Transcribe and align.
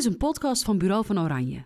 is 0.00 0.06
een 0.06 0.16
podcast 0.16 0.62
van 0.62 0.78
Bureau 0.78 1.04
van 1.04 1.20
Oranje. 1.20 1.64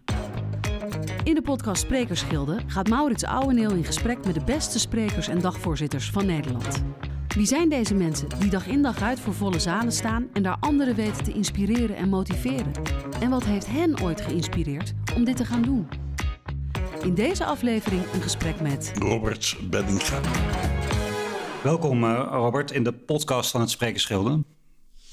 In 1.25 1.35
de 1.35 1.43
podcast 1.43 1.83
Sprekersgilde 1.83 2.59
gaat 2.67 2.89
Maurits 2.89 3.25
Ouweneel 3.25 3.71
in 3.71 3.85
gesprek 3.85 4.25
met 4.25 4.35
de 4.35 4.45
beste 4.45 4.79
sprekers 4.79 5.29
en 5.29 5.41
dagvoorzitters 5.41 6.11
van 6.11 6.27
Nederland. 6.27 6.85
Wie 7.29 7.47
zijn 7.47 7.69
deze 7.69 7.95
mensen 7.95 8.29
die 8.39 8.51
dag 8.51 8.67
in 8.67 8.83
dag 8.83 9.03
uit 9.03 9.21
voor 9.21 9.35
volle 9.35 9.59
zalen 9.59 9.93
staan 9.93 10.29
en 10.33 10.43
daar 10.43 10.57
anderen 10.61 10.95
weten 10.95 11.25
te 11.25 11.33
inspireren 11.33 11.97
en 11.97 12.09
motiveren? 12.09 12.73
En 13.21 13.31
wat 13.31 13.45
heeft 13.45 13.67
hen 13.67 14.01
ooit 14.03 14.21
geïnspireerd 14.21 14.93
om 15.17 15.25
dit 15.25 15.37
te 15.37 15.45
gaan 15.45 15.63
doen? 15.63 15.89
In 17.03 17.15
deze 17.15 17.45
aflevering 17.45 18.03
een 18.13 18.23
gesprek 18.23 18.61
met 18.61 18.93
Robert 18.99 19.57
Beddinga. 19.71 20.21
Welkom 21.63 22.05
uh, 22.05 22.27
Robert 22.31 22.71
in 22.71 22.85
de 22.85 22.93
podcast 22.93 23.51
van 23.51 23.61
het 23.61 23.71
Sprekersgilde. 23.71 24.45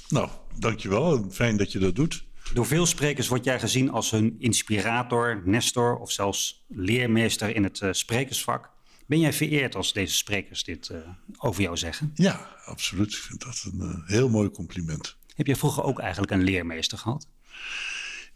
Nou, 0.10 0.30
dankjewel. 0.60 1.26
Fijn 1.30 1.58
dat 1.58 1.72
je 1.72 1.80
dat 1.80 1.96
doet. 1.96 2.30
Door 2.54 2.66
veel 2.66 2.86
sprekers 2.86 3.28
word 3.28 3.44
jij 3.44 3.60
gezien 3.60 3.92
als 3.92 4.12
hun 4.12 4.36
inspirator, 4.40 5.42
nestor 5.46 5.98
of 5.98 6.12
zelfs 6.12 6.66
leermeester 6.68 7.56
in 7.56 7.64
het 7.64 7.80
uh, 7.80 7.90
sprekersvak. 7.92 8.70
Ben 9.06 9.20
jij 9.20 9.34
vereerd 9.34 9.76
als 9.76 9.94
deze 9.94 10.16
sprekers 10.16 10.64
dit 10.64 10.90
uh, 10.92 10.98
over 11.38 11.62
jou 11.62 11.78
zeggen? 11.78 12.12
Ja, 12.16 12.58
absoluut. 12.66 13.12
Ik 13.12 13.20
vind 13.20 13.42
dat 13.42 13.66
een 13.72 13.80
uh, 13.82 14.08
heel 14.08 14.30
mooi 14.30 14.50
compliment. 14.50 15.18
Heb 15.36 15.48
je 15.48 15.56
vroeger 15.56 15.84
ook 15.84 16.00
eigenlijk 16.00 16.32
een 16.32 16.44
leermeester 16.44 16.98
gehad? 16.98 17.28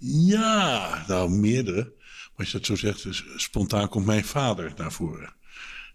Ja, 0.07 1.03
nou 1.07 1.29
meerdere. 1.29 1.93
Als 2.35 2.51
je 2.51 2.57
dat 2.57 2.65
zo 2.65 2.75
zegt, 2.75 3.03
dus 3.03 3.23
spontaan 3.35 3.89
komt 3.89 4.05
mijn 4.05 4.25
vader 4.25 4.73
naar 4.77 4.91
voren. 4.91 5.33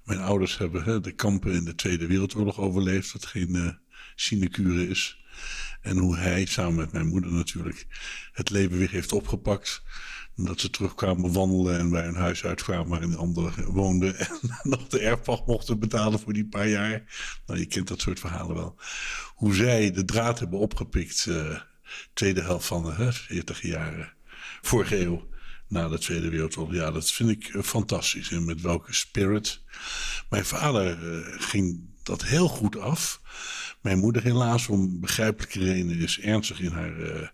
Mijn 0.05 0.21
ouders 0.21 0.59
hebben 0.59 0.83
hè, 0.83 1.01
de 1.01 1.13
kampen 1.13 1.53
in 1.53 1.65
de 1.65 1.75
Tweede 1.75 2.07
Wereldoorlog 2.07 2.59
overleefd, 2.59 3.13
wat 3.13 3.27
geen 3.27 3.55
uh, 3.55 3.71
sinecure 4.15 4.89
is. 4.89 5.20
En 5.81 5.97
hoe 5.97 6.17
hij, 6.17 6.45
samen 6.45 6.75
met 6.75 6.93
mijn 6.93 7.07
moeder 7.07 7.33
natuurlijk, 7.33 7.87
het 8.33 8.51
leven 8.51 8.79
weer 8.79 8.91
heeft 8.91 9.13
opgepakt. 9.13 9.83
Dat 10.37 10.61
ze 10.61 10.71
terugkwamen 10.71 11.33
wandelen 11.33 11.79
en 11.79 11.91
bij 11.91 12.05
hun 12.05 12.15
huis 12.15 12.45
uitkwamen 12.45 12.89
waarin 12.89 13.11
de 13.11 13.17
anderen 13.17 13.65
woonden. 13.65 14.17
En 14.19 14.39
nog 14.63 14.87
de 14.87 15.01
erfpacht 15.01 15.47
mochten 15.47 15.79
betalen 15.79 16.21
voor 16.21 16.33
die 16.33 16.47
paar 16.47 16.69
jaar. 16.69 17.05
Nou, 17.47 17.59
je 17.59 17.67
kent 17.67 17.89
dat 17.89 18.01
soort 18.01 18.21
verhalen 18.21 18.57
wel. 18.57 18.79
Hoe 19.35 19.55
zij 19.55 19.91
de 19.91 20.05
draad 20.05 20.39
hebben 20.39 20.59
opgepikt, 20.59 21.27
uh, 21.29 21.61
tweede 22.13 22.43
helft 22.43 22.67
van 22.67 22.85
de 22.85 22.93
hè, 22.93 23.13
40 23.13 23.63
jaren, 23.63 24.13
vorige 24.61 25.01
eeuw 25.01 25.29
na 25.71 25.89
de 25.89 25.99
Tweede 25.99 26.29
Wereldoorlog. 26.29 26.75
Ja, 26.75 26.91
dat 26.91 27.11
vind 27.11 27.31
ik 27.31 27.49
uh, 27.49 27.63
fantastisch. 27.63 28.31
En 28.31 28.45
met 28.45 28.61
welke 28.61 28.95
spirit. 28.95 29.63
Mijn 30.31 30.45
vader 30.45 31.03
uh, 31.03 31.27
ging 31.39 31.81
dat 32.03 32.25
heel 32.25 32.49
goed 32.49 32.79
af. 32.79 33.21
Mijn 33.81 33.99
moeder 33.99 34.23
helaas, 34.23 34.69
om 34.69 35.01
begrijpelijke 35.01 35.59
redenen, 35.59 35.99
is 35.99 36.21
ernstig 36.21 36.61
in 36.61 36.71
haar 36.71 36.99
uh, 36.99 37.29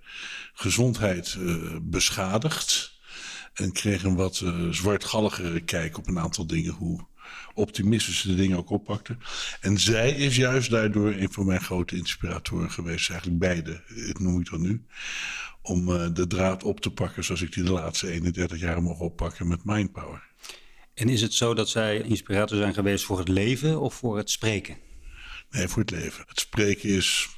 gezondheid 0.52 1.38
beschadigd. 1.82 2.94
En 3.54 3.72
kreeg 3.72 4.02
een 4.02 4.16
wat 4.16 4.44
zwartgalligere 4.70 5.60
kijk 5.60 5.98
op 5.98 6.06
een 6.06 6.18
aantal 6.18 6.46
dingen. 6.46 6.72
Hoe 6.72 7.06
optimistisch 7.54 8.22
de 8.22 8.34
dingen 8.34 8.56
ook 8.56 8.70
oppakte. 8.70 9.16
En 9.60 9.78
zij 9.78 10.10
is 10.10 10.36
juist 10.36 10.70
daardoor 10.70 11.12
een 11.12 11.32
van 11.32 11.46
mijn 11.46 11.60
grote 11.60 11.96
inspiratoren 11.96 12.70
geweest. 12.70 13.10
Eigenlijk 13.10 13.40
beide, 13.40 13.82
het 13.86 14.18
noem 14.18 14.40
ik 14.40 14.50
dan 14.50 14.60
nu 14.60 14.84
om 15.62 16.14
de 16.14 16.26
draad 16.26 16.64
op 16.64 16.80
te 16.80 16.90
pakken 16.90 17.24
zoals 17.24 17.42
ik 17.42 17.52
die 17.52 17.64
de 17.64 17.72
laatste 17.72 18.10
31 18.10 18.60
jaar 18.60 18.82
mocht 18.82 19.00
oppakken 19.00 19.48
met 19.48 19.64
Mindpower. 19.64 20.22
En 20.94 21.08
is 21.08 21.22
het 21.22 21.34
zo 21.34 21.54
dat 21.54 21.68
zij 21.68 22.00
inspirator 22.00 22.56
zijn 22.58 22.74
geweest 22.74 23.04
voor 23.04 23.18
het 23.18 23.28
leven 23.28 23.80
of 23.80 23.94
voor 23.94 24.16
het 24.16 24.30
spreken? 24.30 24.76
Nee, 25.50 25.68
voor 25.68 25.82
het 25.82 25.90
leven. 25.90 26.24
Het 26.28 26.40
spreken 26.40 26.88
is. 26.88 27.28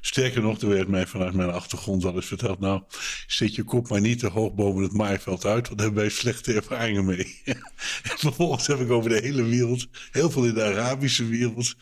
Sterker 0.00 0.42
nog, 0.42 0.60
er 0.60 0.68
werd 0.68 0.88
mij 0.88 1.06
vanuit 1.06 1.34
mijn 1.34 1.50
achtergrond 1.50 2.02
wel 2.02 2.14
eens 2.14 2.26
verteld. 2.26 2.60
Nou, 2.60 2.82
zet 3.26 3.54
je 3.54 3.62
kop 3.62 3.88
maar 3.88 4.00
niet 4.00 4.18
te 4.18 4.26
hoog 4.26 4.54
boven 4.54 4.82
het 4.82 4.92
maaiveld 4.92 5.44
uit, 5.44 5.66
want 5.66 5.78
daar 5.78 5.86
hebben 5.86 6.04
wij 6.04 6.12
slechte 6.12 6.52
ervaringen 6.52 7.04
mee. 7.04 7.40
en 7.44 8.18
vervolgens 8.18 8.66
heb 8.66 8.80
ik 8.80 8.90
over 8.90 9.10
de 9.10 9.20
hele 9.20 9.42
wereld, 9.42 9.88
heel 10.10 10.30
veel 10.30 10.44
in 10.44 10.54
de 10.54 10.64
Arabische 10.64 11.26
wereld, 11.26 11.74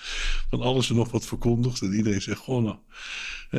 van 0.50 0.60
alles 0.60 0.90
en 0.90 0.96
nog 0.96 1.10
wat 1.10 1.26
verkondigd. 1.26 1.80
En 1.80 1.94
iedereen 1.94 2.22
zegt 2.22 2.40
gewoon 2.40 2.62
nou, 2.62 2.78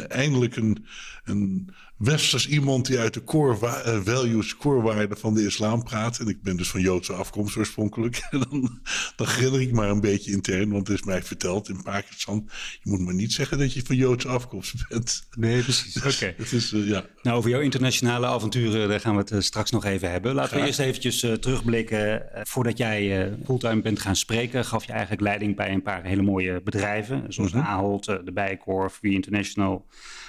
eindelijk 0.06 0.56
een, 0.56 0.86
een 1.23 1.69
westers 1.97 2.47
iemand 2.47 2.85
die 2.85 3.00
uit 3.00 3.13
de 3.13 3.23
core 3.23 3.57
uh, 3.61 4.00
values, 4.03 4.57
core 4.57 4.81
waarden 4.81 5.17
van 5.17 5.34
de 5.34 5.45
islam 5.45 5.84
praat. 5.84 6.19
En 6.19 6.28
ik 6.28 6.41
ben 6.41 6.57
dus 6.57 6.69
van 6.69 6.81
Joodse 6.81 7.13
afkomst 7.13 7.57
oorspronkelijk. 7.57 8.22
Dan, 8.50 8.79
dan 9.16 9.28
grinnik 9.28 9.61
ik 9.61 9.73
maar 9.73 9.89
een 9.89 10.01
beetje 10.01 10.31
intern, 10.31 10.72
want 10.72 10.88
het 10.88 10.97
is 10.97 11.03
mij 11.03 11.23
verteld 11.23 11.69
in 11.69 11.84
Pakistan. 11.84 12.50
Je 12.81 12.89
moet 12.89 13.00
maar 13.00 13.13
niet 13.13 13.34
zeggen 13.34 13.57
dat 13.57 13.73
je 13.73 13.81
van 13.85 13.95
Joodse 13.95 14.28
afkomst 14.28 14.88
bent. 14.89 15.28
Nee, 15.31 15.61
precies. 15.61 15.97
Oké. 15.97 16.07
Okay. 16.07 16.35
Uh, 16.51 16.88
ja. 16.88 17.06
Nou, 17.22 17.38
over 17.38 17.50
jouw 17.50 17.59
internationale 17.59 18.25
avonturen, 18.25 18.90
daar 18.90 19.00
gaan 19.00 19.13
we 19.13 19.22
het 19.22 19.31
uh, 19.31 19.40
straks 19.40 19.72
nog 19.72 19.85
even 19.85 20.11
hebben. 20.11 20.34
Laten 20.34 20.50
Graag. 20.50 20.61
we 20.61 20.67
eerst 20.67 20.79
eventjes 20.79 21.23
uh, 21.23 21.34
terugblikken. 21.34 22.25
voordat 22.44 22.78
jij 22.78 23.31
fulltime 23.45 23.81
bent 23.81 24.00
gaan 24.00 24.16
spreken, 24.16 24.66
gaf 24.66 24.85
je 24.85 24.91
eigenlijk 24.91 25.22
leiding 25.22 25.55
bij 25.55 25.72
een 25.72 25.81
paar 25.81 26.03
hele 26.03 26.22
mooie 26.22 26.61
bedrijven. 26.61 27.25
Zoals 27.28 27.51
mm 27.51 27.59
-hmm. 27.59 27.69
Ahold, 27.69 28.05
de 28.05 28.31
Bijenkorf, 28.34 28.97
We 29.01 29.09
International, 29.09 29.85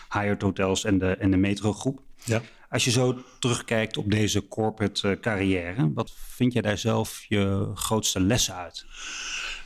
Hyatt 0.08 0.42
Hotels 0.42 0.84
en 0.84 0.98
de, 0.98 1.16
en 1.16 1.30
de 1.30 1.36
Metrogroep. 1.36 2.00
Ja. 2.24 2.42
Als 2.70 2.84
je 2.84 2.90
zo 2.90 3.22
terugkijkt 3.38 3.96
op 3.96 4.10
deze 4.10 4.48
corporate 4.48 5.08
uh, 5.08 5.20
carrière, 5.20 5.92
wat 5.92 6.12
vind 6.16 6.52
jij 6.52 6.62
daar 6.62 6.78
zelf 6.78 7.24
je 7.28 7.70
grootste 7.74 8.20
lessen 8.20 8.54
uit? 8.54 8.86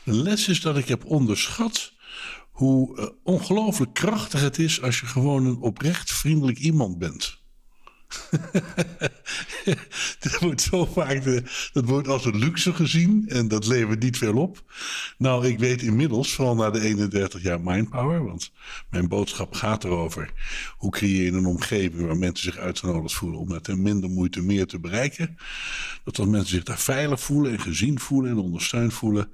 De 0.05 0.13
les 0.13 0.49
is 0.49 0.61
dat 0.61 0.77
ik 0.77 0.89
heb 0.89 1.05
onderschat 1.05 1.93
hoe 2.51 2.99
uh, 2.99 3.09
ongelooflijk 3.23 3.95
krachtig 3.95 4.41
het 4.41 4.59
is 4.59 4.83
als 4.83 5.01
je 5.01 5.07
gewoon 5.07 5.47
een 5.47 5.61
oprecht 5.61 6.13
vriendelijk 6.13 6.59
iemand 6.59 6.99
bent. 6.99 7.38
dat 10.21 10.39
wordt 10.41 10.61
zo 10.61 10.85
vaak 10.85 11.23
de, 11.23 11.43
dat 11.73 11.85
wordt 11.85 12.09
als 12.09 12.25
een 12.25 12.39
luxe 12.39 12.75
gezien 12.75 13.25
en 13.29 13.49
dat 13.49 13.67
levert 13.67 14.03
niet 14.03 14.19
veel 14.19 14.37
op. 14.37 14.63
Nou, 15.19 15.47
ik 15.47 15.59
weet 15.59 15.83
inmiddels, 15.83 16.33
vooral 16.33 16.55
na 16.55 16.71
de 16.71 16.81
31 16.81 17.43
jaar 17.43 17.61
Mindpower, 17.61 18.25
want 18.25 18.53
mijn 18.91 19.09
boodschap 19.09 19.55
gaat 19.55 19.85
erover 19.85 20.33
hoe 20.77 20.91
creëer 20.91 21.25
je 21.25 21.33
een 21.33 21.47
omgeving 21.47 22.07
waar 22.07 22.17
mensen 22.17 22.53
zich 22.53 22.61
uitgenodigd 22.61 23.15
voelen 23.15 23.39
om 23.39 23.49
met 23.49 23.77
minder 23.77 24.11
moeite 24.11 24.43
meer 24.43 24.67
te 24.67 24.81
bereiken. 24.81 25.39
Dat 26.05 26.19
als 26.19 26.29
mensen 26.29 26.55
zich 26.55 26.63
daar 26.63 26.79
veilig 26.79 27.21
voelen 27.21 27.53
en 27.53 27.61
gezien 27.61 28.01
voelen 28.01 28.31
en 28.31 28.39
ondersteund 28.39 28.95
voelen, 28.95 29.31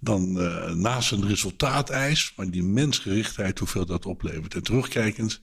dan 0.00 0.42
uh, 0.42 0.70
naast 0.72 1.12
een 1.12 1.26
resultaateis, 1.26 2.32
maar 2.36 2.50
die 2.50 2.62
mensgerichtheid, 2.62 3.58
hoeveel 3.58 3.86
dat 3.86 4.06
oplevert. 4.06 4.54
En 4.54 4.62
terugkijkend 4.62 5.42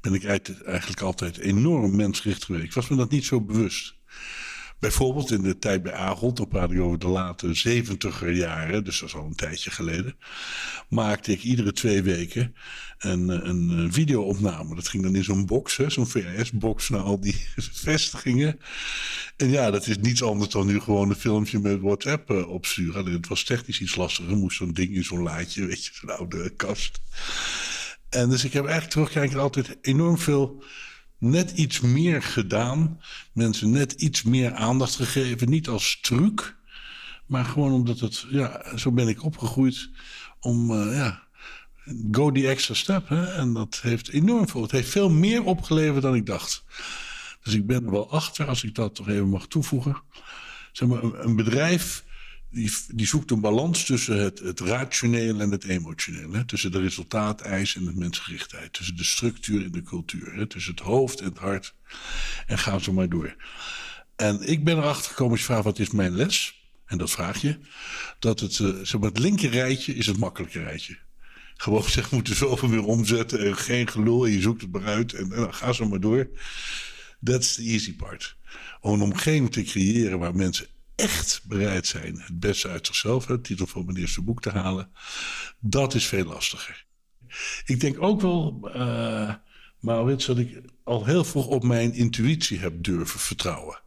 ben 0.00 0.14
ik 0.14 0.24
eigenlijk 0.24 1.00
altijd 1.00 1.38
enorm 1.38 1.96
mensgericht 1.96 2.44
geweest. 2.44 2.64
Ik 2.64 2.72
was 2.72 2.88
me 2.88 2.96
dat 2.96 3.10
niet 3.10 3.24
zo 3.24 3.40
bewust. 3.40 3.97
Bijvoorbeeld 4.78 5.30
in 5.30 5.42
de 5.42 5.58
tijd 5.58 5.82
bij 5.82 5.92
Ahold, 5.92 6.36
dan 6.36 6.48
praat 6.48 6.70
ik 6.70 6.80
over 6.80 6.98
de 6.98 7.08
late 7.08 7.54
zeventiger 7.54 8.32
jaren, 8.32 8.84
dus 8.84 9.00
dat 9.00 9.08
is 9.08 9.14
al 9.14 9.24
een 9.24 9.34
tijdje 9.34 9.70
geleden, 9.70 10.16
maakte 10.88 11.32
ik 11.32 11.42
iedere 11.42 11.72
twee 11.72 12.02
weken 12.02 12.54
een, 12.98 13.48
een 13.48 13.92
videoopname. 13.92 14.74
Dat 14.74 14.88
ging 14.88 15.02
dan 15.02 15.14
in 15.14 15.24
zo'n 15.24 15.46
box, 15.46 15.78
zo'n 15.86 16.06
VHS-box 16.06 16.88
naar 16.88 17.00
al 17.00 17.20
die 17.20 17.46
vestigingen. 17.88 18.60
En 19.36 19.50
ja, 19.50 19.70
dat 19.70 19.86
is 19.86 19.98
niets 19.98 20.22
anders 20.22 20.50
dan 20.50 20.66
nu 20.66 20.80
gewoon 20.80 21.10
een 21.10 21.16
filmpje 21.16 21.58
met 21.58 21.80
WhatsApp 21.80 22.30
uh, 22.30 22.48
opsturen. 22.48 23.00
Alleen 23.00 23.12
het 23.12 23.28
was 23.28 23.44
technisch 23.44 23.80
iets 23.80 23.96
lastiger. 23.96 24.36
moest 24.36 24.56
zo'n 24.56 24.72
ding 24.72 24.94
in 24.94 25.04
zo'n 25.04 25.22
laadje, 25.22 25.66
weet 25.66 25.84
je, 25.84 25.90
zo'n 25.94 26.16
oude 26.16 26.50
kast. 26.50 27.00
En 28.08 28.28
dus 28.28 28.44
ik 28.44 28.52
heb 28.52 28.62
eigenlijk 28.62 28.92
terugkijkend 28.92 29.40
altijd 29.40 29.78
enorm 29.80 30.18
veel 30.18 30.64
net 31.18 31.50
iets 31.50 31.80
meer 31.80 32.22
gedaan. 32.22 33.00
Mensen 33.32 33.70
net 33.70 33.92
iets 33.92 34.22
meer 34.22 34.52
aandacht 34.52 34.94
gegeven. 34.96 35.50
Niet 35.50 35.68
als 35.68 35.98
truc, 36.00 36.56
maar 37.26 37.44
gewoon 37.44 37.72
omdat 37.72 38.00
het, 38.00 38.26
ja, 38.30 38.76
zo 38.76 38.92
ben 38.92 39.08
ik 39.08 39.24
opgegroeid. 39.24 39.90
Om, 40.40 40.70
uh, 40.70 40.96
ja, 40.96 41.22
go 42.10 42.32
the 42.32 42.48
extra 42.48 42.74
step. 42.74 43.08
Hè? 43.08 43.24
En 43.32 43.52
dat 43.52 43.80
heeft 43.82 44.08
enorm 44.08 44.48
veel, 44.48 44.62
het 44.62 44.70
heeft 44.70 44.90
veel 44.90 45.10
meer 45.10 45.44
opgeleverd 45.44 46.02
dan 46.02 46.14
ik 46.14 46.26
dacht. 46.26 46.64
Dus 47.42 47.54
ik 47.54 47.66
ben 47.66 47.84
er 47.84 47.90
wel 47.90 48.10
achter, 48.10 48.46
als 48.46 48.64
ik 48.64 48.74
dat 48.74 48.94
toch 48.94 49.08
even 49.08 49.28
mag 49.28 49.46
toevoegen. 49.46 50.02
Zeg 50.72 50.88
maar, 50.88 51.02
een 51.02 51.36
bedrijf 51.36 52.04
die, 52.50 52.72
die, 52.94 53.06
zoekt 53.06 53.30
een 53.30 53.40
balans 53.40 53.84
tussen 53.84 54.18
het, 54.18 54.38
het 54.38 54.60
rationeel 54.60 55.40
en 55.40 55.50
het 55.50 55.64
emotioneel. 55.64 56.32
Hè? 56.32 56.44
Tussen 56.44 56.72
de 56.72 56.80
resultaateis 56.80 57.76
en 57.76 57.84
de 57.84 57.92
mensgerichtheid. 57.94 58.72
Tussen 58.72 58.96
de 58.96 59.04
structuur 59.04 59.64
en 59.64 59.72
de 59.72 59.82
cultuur. 59.82 60.34
Hè? 60.34 60.46
Tussen 60.46 60.74
het 60.74 60.82
hoofd 60.82 61.20
en 61.20 61.28
het 61.28 61.38
hart. 61.38 61.74
En 62.46 62.58
gaan 62.58 62.80
zo 62.80 62.92
maar 62.92 63.08
door. 63.08 63.36
En 64.16 64.48
ik 64.48 64.64
ben 64.64 64.76
erachter 64.76 65.10
gekomen 65.10 65.32
als 65.32 65.40
je 65.40 65.46
vraagt 65.46 65.64
wat 65.64 65.78
is 65.78 65.90
mijn 65.90 66.14
les? 66.14 66.62
En 66.86 66.98
dat 66.98 67.10
vraag 67.10 67.40
je. 67.40 67.58
Dat 68.18 68.40
het, 68.40 68.58
uh, 68.58 68.74
zeg 68.82 69.00
het 69.00 69.18
linker 69.18 69.50
rijtje 69.50 69.94
is 69.94 70.06
het 70.06 70.18
makkelijke 70.18 70.62
rijtje. 70.62 70.98
Gewoon 71.56 71.82
we 71.94 72.02
moeten 72.10 72.36
zoveel 72.36 72.68
meer 72.68 72.84
omzetten. 72.84 73.46
En 73.46 73.56
geen 73.56 73.88
gelul. 73.88 74.26
En 74.26 74.32
je 74.32 74.40
zoekt 74.40 74.60
het 74.60 74.72
maar 74.72 74.84
uit. 74.84 75.12
En, 75.12 75.54
ga 75.54 75.72
zo 75.72 75.88
maar 75.88 76.00
door. 76.00 76.28
That's 77.24 77.54
the 77.54 77.62
easy 77.62 77.96
part. 77.96 78.36
Om 78.80 78.92
een 78.92 79.00
omgeving 79.00 79.52
te 79.52 79.62
creëren 79.62 80.18
waar 80.18 80.34
mensen 80.34 80.66
echt 81.00 81.40
bereid 81.44 81.86
zijn 81.86 82.20
het 82.20 82.40
beste 82.40 82.68
uit 82.68 82.86
zichzelf, 82.86 83.26
de 83.26 83.40
titel 83.40 83.66
van 83.66 83.84
mijn 83.84 83.96
eerste 83.96 84.22
boek 84.22 84.42
te 84.42 84.50
halen, 84.50 84.90
dat 85.60 85.94
is 85.94 86.06
veel 86.06 86.24
lastiger. 86.24 86.86
Ik 87.64 87.80
denk 87.80 88.02
ook 88.02 88.20
wel 88.20 88.70
uh, 88.74 89.34
Maurits, 89.80 90.26
dat 90.26 90.38
ik 90.38 90.60
al 90.84 91.04
heel 91.04 91.24
vroeg 91.24 91.46
op 91.46 91.62
mijn 91.62 91.94
intuïtie 91.94 92.58
heb 92.58 92.82
durven 92.82 93.20
vertrouwen. 93.20 93.80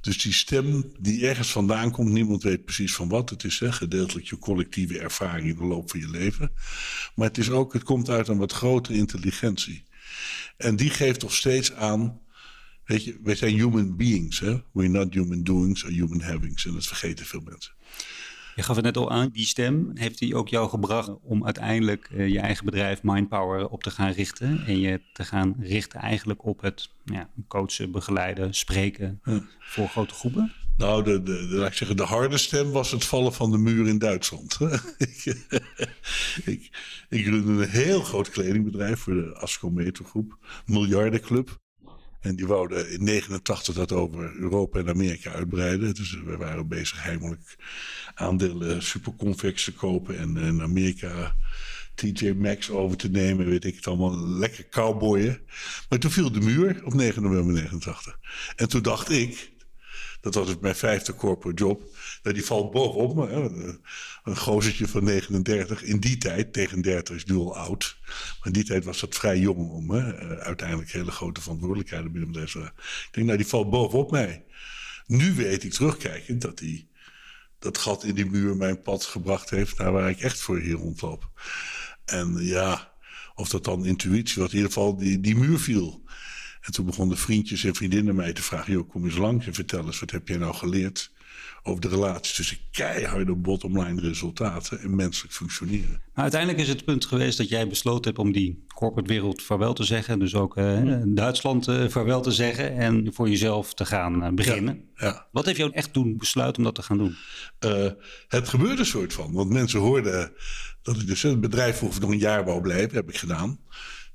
Dus 0.00 0.22
die 0.22 0.32
stem 0.32 0.92
die 1.00 1.28
ergens 1.28 1.50
vandaan 1.50 1.90
komt, 1.90 2.10
niemand 2.10 2.42
weet 2.42 2.64
precies 2.64 2.94
van 2.94 3.08
wat 3.08 3.30
het 3.30 3.44
is. 3.44 3.58
Hè? 3.58 3.72
Gedeeltelijk 3.72 4.26
je 4.26 4.38
collectieve 4.38 4.98
ervaring 4.98 5.48
in 5.48 5.56
de 5.56 5.64
loop 5.64 5.90
van 5.90 6.00
je 6.00 6.10
leven. 6.10 6.52
Maar 7.14 7.26
het, 7.26 7.38
is 7.38 7.50
ook, 7.50 7.72
het 7.72 7.82
komt 7.82 8.08
uit 8.08 8.28
een 8.28 8.38
wat 8.38 8.52
grotere 8.52 8.96
intelligentie. 8.96 9.84
En 10.56 10.76
die 10.76 10.90
geeft 10.90 11.20
toch 11.20 11.34
steeds 11.34 11.72
aan. 11.72 12.20
Weet 12.88 13.04
je, 13.04 13.18
wij 13.22 13.34
zijn 13.34 13.54
human 13.54 13.96
beings. 13.96 14.40
Hè? 14.40 14.62
We're 14.72 14.88
not 14.88 15.14
human 15.14 15.42
doings 15.42 15.84
or 15.84 15.90
human 15.90 16.20
havings. 16.20 16.66
En 16.66 16.72
dat 16.72 16.86
vergeten 16.86 17.26
veel 17.26 17.40
mensen. 17.40 17.72
Je 18.54 18.62
gaf 18.62 18.76
het 18.76 18.84
net 18.84 18.96
al 18.96 19.10
aan, 19.10 19.28
die 19.32 19.46
stem 19.46 19.90
heeft 19.94 20.18
die 20.18 20.34
ook 20.34 20.48
jou 20.48 20.68
gebracht 20.68 21.10
om 21.22 21.44
uiteindelijk 21.44 22.08
uh, 22.12 22.28
je 22.28 22.40
eigen 22.40 22.64
bedrijf 22.64 23.02
Mindpower 23.02 23.68
op 23.68 23.82
te 23.82 23.90
gaan 23.90 24.12
richten. 24.12 24.66
En 24.66 24.80
je 24.80 25.00
te 25.12 25.24
gaan 25.24 25.56
richten 25.60 26.00
eigenlijk 26.00 26.44
op 26.44 26.60
het 26.60 26.90
ja, 27.04 27.30
coachen, 27.48 27.90
begeleiden, 27.90 28.54
spreken 28.54 29.20
voor 29.58 29.88
grote 29.88 30.14
groepen? 30.14 30.52
Nou, 30.76 31.04
de, 31.04 31.22
de, 31.22 31.46
de, 31.46 31.54
laat 31.54 31.68
ik 31.68 31.76
zeggen, 31.76 31.96
de 31.96 32.02
harde 32.02 32.38
stem 32.38 32.70
was 32.70 32.90
het 32.90 33.04
vallen 33.04 33.32
van 33.32 33.50
de 33.50 33.58
muur 33.58 33.88
in 33.88 33.98
Duitsland. 33.98 34.58
ik, 34.98 35.46
ik, 36.44 36.70
ik 37.08 37.24
runde 37.24 37.62
een 37.62 37.68
heel 37.68 38.02
groot 38.02 38.30
kledingbedrijf 38.30 39.00
voor 39.00 39.14
de 39.14 39.34
Ascometer 39.34 40.04
groep, 40.04 40.38
Miljardenclub. 40.66 41.58
En 42.20 42.36
die 42.36 42.46
wouden 42.46 42.90
in 42.90 43.04
89 43.04 43.74
dat 43.74 43.92
over 43.92 44.36
Europa 44.36 44.78
en 44.78 44.88
Amerika 44.88 45.32
uitbreiden. 45.32 45.94
Dus 45.94 46.20
we 46.24 46.36
waren 46.36 46.68
bezig 46.68 47.02
heimelijk 47.02 47.56
aandelen 48.14 48.82
superconvex 48.82 49.64
te 49.64 49.72
kopen 49.72 50.18
en 50.18 50.36
in 50.36 50.62
Amerika 50.62 51.34
TJ 51.94 52.30
Maxx 52.30 52.70
over 52.70 52.96
te 52.96 53.10
nemen, 53.10 53.46
weet 53.46 53.64
ik 53.64 53.74
het 53.74 53.86
allemaal, 53.86 54.28
lekker 54.28 54.68
cowboyen. 54.68 55.40
Maar 55.88 55.98
toen 55.98 56.10
viel 56.10 56.32
de 56.32 56.40
muur 56.40 56.84
op 56.84 56.94
9 56.94 57.22
november 57.22 57.52
89. 57.52 58.18
En 58.56 58.68
toen 58.68 58.82
dacht 58.82 59.10
ik, 59.10 59.50
dat 60.20 60.34
was 60.34 60.58
mijn 60.58 60.76
vijfde 60.76 61.14
corporate 61.14 61.62
job, 61.64 61.82
dat 62.22 62.34
die 62.34 62.44
valt 62.44 62.70
bovenop 62.70 63.14
me. 63.14 63.78
Een 64.24 64.36
gozertje 64.36 64.88
van 64.88 65.04
39, 65.04 65.82
in 65.82 65.98
die 65.98 66.18
tijd, 66.18 66.52
tegen 66.52 66.82
30 66.82 67.16
is 67.16 67.24
nu 67.24 67.34
al 67.34 67.56
oud. 67.56 67.98
Maar 68.06 68.46
in 68.46 68.52
die 68.52 68.64
tijd 68.64 68.84
was 68.84 69.00
dat 69.00 69.14
vrij 69.14 69.38
jong 69.38 69.70
om 69.70 69.90
hè, 69.90 70.14
uiteindelijk 70.40 70.90
hele 70.90 71.10
grote 71.10 71.40
verantwoordelijkheden 71.40 72.12
binnen 72.12 72.32
deze. 72.32 72.58
Ik 72.58 73.08
denk, 73.10 73.26
nou 73.26 73.38
die 73.38 73.46
valt 73.46 73.70
bovenop 73.70 74.10
mij. 74.10 74.44
Nu 75.06 75.34
weet 75.34 75.64
ik 75.64 75.72
terugkijkend 75.72 76.42
dat 76.42 76.58
die 76.58 76.88
dat 77.58 77.78
gat 77.78 78.04
in 78.04 78.14
die 78.14 78.26
muur 78.26 78.56
mijn 78.56 78.82
pad 78.82 79.04
gebracht 79.04 79.50
heeft 79.50 79.78
naar 79.78 79.92
waar 79.92 80.10
ik 80.10 80.20
echt 80.20 80.40
voor 80.40 80.58
hier 80.58 80.74
rondloop. 80.74 81.30
En 82.04 82.36
ja, 82.40 82.92
of 83.34 83.48
dat 83.48 83.64
dan 83.64 83.86
intuïtie 83.86 84.42
was, 84.42 84.50
in 84.50 84.56
ieder 84.56 84.72
geval 84.72 84.96
die, 84.96 85.20
die 85.20 85.36
muur 85.36 85.58
viel. 85.58 86.02
En 86.60 86.72
toen 86.72 86.86
begonnen 86.86 87.18
vriendjes 87.18 87.64
en 87.64 87.74
vriendinnen 87.74 88.14
mij 88.14 88.32
te 88.32 88.42
vragen: 88.42 88.72
joh, 88.72 88.88
kom 88.88 89.04
eens 89.04 89.16
langs 89.16 89.46
en 89.46 89.54
vertel 89.54 89.86
eens, 89.86 90.00
wat 90.00 90.10
heb 90.10 90.28
jij 90.28 90.36
nou 90.36 90.54
geleerd 90.54 91.12
over 91.68 91.80
de 91.80 91.88
relatie 91.88 92.34
tussen 92.34 92.58
keiharde 92.70 93.34
bottomline 93.34 94.00
resultaten 94.00 94.80
en 94.80 94.96
menselijk 94.96 95.34
functioneren. 95.34 96.00
Maar 96.14 96.22
uiteindelijk 96.22 96.60
is 96.62 96.68
het 96.68 96.84
punt 96.84 97.06
geweest 97.06 97.38
dat 97.38 97.48
jij 97.48 97.68
besloten 97.68 98.04
hebt 98.04 98.18
om 98.18 98.32
die 98.32 98.64
corporate 98.74 99.08
wereld 99.08 99.42
vaarwel 99.42 99.72
te 99.72 99.84
zeggen. 99.84 100.18
Dus 100.18 100.34
ook 100.34 100.56
uh, 100.56 101.02
Duitsland 101.04 101.68
uh, 101.68 101.88
vaarwel 101.88 102.20
te 102.20 102.30
zeggen 102.30 102.76
en 102.76 103.10
voor 103.14 103.28
jezelf 103.28 103.74
te 103.74 103.84
gaan 103.84 104.24
uh, 104.24 104.30
beginnen. 104.30 104.84
Ja, 104.94 105.06
ja. 105.06 105.26
Wat 105.32 105.46
heeft 105.46 105.58
jou 105.58 105.70
echt 105.72 105.94
doen 105.94 106.16
besluiten 106.16 106.58
om 106.58 106.64
dat 106.64 106.74
te 106.74 106.82
gaan 106.82 106.98
doen? 106.98 107.16
het 108.28 108.48
gebeurde 108.48 108.78
een 108.78 108.86
soort 108.86 109.12
van. 109.12 109.32
Want 109.32 109.50
mensen 109.50 109.80
hoorden 109.80 110.32
dat 110.82 110.96
ik 110.96 111.06
dus 111.06 111.22
het 111.22 111.40
bedrijf 111.40 111.76
vroeg 111.76 112.00
nog 112.00 112.10
een 112.10 112.18
jaar 112.18 112.44
wou 112.44 112.60
blijven. 112.60 112.94
Heb 112.94 113.08
ik 113.08 113.16
gedaan. 113.16 113.58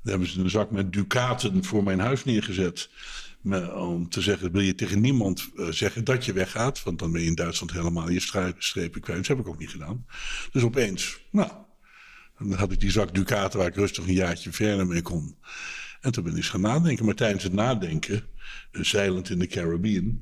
Dan 0.02 0.12
hebben 0.12 0.28
ze 0.28 0.40
een 0.40 0.50
zak 0.50 0.72
met 0.72 0.94
ducaten 0.94 1.64
voor 1.64 1.84
mijn 1.84 2.00
huis 2.00 2.24
neergezet 2.24 2.90
om 3.76 4.10
te 4.10 4.22
zeggen, 4.22 4.52
wil 4.52 4.62
je 4.62 4.76
tegen 4.76 5.02
niemand 5.02 5.50
uh, 5.56 5.68
zeggen 5.70 6.04
dat 6.04 6.26
je 6.26 6.34
weggaat, 6.34 6.84
want 6.84 7.00
dan 7.00 7.12
ben 7.12 7.22
je 7.22 7.28
in 7.28 7.36
Duitsland 7.36 7.72
helemaal 7.72 8.10
je 8.10 8.20
strepen 8.58 9.02
kwijt. 9.02 9.18
Dat 9.18 9.28
heb 9.28 9.40
ik 9.40 9.48
ook 9.48 9.60
niet 9.60 9.70
gedaan. 9.70 10.06
Dus 10.52 10.64
opeens, 10.64 11.20
nou, 11.32 11.52
dan 12.38 12.54
had 12.54 12.72
ik 12.72 12.80
die 12.80 12.92
zak 12.92 13.14
ducaten 13.14 13.60
waar 13.60 13.68
ik 13.68 13.76
rustig 13.76 14.08
een 14.08 14.14
jaartje 14.14 14.52
verder 14.52 14.88
mee 14.88 15.02
kon. 15.02 15.36
En 16.02 16.12
toen 16.12 16.24
ben 16.24 16.32
ik 16.32 16.38
eens 16.38 16.50
gaan 16.50 16.62
nadenken. 16.62 17.06
Maar 17.06 17.16
tijdens 17.16 17.44
het 17.44 17.54
nadenken, 17.54 18.24
zeilend 18.72 19.30
in 19.30 19.40
de 19.40 19.48
Caribbean, 19.48 20.22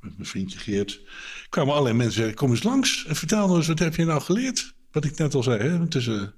met 0.00 0.16
mijn 0.16 0.28
vriendje 0.28 0.58
Geert, 0.58 1.00
kwamen 1.48 1.72
allerlei 1.72 1.96
mensen 1.96 2.16
zeggen, 2.16 2.34
kom 2.34 2.50
eens 2.50 2.62
langs 2.62 3.04
en 3.06 3.16
vertel 3.16 3.46
nou 3.46 3.56
eens, 3.56 3.66
wat 3.66 3.78
heb 3.78 3.94
je 3.94 4.04
nou 4.04 4.20
geleerd? 4.20 4.74
Wat 4.92 5.04
ik 5.04 5.18
net 5.18 5.34
al 5.34 5.42
zei, 5.42 5.58
hè? 5.58 5.88
tussen 5.88 6.34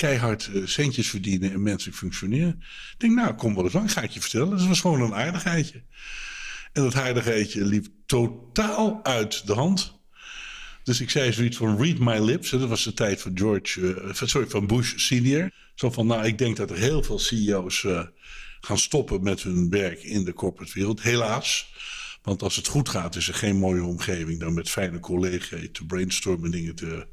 keihard 0.00 0.50
uh, 0.52 0.66
centjes 0.66 1.10
verdienen 1.10 1.52
en 1.52 1.62
menselijk 1.62 1.96
functioneren. 1.96 2.62
Ik 2.92 2.94
denk, 2.98 3.14
nou, 3.14 3.34
kom 3.34 3.54
wel 3.54 3.64
eens 3.64 3.76
aan, 3.76 3.88
ga 3.88 4.02
ik 4.02 4.10
je 4.10 4.20
vertellen. 4.20 4.50
Dat 4.50 4.66
was 4.66 4.80
gewoon 4.80 5.00
een 5.00 5.14
aardigheidje. 5.14 5.82
En 6.72 6.82
dat 6.82 6.94
aardigheidje 6.94 7.64
liep 7.64 7.86
totaal 8.06 9.00
uit 9.02 9.46
de 9.46 9.52
hand. 9.52 9.98
Dus 10.82 11.00
ik 11.00 11.10
zei 11.10 11.32
zoiets 11.32 11.56
van 11.56 11.82
read 11.82 11.98
my 11.98 12.18
lips. 12.18 12.50
Dat 12.50 12.68
was 12.68 12.84
de 12.84 12.92
tijd 12.92 13.20
van 13.20 13.38
George, 13.38 13.80
uh, 13.80 14.12
sorry, 14.12 14.48
van 14.48 14.66
Bush 14.66 14.92
senior. 14.96 15.50
Zo 15.74 15.90
van, 15.90 16.06
nou, 16.06 16.26
ik 16.26 16.38
denk 16.38 16.56
dat 16.56 16.70
er 16.70 16.76
heel 16.76 17.02
veel 17.02 17.18
CEO's 17.18 17.82
uh, 17.82 18.02
gaan 18.60 18.78
stoppen 18.78 19.22
met 19.22 19.42
hun 19.42 19.70
werk 19.70 20.02
in 20.02 20.24
de 20.24 20.32
corporate 20.32 20.72
wereld. 20.74 21.02
Helaas. 21.02 21.72
Want 22.22 22.42
als 22.42 22.56
het 22.56 22.66
goed 22.66 22.88
gaat, 22.88 23.16
is 23.16 23.28
er 23.28 23.34
geen 23.34 23.56
mooie 23.56 23.84
omgeving 23.84 24.40
dan 24.40 24.54
met 24.54 24.70
fijne 24.70 25.00
collega's 25.00 25.68
te 25.72 25.86
brainstormen, 25.86 26.50
dingen 26.50 26.74
te, 26.74 27.06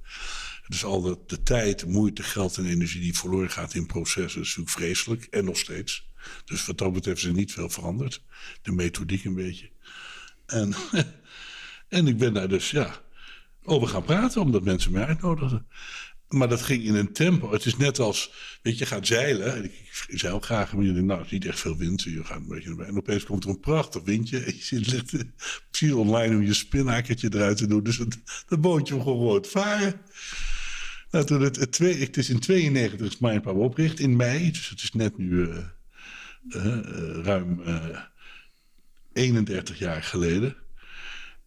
dus 0.68 0.84
al 0.84 1.02
de, 1.02 1.18
de 1.28 1.44
tijd, 1.44 1.86
moeite, 1.86 2.24
geld 2.24 2.58
en 2.58 2.66
energie 2.66 3.02
die 3.02 3.18
verloren 3.18 3.50
gaat 3.50 3.74
in 3.74 3.86
processen 3.86 4.42
is 4.42 4.48
natuurlijk 4.48 4.70
vreselijk. 4.70 5.24
En 5.24 5.46
nog 5.46 5.58
steeds. 5.58 6.10
Dus 6.46 6.66
wat 6.66 6.78
dat 6.78 6.94
betreft 6.94 7.18
is 7.18 7.24
er 7.24 7.34
niet 7.34 7.52
veel 7.52 7.70
veranderd. 7.70 8.22
De 8.62 8.72
methodiek 8.72 9.24
een 9.24 9.36
beetje. 9.36 9.70
En, 10.46 10.74
en 11.98 12.08
ik 12.08 12.18
ben 12.18 12.34
daar 12.34 12.50
dus 12.50 12.72
ja, 12.72 13.02
over 13.64 13.88
gaan 13.88 14.04
praten, 14.04 14.42
omdat 14.42 14.64
mensen 14.64 14.92
mij 14.92 15.06
uitnodigden. 15.06 15.68
Maar 16.28 16.50
dat 16.50 16.62
ging 16.62 16.84
in 16.84 16.96
een 16.96 17.14
tempo. 17.14 17.52
Het 17.52 17.66
is 17.66 17.78
net 17.78 18.00
als, 18.00 18.32
weet 18.62 18.78
je, 18.78 18.86
gaat 18.86 19.08
zeilen. 19.08 19.64
Ik, 19.64 19.72
ik 20.08 20.20
zeil 20.20 20.40
graag, 20.40 20.74
maar 20.74 20.84
je 20.84 20.94
denkt, 20.94 21.08
nou, 21.08 21.20
het 21.20 21.28
is 21.28 21.34
niet 21.34 21.46
echt 21.46 21.60
veel 21.60 21.78
wind. 21.78 22.02
Je 22.02 22.24
gaat 22.24 22.38
een 22.38 22.48
beetje. 22.48 22.86
En 22.86 22.98
opeens 22.98 23.24
komt 23.24 23.44
er 23.44 23.50
een 23.50 23.60
prachtig 23.60 24.04
windje. 24.04 24.40
En 24.46 24.54
je 24.56 24.62
ziet 24.62 25.26
precies 25.70 25.92
online 25.92 26.36
om 26.36 26.42
je 26.42 26.54
spinakertje 26.54 27.30
eruit 27.34 27.58
te 27.58 27.68
doen. 27.68 27.84
Dus 27.84 27.98
het, 27.98 28.18
dat 28.48 28.62
bootje 28.62 29.02
gewoon 29.02 29.46
varen. 29.46 30.02
Nou, 31.12 31.26
toen 31.26 31.42
het, 31.42 31.56
het, 31.56 31.72
twee, 31.72 32.00
het 32.00 32.18
is 32.18 32.30
in 32.30 32.40
92 32.40 33.08
is 33.08 33.20
Mindpower 33.20 33.62
opgericht, 33.62 34.00
in 34.00 34.16
mei. 34.16 34.52
Dus 34.52 34.70
het 34.70 34.82
is 34.82 34.92
net 34.92 35.18
nu 35.18 35.28
uh, 35.28 35.58
uh, 36.48 37.24
ruim 37.24 37.62
31 39.14 39.80
jaar 39.80 40.04
geleden. 40.04 40.56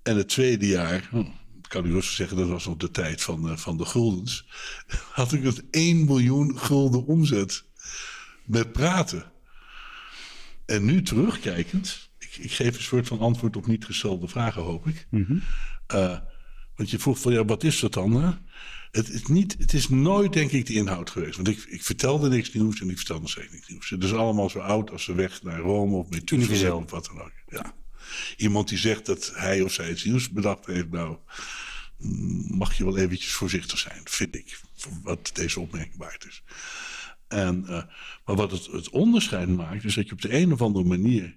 En 0.03 0.17
het 0.17 0.29
tweede 0.29 0.67
jaar, 0.67 1.09
hm, 1.11 1.25
kan 1.69 1.85
ik 1.85 1.91
rustig 1.91 2.15
zeggen, 2.15 2.37
dat 2.37 2.49
was 2.49 2.67
nog 2.67 2.77
de 2.77 2.91
tijd 2.91 3.23
van, 3.23 3.59
van 3.59 3.77
de 3.77 3.85
guldens. 3.85 4.47
Had 5.13 5.33
ik 5.33 5.43
het 5.43 5.63
1 5.71 6.05
miljoen 6.05 6.59
gulden 6.59 7.07
omzet 7.07 7.65
met 8.45 8.73
praten. 8.73 9.25
En 10.67 10.85
nu 10.85 11.03
terugkijkend, 11.03 12.11
ik, 12.19 12.37
ik, 12.37 12.53
geef 12.53 12.77
een 12.77 12.83
soort 12.83 13.07
van 13.07 13.19
antwoord 13.19 13.57
op 13.57 13.67
niet 13.67 13.85
gestelde 13.85 14.29
vragen, 14.29 14.63
hoop 14.63 14.87
ik. 14.87 15.07
Mm 15.11 15.25
-hmm. 15.25 15.43
Want 16.81 16.93
je 16.93 16.99
vroeg 16.99 17.19
van 17.19 17.33
ja, 17.33 17.45
wat 17.45 17.65
is 17.65 17.81
dat 17.81 17.93
dan? 17.93 18.23
Hè? 18.23 18.31
Het 18.91 19.09
is, 19.09 19.27
niet, 19.27 19.57
het 19.59 19.73
is 19.73 19.89
nooit, 19.89 20.33
denk 20.33 20.51
ik, 20.51 20.67
de 20.67 20.73
inhoud 20.73 21.11
geweest. 21.11 21.37
Want 21.37 21.49
ik, 21.49 21.65
ik 21.69 21.83
vertelde 21.83 22.29
niks 22.29 22.53
nieuws 22.53 22.81
en 22.81 22.91
ik 22.91 22.97
vertelde 22.97 23.23
nog 23.23 23.31
steeds 23.31 23.53
niks 23.53 23.69
nieuws. 23.69 23.91
Het 23.91 24.05
is 24.05 24.13
allemaal 24.13 24.51
zo 24.51 24.59
oud 24.59 24.91
als 24.91 25.07
de 25.07 25.15
weg 25.15 25.43
naar 25.43 25.59
Rome 25.59 25.97
of 25.97 26.09
Methuselah 26.11 26.77
of 26.77 26.91
wat 26.91 27.07
dan 27.07 27.21
ook. 27.21 27.33
Ja. 27.49 27.75
Iemand 28.37 28.69
die 28.69 28.79
zegt 28.79 29.07
dat 29.07 29.33
hij 29.35 29.63
of 29.63 29.73
zij 29.73 29.91
iets 29.91 30.05
nieuws 30.05 30.31
bedacht 30.31 30.67
heeft, 30.67 30.91
nou, 30.91 31.17
mag 32.49 32.77
je 32.77 32.85
wel 32.85 32.99
eventjes 32.99 33.33
voorzichtig 33.33 33.79
zijn, 33.79 34.01
vind 34.05 34.35
ik. 34.35 34.61
Wat 35.03 35.31
deze 35.33 35.61
opmerking 35.61 35.97
waard 35.97 36.27
is. 36.27 36.43
En, 37.29 37.63
uh, 37.63 37.83
maar 38.25 38.37
wat 38.37 38.51
het, 38.51 38.67
het 38.67 38.91
onderscheid 38.91 39.49
maakt, 39.49 39.85
is 39.85 39.95
dat 39.95 40.07
je 40.07 40.13
op 40.13 40.23
de 40.23 40.35
een 40.35 40.53
of 40.53 40.63
andere 40.63 40.85
manier 40.85 41.37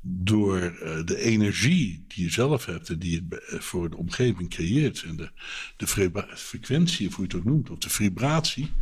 door 0.00 0.78
uh, 0.82 1.04
de 1.04 1.18
energie 1.18 2.04
die 2.08 2.24
je 2.24 2.30
zelf 2.30 2.64
hebt 2.64 2.88
en 2.88 2.98
die 2.98 3.10
je 3.10 3.40
uh, 3.52 3.60
voor 3.60 3.90
de 3.90 3.96
omgeving 3.96 4.50
creëert 4.50 5.02
en 5.02 5.16
de, 5.16 5.30
de 5.76 5.86
frequentie, 6.34 7.08
of 7.08 7.14
hoe 7.14 7.26
je 7.28 7.36
het 7.36 7.40
ook 7.40 7.52
noemt, 7.52 7.70
of 7.70 7.78
de 7.78 7.90
vibratie. 7.90 8.72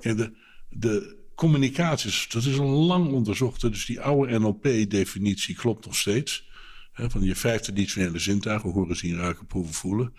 En 0.00 0.16
de, 0.16 0.32
de 0.68 1.16
communicaties, 1.34 2.28
dat 2.28 2.44
is 2.44 2.58
al 2.58 2.68
lang 2.68 3.12
onderzocht. 3.12 3.60
Dus 3.60 3.86
die 3.86 4.00
oude 4.00 4.38
NLP-definitie 4.38 5.54
klopt 5.54 5.84
nog 5.84 5.96
steeds. 5.96 6.48
Hè, 6.92 7.10
van 7.10 7.22
je 7.22 7.36
vijfde 7.36 7.64
traditionele 7.64 8.18
zintuigen, 8.18 8.70
horen, 8.70 8.96
zien, 8.96 9.16
ruiken, 9.16 9.46
proeven, 9.46 9.74
voelen. 9.74 10.12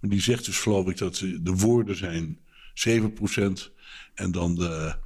Maar 0.00 0.10
die 0.10 0.20
zegt 0.20 0.44
dus 0.44 0.58
geloof 0.58 0.88
ik 0.88 0.98
dat 0.98 1.16
de 1.18 1.54
woorden 1.56 1.96
zijn 1.96 2.38
7% 2.74 3.72
en 4.14 4.32
dan 4.32 4.54
de 4.54 4.96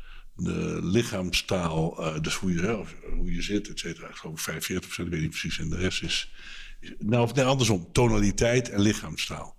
de 0.44 0.78
lichaamstaal, 0.82 2.00
uh, 2.00 2.20
dus 2.20 2.34
hoe 2.34 2.52
je, 2.52 2.84
hoe 3.16 3.32
je 3.32 3.42
zit, 3.42 3.68
et 3.68 3.78
cetera. 3.78 4.08
Ik 4.08 4.14
geloof 4.14 4.40
45 4.40 4.86
procent, 4.86 5.08
weet 5.08 5.20
niet 5.20 5.30
precies. 5.30 5.58
En 5.58 5.68
de 5.68 5.76
rest 5.76 6.02
is, 6.02 6.32
nou, 6.98 7.22
of 7.22 7.34
nee, 7.34 7.44
andersom, 7.44 7.92
tonaliteit 7.92 8.70
en 8.70 8.80
lichaamstaal. 8.80 9.56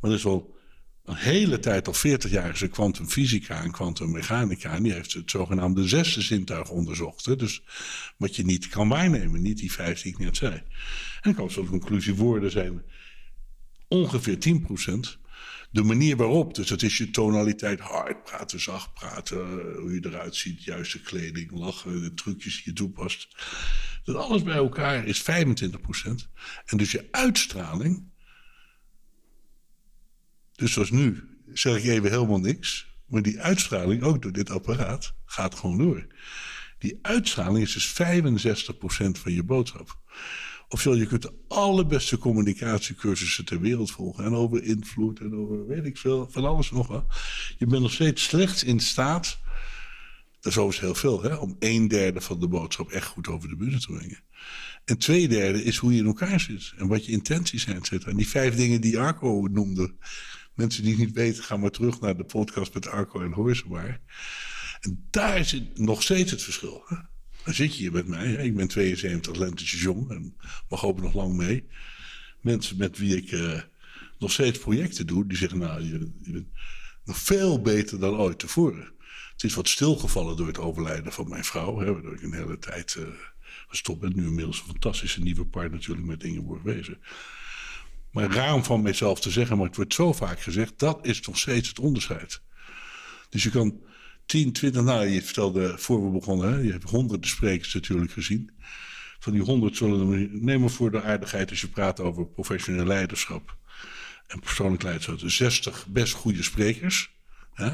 Maar 0.00 0.10
dat 0.10 0.18
is 0.18 0.24
wel 0.24 0.58
een 1.04 1.16
hele 1.16 1.58
tijd, 1.58 1.86
al 1.86 1.92
40 1.92 2.30
jaar, 2.30 2.50
is 2.50 2.62
er 2.62 2.68
kwantumfysica 2.68 3.62
en 3.62 3.70
kwantummechanica. 3.70 4.74
En 4.74 4.82
die 4.82 4.92
heeft 4.92 5.12
het 5.12 5.30
zogenaamde 5.30 5.88
zesde 5.88 6.20
zintuig 6.20 6.70
onderzocht. 6.70 7.24
Hè? 7.24 7.36
Dus 7.36 7.62
wat 8.16 8.36
je 8.36 8.44
niet 8.44 8.68
kan 8.68 8.88
waarnemen, 8.88 9.42
niet 9.42 9.58
die 9.58 9.72
vijf 9.72 10.02
die 10.02 10.12
ik 10.12 10.18
net 10.18 10.36
zei. 10.36 10.62
En 11.20 11.30
ik 11.30 11.36
kan 11.36 11.48
tot 11.48 11.64
de 11.64 11.70
conclusie, 11.70 12.14
woorden 12.14 12.50
zijn 12.50 12.82
ongeveer 13.88 14.38
10%. 14.38 15.18
De 15.70 15.82
manier 15.82 16.16
waarop, 16.16 16.54
dus 16.54 16.68
dat 16.68 16.82
is 16.82 16.98
je 16.98 17.10
tonaliteit, 17.10 17.80
hard 17.80 18.24
praten, 18.24 18.60
zacht 18.60 18.94
praten, 18.94 19.38
hoe 19.76 19.92
je 19.92 20.06
eruit 20.06 20.36
ziet, 20.36 20.64
juiste 20.64 21.00
kleding, 21.00 21.50
lachen, 21.50 22.02
de 22.02 22.14
trucjes 22.14 22.54
die 22.54 22.62
je 22.64 22.72
toepast. 22.72 23.28
Dat 24.04 24.16
alles 24.16 24.42
bij 24.42 24.54
elkaar 24.54 25.06
is 25.06 25.22
25%. 25.22 25.24
En 26.64 26.76
dus 26.76 26.90
je 26.90 27.08
uitstraling, 27.10 28.10
dus 30.52 30.72
zoals 30.72 30.90
nu, 30.90 31.38
zeg 31.52 31.76
ik 31.76 31.84
even 31.84 32.10
helemaal 32.10 32.40
niks. 32.40 32.88
Maar 33.06 33.22
die 33.22 33.40
uitstraling, 33.40 34.02
ook 34.02 34.22
door 34.22 34.32
dit 34.32 34.50
apparaat, 34.50 35.14
gaat 35.24 35.54
gewoon 35.54 35.78
door. 35.78 36.06
Die 36.78 36.98
uitstraling 37.02 37.62
is 37.62 37.72
dus 37.72 37.92
65% 37.92 39.20
van 39.20 39.32
je 39.32 39.42
boodschap. 39.42 40.00
Ofwel, 40.72 40.94
je 40.94 41.06
kunt 41.06 41.22
de 41.22 41.32
allerbeste 41.48 42.18
communicatiecursussen 42.18 43.44
ter 43.44 43.60
wereld 43.60 43.90
volgen. 43.90 44.24
En 44.24 44.34
over 44.34 44.62
invloed 44.62 45.20
en 45.20 45.34
over 45.34 45.66
weet 45.66 45.84
ik 45.84 45.98
veel, 45.98 46.28
van 46.30 46.44
alles 46.44 46.70
nog 46.70 46.86
wel. 46.86 47.06
Je 47.58 47.66
bent 47.66 47.82
nog 47.82 47.92
steeds 47.92 48.22
slechts 48.22 48.64
in 48.64 48.80
staat, 48.80 49.38
dat 50.40 50.52
is 50.52 50.58
overigens 50.58 50.80
heel 50.80 50.94
veel, 50.94 51.22
hè, 51.22 51.34
om 51.34 51.56
een 51.58 51.88
derde 51.88 52.20
van 52.20 52.40
de 52.40 52.48
boodschap 52.48 52.90
echt 52.90 53.06
goed 53.06 53.28
over 53.28 53.48
de 53.48 53.56
bühne 53.56 53.78
te 53.78 53.92
brengen. 53.92 54.22
En 54.84 54.98
twee 54.98 55.28
derde 55.28 55.64
is 55.64 55.76
hoe 55.76 55.92
je 55.92 55.98
in 55.98 56.06
elkaar 56.06 56.40
zit 56.40 56.72
en 56.76 56.88
wat 56.88 57.06
je 57.06 57.12
intenties 57.12 57.62
zijn, 57.62 57.82
En 58.04 58.16
die 58.16 58.28
vijf 58.28 58.54
dingen 58.54 58.80
die 58.80 58.98
Arco 58.98 59.48
noemde, 59.50 59.94
mensen 60.54 60.82
die 60.82 60.94
het 60.94 61.00
niet 61.04 61.14
weten, 61.14 61.44
ga 61.44 61.56
maar 61.56 61.70
terug 61.70 62.00
naar 62.00 62.16
de 62.16 62.24
podcast 62.24 62.74
met 62.74 62.86
Arco 62.86 63.20
en 63.20 63.32
hoor 63.32 63.62
maar. 63.68 64.00
En 64.80 65.06
daar 65.10 65.44
zit 65.44 65.78
nog 65.78 66.02
steeds 66.02 66.30
het 66.30 66.42
verschil. 66.42 66.82
Hè? 66.86 66.96
Dan 67.44 67.54
zit 67.54 67.74
je 67.74 67.80
hier 67.80 67.92
met 67.92 68.06
mij. 68.06 68.32
Ik 68.32 68.56
ben 68.56 68.68
72 68.68 69.36
lentetjes 69.36 69.80
jong 69.80 70.10
en 70.10 70.36
mag 70.68 70.80
hopen 70.80 71.02
nog 71.02 71.14
lang 71.14 71.34
mee. 71.34 71.66
Mensen 72.40 72.76
met 72.76 72.98
wie 72.98 73.16
ik 73.16 73.32
uh, 73.32 73.60
nog 74.18 74.32
steeds 74.32 74.58
projecten 74.58 75.06
doe, 75.06 75.26
die 75.26 75.36
zeggen: 75.36 75.58
Nou, 75.58 75.82
je, 75.82 76.10
bent 76.32 76.46
nog 77.04 77.18
veel 77.18 77.60
beter 77.60 78.00
dan 78.00 78.16
ooit 78.16 78.38
tevoren. 78.38 78.92
Het 79.32 79.44
is 79.44 79.54
wat 79.54 79.68
stilgevallen 79.68 80.36
door 80.36 80.46
het 80.46 80.58
overlijden 80.58 81.12
van 81.12 81.28
mijn 81.28 81.44
vrouw, 81.44 81.78
hè, 81.78 81.92
waardoor 81.92 82.14
ik 82.14 82.22
een 82.22 82.34
hele 82.34 82.58
tijd 82.58 82.94
uh, 82.98 83.06
gestopt 83.68 84.00
ben. 84.00 84.12
Nu 84.14 84.26
inmiddels 84.26 84.58
een 84.58 84.66
fantastische 84.66 85.20
nieuwe 85.20 85.44
partner 85.44 85.72
natuurlijk 85.72 86.06
met 86.06 86.22
Ingeborg 86.22 86.62
Wezen. 86.62 86.98
Maar 88.10 88.30
raar 88.30 88.64
van 88.64 88.82
mezelf 88.82 89.20
te 89.20 89.30
zeggen, 89.30 89.56
maar 89.56 89.66
het 89.66 89.76
wordt 89.76 89.94
zo 89.94 90.12
vaak 90.12 90.40
gezegd, 90.40 90.78
dat 90.78 91.06
is 91.06 91.20
nog 91.20 91.38
steeds 91.38 91.68
het 91.68 91.78
onderscheid. 91.78 92.42
Dus 93.28 93.42
je 93.42 93.50
kan 93.50 93.80
10, 94.30 94.52
20, 94.52 94.82
nou 94.82 95.06
je 95.06 95.22
vertelde 95.22 95.78
voor 95.78 96.04
we 96.04 96.18
begonnen, 96.18 96.64
je 96.64 96.72
hebt 96.72 96.90
honderden 96.90 97.30
sprekers 97.30 97.74
natuurlijk 97.74 98.12
gezien. 98.12 98.50
Van 99.18 99.32
die 99.32 99.42
honderd 99.42 99.76
zullen 99.76 100.08
we 100.08 100.28
nemen 100.32 100.70
voor 100.70 100.90
de 100.90 101.02
aardigheid 101.02 101.50
als 101.50 101.60
je 101.60 101.68
praat 101.68 102.00
over 102.00 102.26
professioneel 102.26 102.84
leiderschap 102.84 103.56
en 104.26 104.40
persoonlijk 104.40 104.82
leiderschap. 104.82 105.18
60 105.30 105.86
best 105.86 106.12
goede 106.12 106.42
sprekers. 106.42 107.10
Hè? 107.52 107.70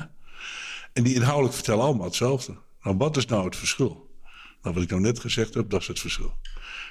En 0.92 1.02
die 1.02 1.14
inhoudelijk 1.14 1.54
vertellen 1.54 1.84
allemaal 1.84 2.06
hetzelfde. 2.06 2.56
Nou, 2.82 2.96
wat 2.96 3.16
is 3.16 3.26
nou 3.26 3.44
het 3.44 3.56
verschil? 3.56 4.10
Nou, 4.62 4.74
wat 4.74 4.82
ik 4.84 4.90
nou 4.90 5.02
net 5.02 5.18
gezegd 5.18 5.54
heb, 5.54 5.70
dat 5.70 5.80
is 5.80 5.86
het 5.86 6.00
verschil. 6.00 6.34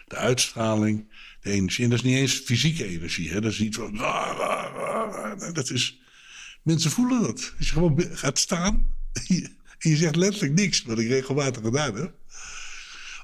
De 0.07 0.15
uitstraling, 0.15 1.13
de 1.41 1.51
energie. 1.51 1.83
En 1.83 1.89
dat 1.89 1.99
is 1.99 2.05
niet 2.05 2.17
eens 2.17 2.33
fysieke 2.33 2.85
energie. 2.85 3.29
Hè? 3.29 3.41
Dat 3.41 3.51
is 3.51 3.59
niet 3.59 3.75
van... 3.75 3.93
Dat 5.53 5.69
is... 5.69 5.99
Mensen 6.61 6.91
voelen 6.91 7.21
dat. 7.21 7.53
Als 7.57 7.67
je 7.67 7.73
gewoon 7.73 8.03
gaat 8.11 8.39
staan 8.39 8.93
en 9.77 9.89
je 9.89 9.95
zegt 9.95 10.15
letterlijk 10.15 10.53
niks, 10.53 10.83
wat 10.83 10.99
ik 10.99 11.07
regelmatig 11.07 11.63
gedaan 11.63 11.95
heb. 11.95 12.13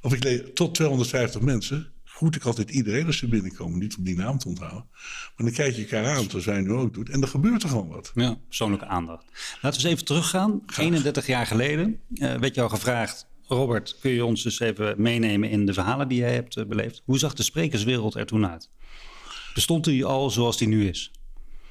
Of 0.02 0.14
ik 0.14 0.24
lees 0.24 0.42
tot 0.54 0.76
250 0.76 1.42
mensen. 1.42 1.92
Groet 2.04 2.36
ik 2.36 2.44
altijd 2.44 2.70
iedereen 2.70 3.06
als 3.06 3.18
ze 3.18 3.28
binnenkomen. 3.28 3.80
Niet 3.80 3.98
om 3.98 4.04
die 4.04 4.16
naam 4.16 4.38
te 4.38 4.48
onthouden. 4.48 4.86
Maar 5.36 5.46
dan 5.46 5.52
kijk 5.52 5.76
je 5.76 5.82
elkaar 5.82 6.06
aan, 6.06 6.30
zoals 6.30 6.46
wij 6.46 6.62
nu 6.62 6.72
ook 6.72 6.94
doen. 6.94 7.06
En 7.06 7.22
er 7.22 7.28
gebeurt 7.28 7.64
er 7.64 7.70
gewoon 7.70 7.88
wat. 7.88 8.12
Ja, 8.16 8.38
persoonlijke 8.48 8.86
aandacht. 8.86 9.26
Laten 9.62 9.82
we 9.82 9.88
eens 9.88 9.96
even 9.96 10.06
teruggaan. 10.06 10.62
31 10.78 11.28
jaar 11.28 11.46
geleden 11.46 12.00
uh, 12.14 12.36
werd 12.36 12.56
jou 12.56 12.70
gevraagd 12.70 13.30
Robert, 13.52 13.98
kun 14.00 14.12
je 14.12 14.26
ons 14.26 14.44
dus 14.44 14.60
even 14.60 15.02
meenemen 15.02 15.50
in 15.50 15.66
de 15.66 15.74
verhalen 15.74 16.08
die 16.08 16.20
jij 16.20 16.34
hebt 16.34 16.58
eh, 16.58 16.66
beleefd? 16.66 17.02
Hoe 17.06 17.18
zag 17.18 17.34
de 17.34 17.44
sprekerswereld 17.44 18.16
er 18.16 18.26
toen 18.26 18.48
uit? 18.48 18.70
Bestond 19.54 19.84
die 19.84 20.06
al 20.06 20.30
zoals 20.30 20.58
die 20.58 20.68
nu 20.68 20.88
is? 20.88 21.12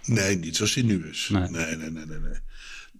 Nee, 0.05 0.37
niet 0.37 0.57
zoals 0.57 0.75
die 0.75 0.85
nu 0.85 1.09
is. 1.09 1.29
Nee, 1.33 1.49
nee, 1.49 1.77
nee, 1.77 1.91
nee. 1.91 2.07
nee, 2.07 2.41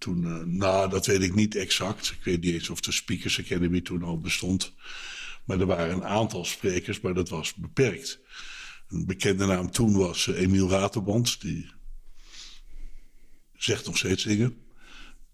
Toen, 0.01 0.23
uh, 0.23 0.43
nou, 0.45 0.89
dat 0.89 1.05
weet 1.05 1.21
ik 1.21 1.35
niet 1.35 1.55
exact. 1.55 2.11
Ik 2.11 2.23
weet 2.23 2.41
niet 2.41 2.53
eens 2.53 2.69
of 2.69 2.79
de 2.79 2.91
Speakers 2.91 3.39
Academy 3.39 3.81
toen 3.81 4.03
al 4.03 4.19
bestond. 4.19 4.73
Maar 5.45 5.59
er 5.59 5.65
waren 5.65 5.95
een 5.95 6.03
aantal 6.03 6.45
sprekers, 6.45 7.01
maar 7.01 7.13
dat 7.13 7.29
was 7.29 7.53
beperkt. 7.53 8.19
Een 8.87 9.05
bekende 9.05 9.45
naam 9.45 9.71
toen 9.71 9.97
was 9.97 10.27
uh, 10.27 10.41
Emiel 10.41 10.69
Raterband. 10.69 11.41
Die 11.41 11.71
zegt 13.55 13.85
nog 13.85 13.97
steeds 13.97 14.23
dingen. 14.23 14.57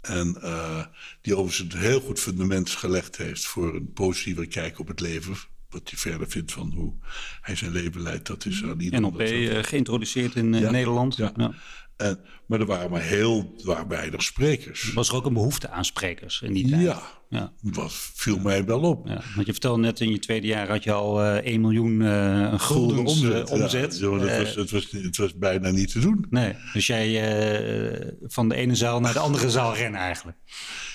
En 0.01 0.37
uh, 0.43 0.85
die 1.21 1.35
overigens 1.35 1.73
een 1.73 1.79
heel 1.79 1.99
goed 1.99 2.19
fundament 2.19 2.69
gelegd 2.69 3.17
heeft 3.17 3.45
voor 3.45 3.75
een 3.75 3.93
positieve 3.93 4.45
kijk 4.45 4.79
op 4.79 4.87
het 4.87 4.99
leven. 4.99 5.35
Wat 5.69 5.89
hij 5.89 5.99
verder 5.99 6.29
vindt 6.29 6.51
van 6.51 6.71
hoe 6.71 6.93
hij 7.41 7.55
zijn 7.55 7.71
leven 7.71 8.01
leidt, 8.01 8.27
dat 8.27 8.45
is 8.45 8.63
aan 8.63 8.79
iedereen. 8.79 9.01
NLP 9.01 9.65
geïntroduceerd 9.65 10.35
in 10.35 10.49
Nederland. 10.49 11.15
Ja. 11.15 11.33
ja. 11.35 11.53
En, 11.97 12.19
maar 12.45 12.59
er 12.59 12.65
waren 12.65 12.91
maar 12.91 13.01
heel 13.01 13.55
waren 13.63 13.87
weinig 13.87 14.23
sprekers. 14.23 14.93
Was 14.93 15.09
er 15.09 15.15
ook 15.15 15.25
een 15.25 15.33
behoefte 15.33 15.69
aan 15.69 15.85
sprekers 15.85 16.41
in 16.41 16.53
die 16.53 16.69
tijd? 16.69 16.81
Ja, 16.81 17.01
ja. 17.29 17.53
dat 17.61 17.91
viel 17.93 18.39
mij 18.39 18.65
wel 18.65 18.81
op. 18.81 19.07
Ja, 19.07 19.21
want 19.35 19.45
je 19.45 19.51
vertelde 19.51 19.81
net 19.81 19.99
in 19.99 20.11
je 20.11 20.19
tweede 20.19 20.47
jaar 20.47 20.67
had 20.67 20.83
je 20.83 20.91
al 20.91 21.23
uh, 21.23 21.35
1 21.35 21.61
miljoen 21.61 22.01
uh, 22.01 22.59
gulden 22.59 23.05
omzet. 23.05 23.49
omzet. 23.49 23.99
Ja, 23.99 24.09
dat 24.09 24.37
was, 24.37 24.55
het, 24.55 24.71
was, 24.71 24.91
het 24.91 25.17
was 25.17 25.37
bijna 25.37 25.69
niet 25.69 25.91
te 25.91 25.99
doen. 25.99 26.25
Nee, 26.29 26.55
dus 26.73 26.87
jij 26.87 28.15
van 28.21 28.49
de 28.49 28.55
ene 28.55 28.75
zaal 28.75 28.99
naar 28.99 29.13
de 29.13 29.19
andere 29.19 29.49
zaal 29.49 29.75
rennen 29.75 29.99
eigenlijk. 29.99 30.37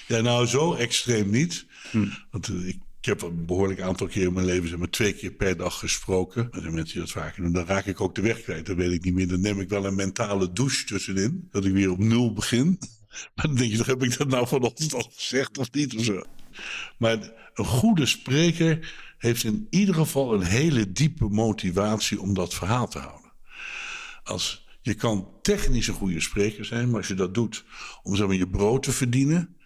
Ja, 0.06 0.21
nou 0.21 0.47
zo 0.47 0.75
extreem 0.75 1.30
niet. 1.30 1.66
Hm. 1.90 2.06
Want 2.30 2.49
ik 2.49 2.78
ik 3.02 3.09
heb 3.09 3.23
een 3.23 3.47
behoorlijk 3.47 3.80
aantal 3.80 4.06
keer 4.06 4.26
in 4.26 4.32
mijn 4.32 4.47
leven 4.47 4.68
zeg 4.68 4.78
maar, 4.78 4.90
twee 4.90 5.12
keer 5.12 5.30
per 5.30 5.56
dag 5.56 5.78
gesproken. 5.78 6.49
Er 6.52 6.61
zijn 6.61 6.75
mensen 6.75 6.92
die 6.92 7.02
dat 7.02 7.11
vaker 7.11 7.42
doen. 7.42 7.52
Dan 7.52 7.66
raak 7.66 7.87
ik 7.87 8.00
ook 8.00 8.14
de 8.14 8.21
weg 8.21 8.42
kwijt. 8.42 8.66
Dan 8.66 8.76
weet 8.76 8.92
ik 8.92 9.04
niet 9.04 9.14
meer. 9.14 9.28
Dan 9.28 9.40
neem 9.40 9.61
ik 9.61 9.68
wel 9.68 9.87
een 9.87 9.94
mentale 9.94 10.52
douche 10.52 10.85
tussenin. 10.85 11.49
Dat 11.50 11.64
ik 11.64 11.73
weer 11.73 11.90
op 11.90 11.99
nul 11.99 12.32
begin. 12.32 12.78
Maar 13.35 13.47
dan 13.47 13.54
denk 13.54 13.73
je, 13.73 13.82
heb 13.85 14.02
ik 14.02 14.18
dat 14.18 14.28
nou 14.28 14.47
vanochtend 14.47 14.94
al 14.94 15.11
gezegd 15.14 15.59
of 15.59 15.73
niet 15.73 15.97
of 15.97 16.04
zo. 16.04 16.23
Maar 16.99 17.18
een 17.54 17.64
goede 17.64 18.06
spreker 18.06 18.94
heeft 19.18 19.44
in 19.44 19.66
ieder 19.71 19.94
geval 19.94 20.35
een 20.35 20.42
hele 20.42 20.92
diepe 20.92 21.28
motivatie 21.28 22.21
om 22.21 22.35
dat 22.35 22.54
verhaal 22.54 22.88
te 22.88 22.99
houden. 22.99 23.32
Als, 24.23 24.66
je 24.82 24.94
kan 24.94 25.28
technisch 25.42 25.88
een 25.88 25.94
goede 25.94 26.21
spreker 26.21 26.64
zijn, 26.64 26.88
maar 26.88 26.99
als 26.99 27.09
je 27.09 27.14
dat 27.14 27.35
doet 27.35 27.64
om 28.02 28.16
zeg 28.16 28.26
maar, 28.26 28.37
je 28.37 28.49
brood 28.49 28.82
te 28.82 28.92
verdienen 28.92 29.56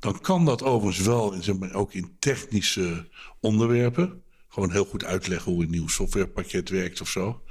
dan 0.00 0.20
kan 0.20 0.44
dat 0.44 0.62
overigens 0.62 1.06
wel 1.06 1.54
maar, 1.58 1.74
ook 1.74 1.92
in 1.92 2.16
technische 2.18 3.08
onderwerpen. 3.40 4.22
Gewoon 4.48 4.72
heel 4.72 4.84
goed 4.84 5.04
uitleggen 5.04 5.52
hoe 5.52 5.62
een 5.62 5.70
nieuw 5.70 5.88
softwarepakket 5.88 6.68
werkt 6.68 7.00
of 7.00 7.08
zo. 7.08 7.42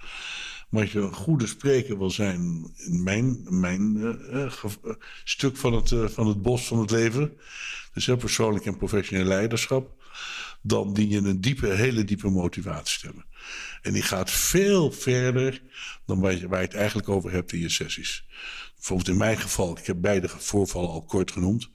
Maar 0.69 0.81
als 0.81 0.91
je 0.91 0.99
een 0.99 1.13
goede 1.13 1.47
spreker 1.47 1.97
wil 1.97 2.09
zijn 2.11 2.71
in 2.75 3.03
mijn, 3.03 3.45
mijn 3.49 3.97
uh, 3.97 4.53
uh, 4.85 4.93
stuk 5.23 5.57
van 5.57 5.73
het, 5.73 5.93
van 6.13 6.27
het 6.27 6.41
bos 6.41 6.67
van 6.67 6.79
het 6.79 6.91
leven, 6.91 7.37
dus 7.93 8.05
heel 8.05 8.17
persoonlijk 8.17 8.65
en 8.65 8.77
professioneel 8.77 9.25
leiderschap, 9.25 10.03
dan 10.61 10.93
dien 10.93 11.09
je 11.09 11.17
een 11.17 11.41
diepe, 11.41 11.67
hele 11.67 12.03
diepe 12.03 12.29
motivatie 12.29 12.99
te 12.99 13.05
hebben. 13.05 13.25
En 13.81 13.93
die 13.93 14.01
gaat 14.01 14.31
veel 14.31 14.91
verder 14.91 15.61
dan 16.05 16.19
waar 16.19 16.35
je, 16.35 16.47
waar 16.47 16.59
je 16.59 16.65
het 16.65 16.75
eigenlijk 16.75 17.09
over 17.09 17.31
hebt 17.31 17.51
in 17.51 17.59
je 17.59 17.69
sessies 17.69 18.23
bijvoorbeeld 18.79 19.09
in 19.09 19.17
mijn 19.17 19.37
geval, 19.37 19.77
ik 19.77 19.85
heb 19.85 20.01
beide 20.01 20.29
voorvallen 20.29 20.89
al 20.89 21.03
kort 21.03 21.31
genoemd. 21.31 21.69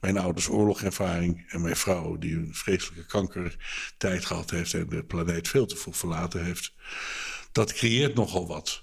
Mijn 0.00 0.18
ouders 0.18 0.48
oorlogervaring 0.48 1.44
en 1.48 1.60
mijn 1.60 1.76
vrouw, 1.76 2.18
die 2.18 2.34
een 2.34 2.54
vreselijke 2.54 3.06
kankertijd 3.06 4.24
gehad 4.24 4.50
heeft 4.50 4.74
en 4.74 4.88
de 4.88 5.04
planeet 5.04 5.48
veel 5.48 5.66
te 5.66 5.76
vroeg 5.76 5.96
verlaten 5.96 6.44
heeft. 6.44 6.72
Dat 7.52 7.72
creëert 7.72 8.14
nogal 8.14 8.46
wat. 8.46 8.82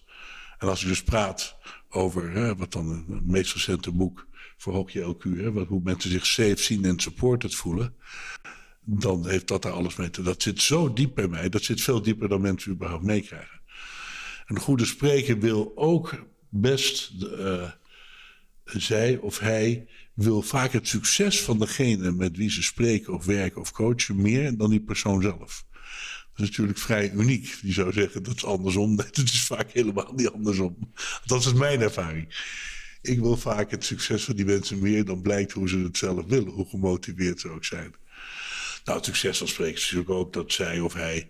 En 0.58 0.68
als 0.68 0.82
ik 0.82 0.88
dus 0.88 1.04
praat 1.04 1.58
over 1.90 2.32
hè, 2.32 2.56
wat 2.56 2.72
dan 2.72 3.06
het 3.10 3.28
meest 3.28 3.54
recente 3.54 3.92
boek 3.92 4.26
Verhoog 4.58 4.92
je 4.92 5.16
LQ, 5.16 5.24
hè, 5.38 5.52
wat, 5.52 5.68
hoe 5.68 5.82
mensen 5.84 6.10
zich 6.10 6.26
safe 6.26 6.58
zien 6.58 6.86
en 6.86 7.00
supported 7.00 7.56
voelen. 7.56 7.96
Dan 8.90 9.28
heeft 9.28 9.48
dat 9.48 9.62
daar 9.62 9.72
alles 9.72 9.96
mee 9.96 10.10
te 10.10 10.22
Dat 10.22 10.42
zit 10.42 10.62
zo 10.62 10.94
diep 10.94 11.16
bij 11.16 11.28
mij, 11.28 11.50
dat 11.50 11.64
zit 11.64 11.82
veel 11.82 12.02
dieper 12.02 12.30
dan 12.30 12.42
mensen 12.42 12.72
überhaupt 12.72 13.04
meekrijgen. 13.04 13.60
Een 14.46 14.60
goede 14.60 14.86
spreker 14.86 15.40
wil 15.40 15.72
ook 15.76 16.26
best 16.50 17.12
uh, 17.22 17.72
zij 18.66 19.18
of 19.18 19.40
hij 19.40 19.88
wil 20.14 20.42
vaak 20.42 20.72
het 20.72 20.88
succes 20.88 21.42
van 21.42 21.60
degene 21.60 22.12
met 22.12 22.38
wie 22.38 22.52
ze 22.52 22.64
spreken 22.64 23.14
of 23.14 23.26
werken 23.26 23.62
of 23.62 23.72
coachen 23.72 24.22
meer 24.22 24.58
dan 24.58 24.70
die 24.70 24.82
persoon 24.82 25.22
zelf. 25.22 25.66
Dat 26.34 26.46
is 26.46 26.50
natuurlijk 26.50 26.78
vrij 26.78 27.12
uniek. 27.12 27.58
Die 27.62 27.74
zou 27.74 27.94
zeggen 27.94 28.24
dat 28.24 28.36
is 28.36 28.46
andersom. 28.46 29.00
Het 29.00 29.18
is 29.18 29.44
vaak 29.44 29.72
helemaal 29.72 30.14
niet 30.16 30.30
andersom. 30.30 30.94
Dat 31.26 31.46
is 31.46 31.54
mijn 31.54 31.82
ervaring. 31.82 32.28
ik 33.02 33.20
wil 33.20 33.38
vaak 33.38 33.72
het 33.72 33.86
succes 33.86 34.24
van 34.24 34.36
die 34.36 34.46
mensen 34.46 34.80
meer 34.80 35.06
dan 35.06 35.22
blijkt 35.22 35.52
hoe 35.52 35.70
ze 35.70 35.78
het 35.78 35.98
zelf 35.98 36.26
willen, 36.26 36.52
hoe 36.52 36.70
gemotiveerd 36.70 37.40
ze 37.40 37.50
ook 37.50 37.66
zijn. 37.66 37.96
Nou, 38.88 39.00
het 39.00 39.08
succes 39.08 39.38
van 39.38 39.48
spreken 39.48 39.76
is 39.76 39.82
natuurlijk 39.82 40.10
ook 40.10 40.34
dat 40.34 40.52
zij 40.52 40.80
of 40.80 40.94
hij 40.94 41.30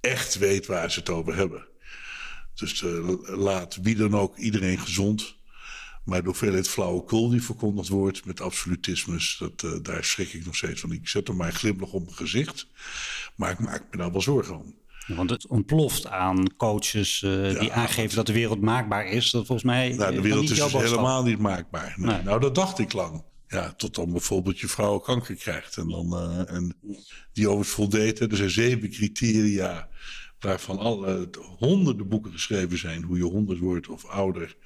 echt 0.00 0.38
weet 0.38 0.66
waar 0.66 0.90
ze 0.90 0.98
het 0.98 1.08
over 1.10 1.36
hebben. 1.36 1.66
Dus 2.54 2.82
uh, 2.82 3.08
laat 3.22 3.78
wie 3.82 3.96
dan 3.96 4.14
ook 4.14 4.36
iedereen 4.36 4.78
gezond. 4.78 5.36
Maar 6.04 6.20
de 6.20 6.26
hoeveelheid 6.26 6.68
flauwekul 6.68 7.28
die 7.28 7.42
verkondigd 7.42 7.88
wordt 7.88 8.24
met 8.24 8.40
absolutismes, 8.40 9.36
dat, 9.38 9.62
uh, 9.62 9.82
daar 9.82 10.04
schrik 10.04 10.32
ik 10.32 10.44
nog 10.44 10.56
steeds 10.56 10.80
van. 10.80 10.92
Ik 10.92 11.08
zet 11.08 11.28
er 11.28 11.36
maar 11.36 11.46
een 11.46 11.54
glimlach 11.54 11.92
op 11.92 12.04
mijn 12.04 12.16
gezicht, 12.16 12.66
maar 13.34 13.50
ik 13.50 13.58
maak 13.58 13.84
me 13.90 13.96
daar 13.96 14.12
wel 14.12 14.20
zorgen 14.20 14.58
om. 14.58 14.74
Want 15.06 15.30
het 15.30 15.46
ontploft 15.46 16.06
aan 16.06 16.56
coaches 16.56 17.22
uh, 17.22 17.60
die 17.60 17.72
aangeven 17.72 18.16
dat 18.16 18.26
de 18.26 18.32
wereld 18.32 18.60
maakbaar 18.60 19.06
is. 19.06 19.30
Dat 19.30 19.46
volgens 19.46 19.66
mij. 19.66 19.92
Nou, 19.92 20.14
de 20.14 20.20
wereld 20.20 20.50
is 20.50 20.58
dus 20.58 20.72
helemaal 20.72 21.22
niet 21.22 21.38
maakbaar. 21.38 21.94
Nee. 21.96 22.14
Nee. 22.14 22.22
Nou, 22.22 22.40
dat 22.40 22.54
dacht 22.54 22.78
ik 22.78 22.92
lang. 22.92 23.22
Ja, 23.52 23.72
tot 23.72 23.94
dan 23.94 24.12
bijvoorbeeld 24.12 24.58
je 24.58 24.68
vrouw 24.68 24.98
kanker 24.98 25.34
krijgt. 25.34 25.76
En, 25.76 25.88
dan, 25.88 26.06
uh, 26.12 26.54
en 26.54 26.76
die 27.32 27.46
overigens 27.46 27.74
voldeed. 27.74 28.20
Er 28.20 28.36
zijn 28.36 28.50
zeven 28.50 28.90
criteria 28.90 29.88
waarvan 30.40 30.78
alle 30.78 31.28
honderden 31.58 32.08
boeken 32.08 32.32
geschreven 32.32 32.78
zijn. 32.78 33.02
Hoe 33.02 33.16
je 33.16 33.22
honderd 33.22 33.58
wordt 33.58 33.88
of 33.88 34.04
ouder 34.04 34.56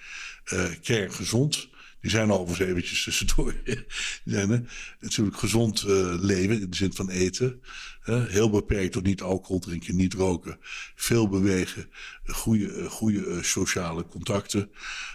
uh, 0.53 0.65
kerngezond. 0.83 1.69
Die 2.01 2.11
zijn 2.11 2.33
overigens 2.33 2.69
eventjes 2.69 3.05
tussendoor. 3.05 3.55
Zijn 4.25 4.69
natuurlijk 5.01 5.37
gezond 5.37 5.83
uh, 5.83 6.15
leven 6.21 6.61
in 6.61 6.71
de 6.71 6.77
zin 6.77 6.93
van 6.93 7.11
eten. 7.11 7.63
Hè, 8.01 8.27
heel 8.27 8.51
beperkt 8.51 8.93
tot 8.93 9.05
niet 9.05 9.23
alcohol 9.23 9.59
drinken, 9.59 9.97
niet 9.97 10.15
roken. 10.15 10.59
Veel 10.95 11.29
bewegen. 11.29 11.91
Goede, 12.27 12.91
goede 12.91 13.43
sociale 13.43 14.07
contacten. 14.07 14.71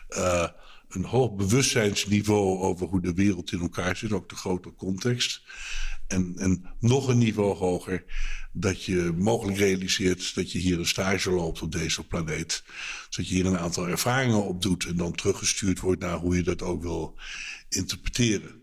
Uh, 0.09 0.47
een 0.93 1.05
hoog 1.05 1.35
bewustzijnsniveau 1.35 2.59
over 2.59 2.87
hoe 2.87 3.01
de 3.01 3.13
wereld 3.13 3.51
in 3.51 3.59
elkaar 3.59 3.95
zit, 3.95 4.11
ook 4.11 4.29
de 4.29 4.35
grote 4.35 4.73
context. 4.73 5.41
En, 6.07 6.33
en 6.37 6.65
nog 6.79 7.07
een 7.07 7.17
niveau 7.17 7.57
hoger, 7.57 8.03
dat 8.51 8.83
je 8.83 9.13
mogelijk 9.17 9.57
realiseert 9.57 10.35
dat 10.35 10.51
je 10.51 10.59
hier 10.59 10.79
een 10.79 10.85
stage 10.85 11.31
loopt 11.31 11.61
op 11.61 11.71
deze 11.71 12.07
planeet. 12.07 12.63
Zodat 13.09 13.29
je 13.29 13.35
hier 13.35 13.45
een 13.45 13.57
aantal 13.57 13.87
ervaringen 13.87 14.43
op 14.43 14.61
doet 14.61 14.85
en 14.85 14.95
dan 14.95 15.11
teruggestuurd 15.11 15.79
wordt 15.79 16.01
naar 16.01 16.17
hoe 16.17 16.35
je 16.35 16.43
dat 16.43 16.61
ook 16.61 16.81
wil 16.81 17.15
interpreteren. 17.69 18.61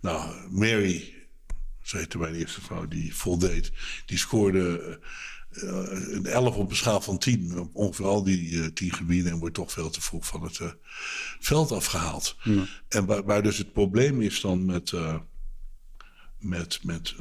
Nou, 0.00 0.50
Mary, 0.50 1.14
zo 1.82 1.96
heette 1.96 2.18
mijn 2.18 2.34
eerste 2.34 2.60
vrouw, 2.60 2.88
die 2.88 3.14
voldeed, 3.14 3.72
die 4.06 4.18
scoorde 4.18 4.80
uh, 4.88 5.08
een 5.62 6.26
11 6.26 6.56
op 6.56 6.70
een 6.70 6.76
schaal 6.76 7.00
van 7.00 7.18
10. 7.18 7.58
Op 7.58 7.74
ongeveer 7.74 8.04
al 8.04 8.24
die 8.24 8.50
uh, 8.50 8.66
10 8.66 8.92
gebieden 8.92 9.32
en 9.32 9.38
wordt 9.38 9.54
toch 9.54 9.72
veel 9.72 9.90
te 9.90 10.00
vroeg 10.00 10.26
van 10.26 10.42
het 10.42 10.58
uh, 10.58 10.70
veld 11.40 11.72
afgehaald. 11.72 12.36
Ja. 12.42 12.64
En 12.88 13.06
waar, 13.06 13.24
waar, 13.24 13.42
dus 13.42 13.58
het 13.58 13.72
probleem 13.72 14.20
is 14.20 14.40
dan 14.40 14.64
met, 14.64 14.92
met, 16.38 16.80
met 16.82 17.14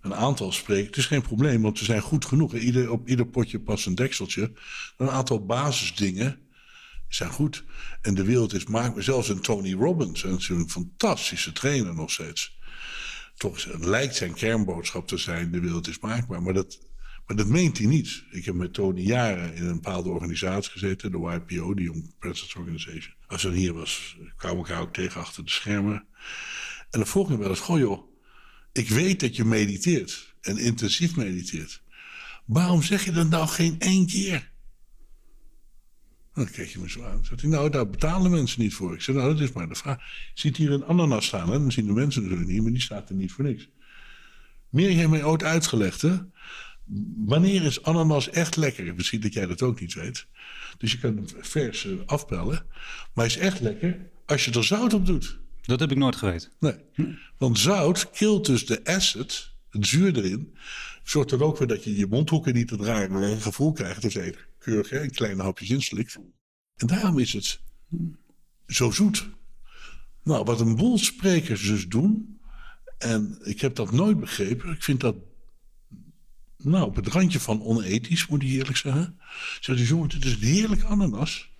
een 0.00 0.14
aantal 0.14 0.52
sprekers. 0.52 0.86
Het 0.86 0.96
is 0.96 1.06
geen 1.06 1.22
probleem, 1.22 1.62
want 1.62 1.78
ze 1.78 1.84
zijn 1.84 2.00
goed 2.00 2.24
genoeg. 2.24 2.54
Ieder, 2.54 2.90
op 2.90 3.08
ieder 3.08 3.26
potje 3.26 3.60
past 3.60 3.86
een 3.86 3.94
dekseltje. 3.94 4.52
Een 4.96 5.10
aantal 5.10 5.46
basisdingen 5.46 6.38
zijn 7.08 7.30
goed. 7.30 7.64
En 8.02 8.14
de 8.14 8.24
wereld 8.24 8.52
is 8.52 8.66
maakbaar. 8.66 9.02
Zelfs 9.02 9.28
een 9.28 9.40
Tony 9.40 9.72
Robbins, 9.72 10.24
en 10.24 10.38
een 10.48 10.70
fantastische 10.70 11.52
trainer 11.52 11.94
nog 11.94 12.10
steeds. 12.10 12.58
Toch 13.36 13.64
lijkt 13.78 14.16
zijn 14.16 14.34
kernboodschap 14.34 15.08
te 15.08 15.16
zijn: 15.16 15.50
de 15.50 15.60
wereld 15.60 15.88
is 15.88 15.98
maakbaar. 15.98 16.42
Maar 16.42 16.54
dat, 16.54 16.78
maar 17.26 17.36
dat 17.36 17.46
meent 17.46 17.78
hij 17.78 17.86
niet. 17.86 18.24
Ik 18.30 18.44
heb 18.44 18.54
met 18.54 18.74
Tony 18.74 19.00
jaren 19.00 19.54
in 19.54 19.66
een 19.66 19.74
bepaalde 19.74 20.08
organisatie 20.08 20.70
gezeten, 20.70 21.10
de 21.10 21.42
YPO, 21.46 21.74
de 21.74 21.82
Young 21.82 22.14
Presidents 22.18 22.54
Organization. 22.54 23.14
Als 23.26 23.42
hij 23.42 23.52
hier 23.52 23.72
was, 23.72 24.16
kwam 24.36 24.52
ik 24.52 24.56
elkaar 24.56 24.80
ook 24.80 24.92
tegen 24.92 25.20
achter 25.20 25.44
de 25.44 25.50
schermen. 25.50 26.06
En 26.90 26.98
dan 26.98 27.06
vroeg 27.06 27.30
ik 27.30 27.38
wel 27.38 27.48
eens: 27.48 27.60
Goh, 27.60 27.78
joh, 27.78 28.02
ik 28.72 28.88
weet 28.88 29.20
dat 29.20 29.36
je 29.36 29.44
mediteert 29.44 30.34
en 30.40 30.58
intensief 30.58 31.16
mediteert. 31.16 31.82
Waarom 32.44 32.82
zeg 32.82 33.04
je 33.04 33.12
dat 33.12 33.28
nou 33.28 33.48
geen 33.48 33.78
één 33.78 34.06
keer? 34.06 34.50
Dan 36.34 36.50
keek 36.50 36.68
je 36.68 36.78
me 36.78 36.90
zo 36.90 37.04
aan. 37.04 37.24
Zei 37.24 37.40
hij, 37.40 37.50
nou, 37.50 37.70
daar 37.70 37.90
betalen 37.90 38.30
mensen 38.30 38.60
niet 38.60 38.74
voor. 38.74 38.94
Ik 38.94 39.00
zei, 39.00 39.16
nou, 39.16 39.32
dat 39.32 39.40
is 39.40 39.52
maar 39.52 39.68
de 39.68 39.74
vraag. 39.74 39.98
Ziet 40.34 40.56
hier 40.56 40.72
een 40.72 40.84
ananas 40.84 41.26
staan, 41.26 41.50
hè? 41.50 41.58
dan 41.58 41.72
zien 41.72 41.86
de 41.86 41.92
mensen 41.92 42.22
natuurlijk 42.22 42.50
niet, 42.50 42.62
maar 42.62 42.72
die 42.72 42.80
staat 42.80 43.08
er 43.08 43.14
niet 43.14 43.32
voor 43.32 43.44
niks. 43.44 43.68
Meer 44.68 44.90
heeft 44.90 45.08
mij 45.08 45.24
ooit 45.24 45.42
uitgelegd, 45.42 46.02
hè? 46.02 46.16
Wanneer 47.16 47.62
is 47.62 47.82
ananas 47.82 48.30
echt 48.30 48.56
lekker? 48.56 48.94
Misschien 48.94 49.20
dat 49.20 49.32
jij 49.32 49.46
dat 49.46 49.62
ook 49.62 49.80
niet 49.80 49.94
weet. 49.94 50.26
Dus 50.78 50.92
je 50.92 50.98
kan 50.98 51.16
hem 51.16 51.26
vers 51.40 51.88
afpellen. 52.06 52.66
Maar 53.14 53.24
hij 53.24 53.26
is 53.26 53.36
echt 53.36 53.60
lekker 53.60 54.10
als 54.26 54.44
je 54.44 54.52
er 54.52 54.64
zout 54.64 54.92
op 54.92 55.06
doet. 55.06 55.38
Dat 55.62 55.80
heb 55.80 55.90
ik 55.90 55.96
nooit 55.96 56.16
geweten. 56.16 56.50
Nee. 56.58 56.74
Want 57.38 57.58
zout 57.58 58.10
kilt 58.10 58.46
dus 58.46 58.66
de 58.66 58.84
acid, 58.84 59.50
het 59.70 59.86
zuur 59.86 60.16
erin. 60.16 60.56
Zorgt 61.02 61.30
er 61.30 61.42
ook 61.42 61.56
voor 61.56 61.66
dat 61.66 61.84
je 61.84 61.96
je 61.96 62.06
mondhoeken 62.06 62.54
niet 62.54 62.68
te 62.68 62.76
draaien, 62.76 63.12
maar 63.12 63.22
een 63.22 63.40
gevoel 63.40 63.72
krijgt. 63.72 64.02
Dus 64.02 64.14
even 64.14 64.40
keurig 64.58 64.90
hè, 64.90 65.02
een 65.02 65.10
kleine 65.10 65.42
hapjes 65.42 65.70
inslikt. 65.70 66.18
En 66.76 66.86
daarom 66.86 67.18
is 67.18 67.32
het 67.32 67.60
zo 68.66 68.90
zoet. 68.90 69.28
Nou, 70.22 70.44
wat 70.44 70.60
een 70.60 70.76
boel 70.76 70.98
sprekers 70.98 71.62
dus 71.62 71.88
doen. 71.88 72.38
En 72.98 73.38
ik 73.42 73.60
heb 73.60 73.74
dat 73.74 73.92
nooit 73.92 74.20
begrepen. 74.20 74.70
Ik 74.70 74.82
vind 74.82 75.00
dat 75.00 75.16
nou, 76.58 76.86
op 76.86 76.96
het 76.96 77.06
randje 77.06 77.40
van 77.40 77.62
onethisch, 77.62 78.26
moet 78.26 78.42
ik 78.42 78.48
eerlijk 78.48 78.76
zeggen. 78.76 79.18
Zeg 79.60 79.78
je, 79.78 79.84
jongen, 79.84 80.10
het 80.10 80.24
is 80.24 80.32
een 80.32 80.38
heerlijk 80.38 80.82
ananas. 80.82 81.54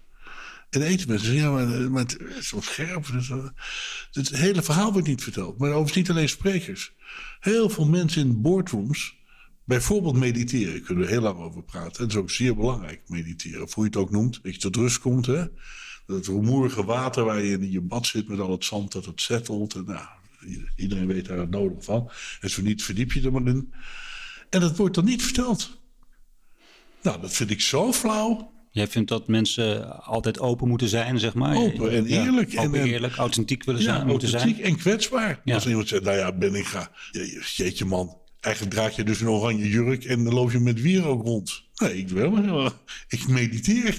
En 0.71 0.83
eten 0.83 1.09
mensen 1.09 1.35
ja, 1.35 1.51
maar, 1.51 1.91
maar 1.91 2.03
het 2.03 2.21
is 2.39 2.51
wel 2.51 2.63
scherp. 2.63 3.07
Dus, 3.13 3.29
het 4.11 4.29
hele 4.29 4.63
verhaal 4.63 4.93
wordt 4.93 5.09
niet 5.09 5.23
verteld. 5.23 5.59
Maar 5.59 5.69
overigens 5.69 5.97
niet 5.97 6.11
alleen 6.11 6.29
sprekers. 6.29 6.93
Heel 7.41 7.71
veel 7.71 7.87
mensen 7.87 8.23
in 8.23 8.41
boardrooms, 8.41 9.17
bijvoorbeeld 9.65 10.17
mediteren, 10.17 10.83
kunnen 10.83 11.05
we 11.05 11.11
heel 11.11 11.21
lang 11.21 11.39
over 11.39 11.63
praten. 11.63 12.01
Dat 12.03 12.11
is 12.11 12.17
ook 12.17 12.31
zeer 12.31 12.57
belangrijk, 12.57 13.03
mediteren. 13.07 13.63
Of 13.63 13.75
hoe 13.75 13.85
je 13.85 13.91
het 13.91 13.99
ook 13.99 14.11
noemt, 14.11 14.41
dat 14.43 14.55
je 14.55 14.61
tot 14.61 14.77
rust 14.77 14.99
komt. 14.99 15.27
Hè? 15.27 15.45
Dat 16.07 16.27
rumoerige 16.27 16.85
water 16.85 17.25
waar 17.25 17.43
je 17.43 17.53
in 17.53 17.71
je 17.71 17.81
bad 17.81 18.07
zit 18.07 18.29
met 18.29 18.41
al 18.41 18.51
het 18.51 18.65
zand, 18.65 18.93
dat 18.93 19.05
het 19.05 19.21
settelt. 19.21 19.75
En, 19.75 19.85
nou, 19.85 20.07
iedereen 20.77 21.07
weet 21.07 21.27
daar 21.27 21.39
het 21.39 21.51
nodig 21.51 21.85
van. 21.85 22.11
En 22.41 22.51
zo 22.51 22.63
niet, 22.63 22.83
verdiep 22.83 23.13
je 23.13 23.23
er 23.23 23.33
maar 23.33 23.47
in. 23.47 23.73
En 24.51 24.61
dat 24.61 24.77
wordt 24.77 24.95
dan 24.95 25.05
niet 25.05 25.23
verteld. 25.23 25.79
Nou, 27.03 27.21
dat 27.21 27.33
vind 27.33 27.51
ik 27.51 27.61
zo 27.61 27.93
flauw. 27.93 28.55
Jij 28.71 28.89
vindt 28.89 29.09
dat 29.09 29.29
mensen 29.29 30.01
altijd 30.05 30.41
open 30.41 30.69
moeten 30.69 30.89
zijn, 30.89 31.19
zeg 31.19 31.35
maar? 31.35 31.57
Open 31.57 31.91
en 31.91 32.07
eerlijk. 32.07 32.53
Ja, 32.53 32.63
open, 32.63 32.81
en, 32.81 32.87
eerlijk, 32.87 33.17
authentiek 33.17 33.65
willen 33.65 33.83
ja, 33.83 33.95
zijn, 33.95 34.07
moeten 34.07 34.29
authentiek 34.29 34.57
zijn. 34.57 34.73
en 34.73 34.79
kwetsbaar. 34.79 35.41
Ja. 35.45 35.55
Als 35.55 35.67
iemand 35.67 35.89
zegt, 35.89 36.03
nou 36.03 36.17
ja, 36.17 36.33
ben 36.33 36.55
ik 36.55 36.65
ga. 36.65 36.91
Jeetje 37.57 37.85
man, 37.85 38.19
eigenlijk 38.41 38.75
draag 38.75 38.97
je 38.97 39.05
dus 39.05 39.21
een 39.21 39.29
oranje 39.29 39.69
jurk 39.69 40.05
en 40.05 40.25
dan 40.25 40.35
loop 40.35 40.53
je 40.53 40.59
met 40.59 40.81
wierook 40.81 41.23
rond. 41.23 41.63
Nee, 41.75 41.97
ik 41.97 42.09
wel, 42.09 42.31
maar 42.31 42.73
ik 43.09 43.29
mediteer. 43.29 43.97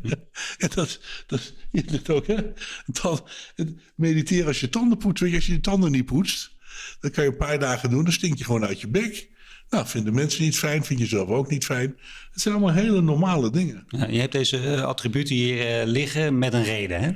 en 0.58 0.70
dat, 0.74 1.00
dat 1.26 1.54
je 1.70 1.82
het 1.90 2.10
ook, 2.10 2.26
hè? 2.26 2.36
Dan, 2.86 3.28
mediteren 3.94 4.46
als 4.46 4.60
je 4.60 4.68
tanden 4.68 4.98
poetst. 4.98 5.22
Weet 5.22 5.30
je, 5.30 5.36
als 5.36 5.46
je 5.46 5.52
je 5.52 5.60
tanden 5.60 5.90
niet 5.90 6.04
poetst, 6.04 6.50
dan 7.00 7.10
kan 7.10 7.24
je 7.24 7.30
een 7.30 7.36
paar 7.36 7.58
dagen 7.58 7.90
doen, 7.90 8.04
dan 8.04 8.12
stink 8.12 8.38
je 8.38 8.44
gewoon 8.44 8.64
uit 8.64 8.80
je 8.80 8.88
bek. 8.88 9.28
Nou, 9.70 9.86
vinden 9.86 10.14
mensen 10.14 10.42
niet 10.42 10.58
fijn, 10.58 10.84
vind 10.84 10.98
je 10.98 11.06
zelf 11.06 11.28
ook 11.28 11.50
niet 11.50 11.64
fijn. 11.64 11.96
Het 12.32 12.40
zijn 12.40 12.54
allemaal 12.54 12.74
hele 12.74 13.00
normale 13.00 13.50
dingen. 13.50 13.84
Ja, 13.88 14.06
je 14.06 14.20
hebt 14.20 14.32
deze 14.32 14.62
uh, 14.62 14.82
attributen 14.82 15.34
hier 15.34 15.80
uh, 15.80 15.86
liggen 15.86 16.38
met 16.38 16.52
een 16.52 16.64
reden, 16.64 17.00
hè? 17.00 17.10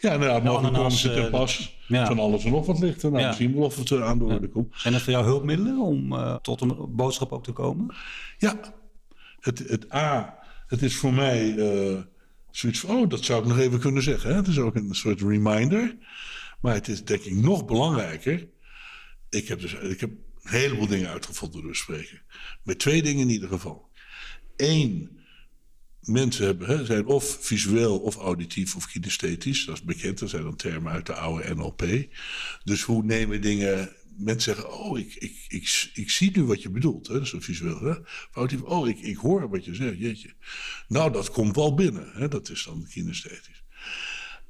Ja, 0.00 0.16
nou, 0.16 0.42
mogelijk 0.42 0.74
komen 0.74 0.92
ze 0.92 1.14
ten 1.14 1.30
pas. 1.30 1.78
ja. 1.86 2.06
Van 2.06 2.18
alles 2.18 2.44
en 2.44 2.50
nog 2.50 2.66
wat 2.66 2.78
ligt 2.80 3.02
er. 3.02 3.08
Nou, 3.10 3.20
Ja. 3.22 3.26
misschien 3.28 3.54
wel 3.54 3.64
of 3.64 3.76
het 3.76 3.92
aan 3.92 4.18
de 4.18 4.24
orde 4.24 4.48
komt. 4.48 4.74
Zijn 4.76 4.92
dat 4.92 5.02
voor 5.02 5.12
jou 5.12 5.24
hulpmiddelen 5.24 5.78
om 5.78 6.12
uh, 6.12 6.34
tot 6.34 6.60
een 6.60 6.76
boodschap 6.88 7.32
ook 7.32 7.44
te 7.44 7.52
komen? 7.52 7.94
Ja, 8.38 8.60
het, 9.40 9.58
het 9.58 9.92
A, 9.94 10.38
het 10.66 10.82
is 10.82 10.96
voor 10.96 11.12
mij 11.12 11.54
uh, 11.54 11.98
zoiets 12.50 12.80
van, 12.80 12.96
oh, 12.96 13.08
dat 13.08 13.24
zou 13.24 13.42
ik 13.42 13.48
nog 13.48 13.58
even 13.58 13.78
kunnen 13.78 14.02
zeggen. 14.02 14.30
Hè? 14.30 14.36
Het 14.36 14.46
is 14.46 14.58
ook 14.58 14.74
een 14.74 14.94
soort 14.94 15.20
reminder. 15.20 15.96
Maar 16.60 16.74
het 16.74 16.88
is 16.88 17.04
denk 17.04 17.22
ik 17.22 17.34
nog 17.34 17.64
belangrijker. 17.64 18.48
Ik 19.30 19.48
heb, 19.48 19.60
dus, 19.60 19.74
ik 19.74 20.00
heb 20.00 20.10
heleboel 20.48 20.86
dingen 20.86 21.10
uitgevonden 21.10 21.62
door 21.62 21.76
spreken. 21.76 22.22
Met 22.62 22.78
twee 22.78 23.02
dingen 23.02 23.22
in 23.22 23.30
ieder 23.30 23.48
geval. 23.48 23.90
Eén, 24.56 25.20
mensen 26.00 26.44
hebben, 26.44 26.68
hè, 26.68 26.84
zijn 26.84 27.06
of 27.06 27.38
visueel 27.40 27.98
of 27.98 28.16
auditief 28.16 28.76
of 28.76 28.86
kinesthetisch. 28.86 29.64
Dat 29.64 29.74
is 29.74 29.82
bekend, 29.82 30.18
dat 30.18 30.30
zijn 30.30 30.42
dan 30.42 30.56
termen 30.56 30.92
uit 30.92 31.06
de 31.06 31.14
oude 31.14 31.54
NLP. 31.54 31.84
Dus 32.64 32.82
hoe 32.82 33.04
nemen 33.04 33.40
dingen... 33.40 33.94
Mensen 34.18 34.54
zeggen, 34.54 34.78
oh, 34.78 34.98
ik, 34.98 35.14
ik, 35.14 35.44
ik, 35.48 35.90
ik 35.94 36.10
zie 36.10 36.30
nu 36.36 36.44
wat 36.44 36.62
je 36.62 36.70
bedoelt. 36.70 37.06
Hè? 37.06 37.12
Dat 37.12 37.22
is 37.22 37.28
zo 37.28 37.40
visueel. 37.40 37.80
Hè? 37.80 37.94
Auditief, 38.32 38.64
oh, 38.64 38.88
ik, 38.88 38.98
ik 38.98 39.16
hoor 39.16 39.48
wat 39.48 39.64
je 39.64 39.74
zegt. 39.74 39.98
Jeetje. 39.98 40.34
Nou, 40.88 41.12
dat 41.12 41.30
komt 41.30 41.56
wel 41.56 41.74
binnen. 41.74 42.10
Hè? 42.12 42.28
Dat 42.28 42.50
is 42.50 42.64
dan 42.64 42.86
kinesthetisch. 42.90 43.64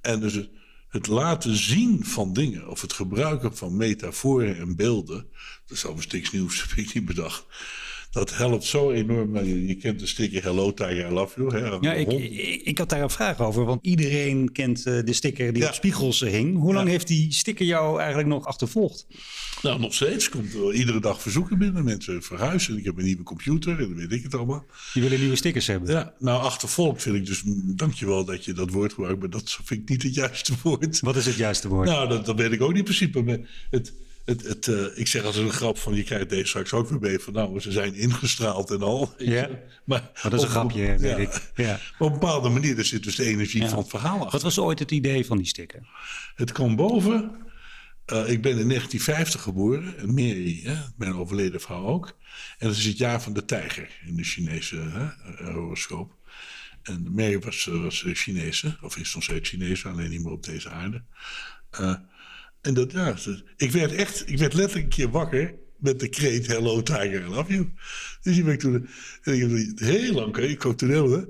En 0.01 0.21
dus 0.21 0.35
het, 0.35 0.49
het 0.97 1.07
laten 1.07 1.57
zien 1.57 2.05
van 2.05 2.33
dingen, 2.33 2.69
of 2.69 2.81
het 2.81 2.93
gebruiken 2.93 3.57
van 3.57 3.77
metaforen 3.77 4.57
en 4.57 4.77
beelden, 4.77 5.27
dat 5.67 5.77
is 5.77 5.85
overigens 5.85 6.15
niks 6.15 6.31
nieuws, 6.31 6.63
heb 6.63 6.79
ik 6.79 6.95
niet 6.95 7.05
bedacht. 7.05 7.45
Dat 8.17 8.37
helpt 8.37 8.65
zo 8.65 8.91
enorm. 8.91 9.45
Je, 9.45 9.67
je 9.67 9.75
kent 9.75 10.01
de 10.01 10.07
sticker 10.07 10.43
Hello 10.43 10.75
Tiger, 10.75 11.11
I 11.11 11.13
Love 11.13 11.41
You. 11.41 11.57
Hè, 11.57 11.89
ja, 11.89 11.93
ik, 11.93 12.13
ik, 12.13 12.63
ik, 12.63 12.79
had 12.79 12.89
daar 12.89 13.03
een 13.03 13.11
vraag 13.11 13.41
over. 13.41 13.65
Want 13.65 13.87
iedereen 13.87 14.53
kent 14.53 14.87
uh, 14.87 15.03
de 15.05 15.13
sticker 15.13 15.53
die 15.53 15.67
op 15.67 15.75
spiegels 15.75 16.21
hing. 16.21 16.57
Hoe 16.57 16.75
lang 16.75 16.89
heeft 16.89 17.07
die 17.07 17.33
sticker 17.33 17.67
jou 17.67 17.99
eigenlijk 17.99 18.29
nog 18.29 18.47
achtervolgd? 18.47 19.07
Nou, 19.63 19.81
nog 19.81 19.95
steeds. 19.95 20.29
Komt 20.29 20.55
er 20.55 20.75
iedere 20.75 21.01
dag 21.01 21.23
verzoeken 21.23 21.59
binnen. 21.59 21.85
Mensen 21.85 22.23
verhuizen. 22.23 22.79
Ik 22.79 22.85
heb 22.85 22.99
een 22.99 23.05
nieuwe 23.05 23.23
computer 23.23 23.73
en 23.73 23.89
dan 23.89 23.95
weet 23.95 24.13
ik 24.13 24.23
het 24.23 24.35
allemaal. 24.35 24.65
Die 24.93 25.03
willen 25.03 25.21
nieuwe 25.21 25.37
stickers 25.37 25.67
hebben? 25.67 25.91
Ja, 25.91 26.15
nou 26.19 26.43
achtervolgd 26.43 27.03
vind 27.03 27.17
ik 27.17 27.27
dus... 27.27 27.43
Dankjewel 27.65 28.25
dat 28.25 28.45
je 28.45 28.53
dat 28.53 28.71
woord 28.71 28.93
gebruikt, 28.93 29.21
maar 29.21 29.31
dat 29.31 29.59
vind 29.65 29.81
ik 29.81 29.89
niet 29.89 30.03
het 30.03 30.15
juiste 30.15 30.53
woord. 30.63 31.01
Wat 31.01 31.17
is 31.17 31.27
het 31.27 31.37
juiste 31.37 31.69
woord? 31.69 31.89
Nou, 31.89 32.09
dat, 32.09 32.27
dat 32.27 32.37
weet 32.37 32.53
ik 32.53 32.63
ook 32.63 32.69
niet 32.69 32.79
in 32.79 32.85
principe. 32.85 33.47
Het, 33.71 33.93
het, 34.27 34.43
het, 34.43 34.67
uh, 34.67 34.99
ik 34.99 35.07
zeg 35.07 35.25
als 35.25 35.37
een 35.37 35.53
grap 35.53 35.79
van 35.79 35.95
je 35.95 36.03
krijgt 36.03 36.29
deze 36.29 36.47
straks 36.47 36.73
ook 36.73 36.89
weer 36.89 37.01
mee 37.01 37.19
van 37.19 37.33
nou, 37.33 37.61
ze 37.61 37.73
zijn 37.73 37.95
ingestraald 37.95 38.71
en 38.71 38.83
al. 38.83 39.15
Ja, 39.19 39.49
maar, 39.85 40.11
dat 40.23 40.33
is 40.33 40.43
een 40.43 40.49
grapje, 40.49 40.97
weet 40.99 41.19
ik. 41.19 41.51
Ja. 41.55 41.81
op 41.99 42.07
een 42.07 42.19
bepaalde 42.19 42.49
manier, 42.49 42.79
er 42.79 42.85
zit 42.85 43.03
dus 43.03 43.17
de 43.17 43.25
energie 43.25 43.69
van 43.69 43.79
het 43.79 43.89
verhaal 43.89 44.17
achter. 44.17 44.31
Wat 44.31 44.43
was 44.43 44.59
ooit 44.59 44.79
het 44.79 44.91
idee 44.91 45.27
van 45.27 45.37
die 45.37 45.47
sticker? 45.47 45.89
Het 46.35 46.53
kwam 46.53 46.77
boven. 46.77 47.45
Uh, 48.13 48.29
ik 48.31 48.43
ben 48.43 48.59
in 48.59 48.69
1950 48.69 49.43
geboren, 49.43 49.99
en 49.99 50.15
Mary, 50.15 50.61
hè, 50.63 50.77
mijn 50.97 51.15
overleden 51.15 51.61
vrouw 51.61 51.85
ook. 51.85 52.17
En 52.59 52.69
dat 52.69 52.77
is 52.77 52.85
het 52.85 52.99
jaar 52.99 53.23
van 53.23 53.33
de 53.33 53.45
tijger 53.45 53.89
in 54.07 54.17
de 54.17 54.25
Chinese 54.25 54.77
hè, 54.77 55.53
horoscoop. 55.53 56.15
En 56.83 57.13
Mary 57.15 57.39
was, 57.39 57.65
was 57.65 58.05
Chinese, 58.07 58.77
of 58.81 58.97
is 58.97 59.15
nog 59.15 59.23
steeds 59.23 59.49
Chinese, 59.49 59.89
alleen 59.89 60.11
niet 60.11 60.23
meer 60.23 60.33
op 60.33 60.45
deze 60.45 60.71
aarde. 60.71 61.03
Uh, 61.81 61.95
dat, 62.75 62.93
ik 63.57 63.71
werd 63.71 63.93
echt, 63.93 64.29
ik 64.31 64.39
werd 64.39 64.55
letterlijk 64.55 64.85
een 64.85 64.97
keer 64.97 65.11
wakker 65.11 65.55
met 65.77 66.01
de 66.01 66.09
kreet 66.09 66.47
Hello 66.47 66.83
Tiger, 66.83 67.25
I 67.25 67.29
love 67.29 67.53
you. 67.53 67.73
Dus 68.23 68.35
die 68.35 68.45
ben 68.45 68.59
toen, 68.59 68.89
heel 69.75 70.13
lang, 70.13 70.37
ik 70.37 70.67
ook 70.67 70.77
toneel, 70.77 71.11
hè. 71.11 71.25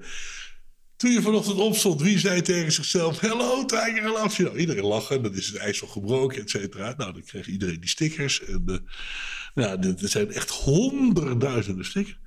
Toen 0.97 1.11
je 1.11 1.23
vanochtend 1.23 1.57
opstond, 1.57 2.03
wie 2.03 2.19
zei 2.19 2.43
tegen 2.43 2.73
zichzelf: 2.73 3.21
Hello, 3.21 3.65
Tiger, 3.65 4.03
I 4.03 4.07
love 4.07 4.37
you? 4.37 4.49
Nou, 4.49 4.59
iedereen 4.59 4.85
lachen, 4.85 5.23
dan 5.23 5.35
is 5.35 5.47
het 5.47 5.57
ijs 5.57 5.83
al 5.83 5.89
gebroken, 5.89 6.43
et 6.43 6.51
cetera. 6.51 6.95
Nou, 6.97 7.13
dan 7.13 7.23
kreeg 7.23 7.47
iedereen 7.47 7.81
die 7.81 7.89
stickers. 7.89 8.45
En, 8.45 8.63
uh, 8.67 8.77
nou, 9.55 9.97
er 10.01 10.09
zijn 10.09 10.33
echt 10.33 10.51
honderdduizenden 10.51 11.85
stickers. 11.85 12.19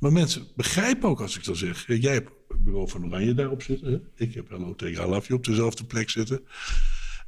Maar 0.00 0.12
mensen 0.12 0.46
begrijpen 0.56 1.08
ook 1.08 1.20
als 1.20 1.36
ik 1.36 1.44
dan 1.44 1.56
zeg: 1.56 1.84
jij 1.86 2.12
hebt 2.12 2.30
het 2.48 2.64
bureau 2.64 2.88
van 2.88 3.04
Oranje 3.04 3.34
daarop 3.34 3.62
zitten. 3.62 3.92
Hè? 3.92 4.24
Ik 4.24 4.34
heb 4.34 4.48
Hello, 4.48 4.74
Tiger, 4.74 5.04
I 5.04 5.08
love 5.08 5.26
you 5.26 5.38
op 5.38 5.44
dezelfde 5.44 5.84
plek 5.84 6.10
zitten. 6.10 6.40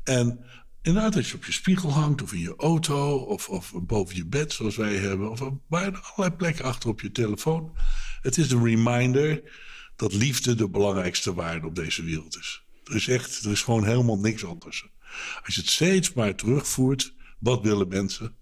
En 0.05 0.45
Inderdaad, 0.87 1.17
als 1.17 1.31
je 1.31 1.37
op 1.37 1.45
je 1.45 1.53
spiegel 1.53 1.93
hangt 1.93 2.23
of 2.23 2.33
in 2.33 2.41
je 2.41 2.55
auto 2.57 3.17
of, 3.17 3.49
of 3.49 3.73
boven 3.83 4.17
je 4.17 4.27
bed 4.27 4.53
zoals 4.53 4.77
wij 4.77 4.97
hebben. 4.97 5.31
Of 5.31 5.41
bij 5.69 5.93
allerlei 5.93 6.37
plekken 6.37 6.65
achter 6.65 6.89
op 6.89 7.01
je 7.01 7.11
telefoon. 7.11 7.77
Het 8.23 8.39
is 8.39 8.51
een 8.51 8.65
reminder 8.65 9.43
dat 9.97 10.13
liefde 10.13 10.55
de 10.55 10.69
belangrijkste 10.69 11.35
waarde 11.35 11.67
op 11.67 11.75
deze 11.75 12.03
wereld 12.03 12.39
is. 12.39 12.63
Er 12.85 12.95
is 12.95 13.09
echt, 13.09 13.45
er 13.45 13.51
is 13.51 13.63
gewoon 13.63 13.85
helemaal 13.85 14.19
niks 14.19 14.45
anders. 14.45 14.87
Als 15.45 15.55
je 15.55 15.61
het 15.61 15.71
steeds 15.71 16.13
maar 16.13 16.35
terugvoert, 16.35 17.15
wat 17.39 17.63
willen 17.63 17.89
mensen? 17.89 18.37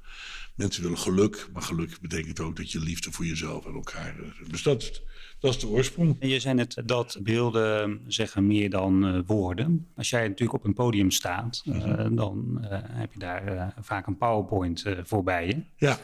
Mensen 0.55 0.83
willen 0.83 0.99
geluk, 0.99 1.49
maar 1.53 1.63
geluk 1.63 2.01
betekent 2.01 2.41
ook 2.41 2.57
dat 2.57 2.73
je 2.73 2.81
liefde 2.81 3.13
voor 3.13 3.27
jezelf 3.27 3.67
en 3.67 3.75
elkaar. 3.75 4.15
Dus 4.51 4.63
dat 4.63 4.83
is 4.83 5.03
dat 5.45 5.55
is 5.55 5.61
de 5.61 5.69
oorsprong. 5.69 6.17
En 6.19 6.29
je 6.29 6.41
zei 6.41 6.55
net 6.55 6.83
dat 6.85 7.19
beelden 7.23 8.01
zeggen 8.07 8.47
meer 8.47 8.71
dan 8.71 9.05
uh, 9.07 9.21
woorden. 9.27 9.87
Als 9.97 10.11
jij 10.11 10.29
natuurlijk 10.29 10.59
op 10.59 10.65
een 10.65 10.75
podium 10.75 11.11
staat, 11.11 11.63
uh, 11.65 11.75
mm-hmm. 11.75 12.17
dan 12.17 12.59
uh, 12.61 12.69
heb 12.83 13.13
je 13.13 13.19
daar 13.19 13.75
vaak 13.81 14.07
een 14.07 14.17
PowerPoint 14.17 14.85
voorbij 15.03 15.47
je. 15.47 15.63
Ja. 15.77 15.99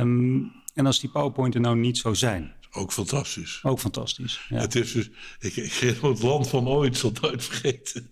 Um, 0.00 0.52
en 0.74 0.86
als 0.86 1.00
die 1.00 1.10
PowerPoint 1.10 1.54
er 1.54 1.60
nou 1.60 1.76
niet 1.76 1.98
zo 1.98 2.14
zijn. 2.14 2.52
Ook 2.70 2.92
fantastisch. 2.92 3.60
Ook 3.62 3.78
fantastisch. 3.78 4.46
Ja. 4.48 4.60
Het 4.60 4.74
is 4.74 4.92
dus, 4.92 5.10
ik, 5.38 5.56
ik 5.56 5.72
ging 5.72 6.00
het 6.00 6.22
land 6.22 6.48
van 6.48 6.68
ooit, 6.68 6.96
zal 6.96 7.12
nooit 7.20 7.44
vergeten. 7.44 8.08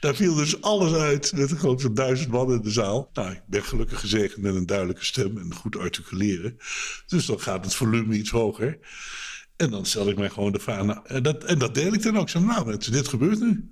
Daar 0.00 0.14
viel 0.14 0.34
dus 0.34 0.60
alles 0.60 0.92
uit. 0.92 1.32
Met 1.32 1.50
een 1.50 1.58
grote 1.58 1.92
duizend 1.92 2.30
man 2.30 2.52
in 2.52 2.62
de 2.62 2.70
zaal. 2.70 3.10
Nou, 3.12 3.30
ik 3.30 3.42
ben 3.46 3.64
gelukkig 3.64 4.00
gezegend 4.00 4.42
met 4.42 4.54
een 4.54 4.66
duidelijke 4.66 5.04
stem 5.04 5.38
en 5.38 5.54
goed 5.54 5.76
articuleren. 5.76 6.56
Dus 7.06 7.26
dan 7.26 7.40
gaat 7.40 7.64
het 7.64 7.74
volume 7.74 8.14
iets 8.14 8.30
hoger. 8.30 8.78
En 9.56 9.70
dan 9.70 9.86
stel 9.86 10.08
ik 10.08 10.16
mij 10.16 10.30
gewoon 10.30 10.52
de 10.52 10.58
vraag. 10.58 10.84
Nou, 10.84 11.00
en, 11.04 11.22
dat, 11.22 11.44
en 11.44 11.58
dat 11.58 11.74
deel 11.74 11.92
ik 11.92 12.02
dan 12.02 12.18
ook. 12.18 12.28
Zo, 12.28 12.40
nou, 12.40 12.76
dit 12.78 13.08
gebeurt 13.08 13.40
nu. 13.40 13.70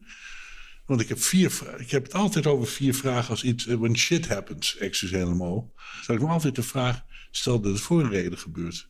Want 0.87 1.01
ik 1.01 1.09
heb 1.09 1.23
vier. 1.23 1.53
Ik 1.79 1.91
heb 1.91 2.03
het 2.03 2.15
altijd 2.15 2.47
over 2.47 2.67
vier 2.67 2.95
vragen 2.95 3.31
als 3.31 3.43
iets. 3.43 3.67
Eh, 3.67 3.77
when 3.77 3.97
shit 3.97 4.29
happens, 4.29 4.77
excuus 4.77 5.11
helemaal. 5.11 5.73
Stel 6.03 6.15
ik 6.15 6.21
me 6.21 6.29
altijd 6.29 6.55
de 6.55 6.62
vraag. 6.62 7.03
Stel 7.31 7.61
dat 7.61 7.73
het 7.73 7.81
voor 7.81 8.01
een 8.01 8.11
reden 8.11 8.38
gebeurt. 8.38 8.88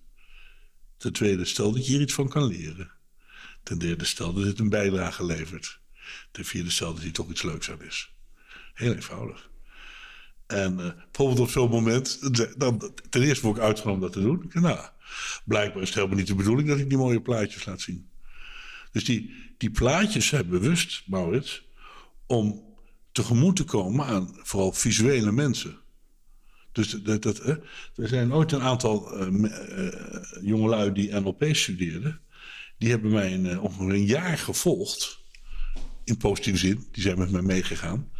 Ten 0.96 1.12
tweede, 1.12 1.44
stel 1.44 1.72
dat 1.72 1.86
je 1.86 1.92
hier 1.92 2.00
iets 2.00 2.14
van 2.14 2.28
kan 2.28 2.44
leren. 2.44 2.90
Ten 3.62 3.78
derde, 3.78 4.04
stel 4.04 4.32
dat 4.32 4.44
het 4.44 4.58
een 4.58 4.68
bijdrage 4.68 5.24
levert. 5.24 5.81
Ten 6.30 6.44
vierde, 6.44 6.70
stel 6.70 6.94
dat 6.94 7.02
hier 7.02 7.12
toch 7.12 7.30
iets 7.30 7.42
leuks 7.42 7.70
aan 7.70 7.82
is. 7.82 8.12
Heel 8.74 8.94
eenvoudig. 8.94 9.50
En 10.46 10.72
uh, 10.72 10.78
bijvoorbeeld 10.78 11.40
op 11.40 11.50
zo'n 11.50 11.70
moment, 11.70 12.18
dan, 12.58 12.94
ten 13.10 13.22
eerste 13.22 13.46
word 13.46 13.58
ik 13.58 13.62
uitgenomen 13.62 14.00
dat 14.00 14.12
te 14.12 14.20
doen. 14.20 14.50
Nou, 14.52 14.88
Blijkbaar 15.44 15.82
is 15.82 15.88
het 15.88 15.96
helemaal 15.96 16.16
niet 16.16 16.26
de 16.26 16.34
bedoeling 16.34 16.68
dat 16.68 16.78
ik 16.78 16.88
die 16.88 16.98
mooie 16.98 17.22
plaatjes 17.22 17.64
laat 17.64 17.80
zien. 17.80 18.10
Dus 18.92 19.04
die, 19.04 19.34
die 19.58 19.70
plaatjes 19.70 20.26
zijn 20.26 20.48
bewust, 20.48 21.02
Maurits, 21.06 21.64
om 22.26 22.62
tegemoet 23.12 23.56
te 23.56 23.64
komen 23.64 24.06
aan 24.06 24.38
vooral 24.42 24.72
visuele 24.72 25.32
mensen. 25.32 25.76
Dus 26.72 26.90
dat, 26.90 27.22
dat, 27.22 27.38
er 27.94 28.08
zijn 28.08 28.32
ooit 28.32 28.52
een 28.52 28.62
aantal 28.62 29.28
uh, 29.32 29.48
jongelui 30.42 30.92
die 30.92 31.20
NLP 31.20 31.44
studeerden. 31.50 32.20
Die 32.78 32.90
hebben 32.90 33.10
mij 33.10 33.56
ongeveer 33.56 33.94
een 33.94 34.06
jaar 34.06 34.38
gevolgd. 34.38 35.21
In 36.04 36.16
positieve 36.16 36.58
zin. 36.58 36.86
Die 36.92 37.02
zijn 37.02 37.18
met 37.18 37.30
mij 37.30 37.42
meegegaan. 37.42 38.10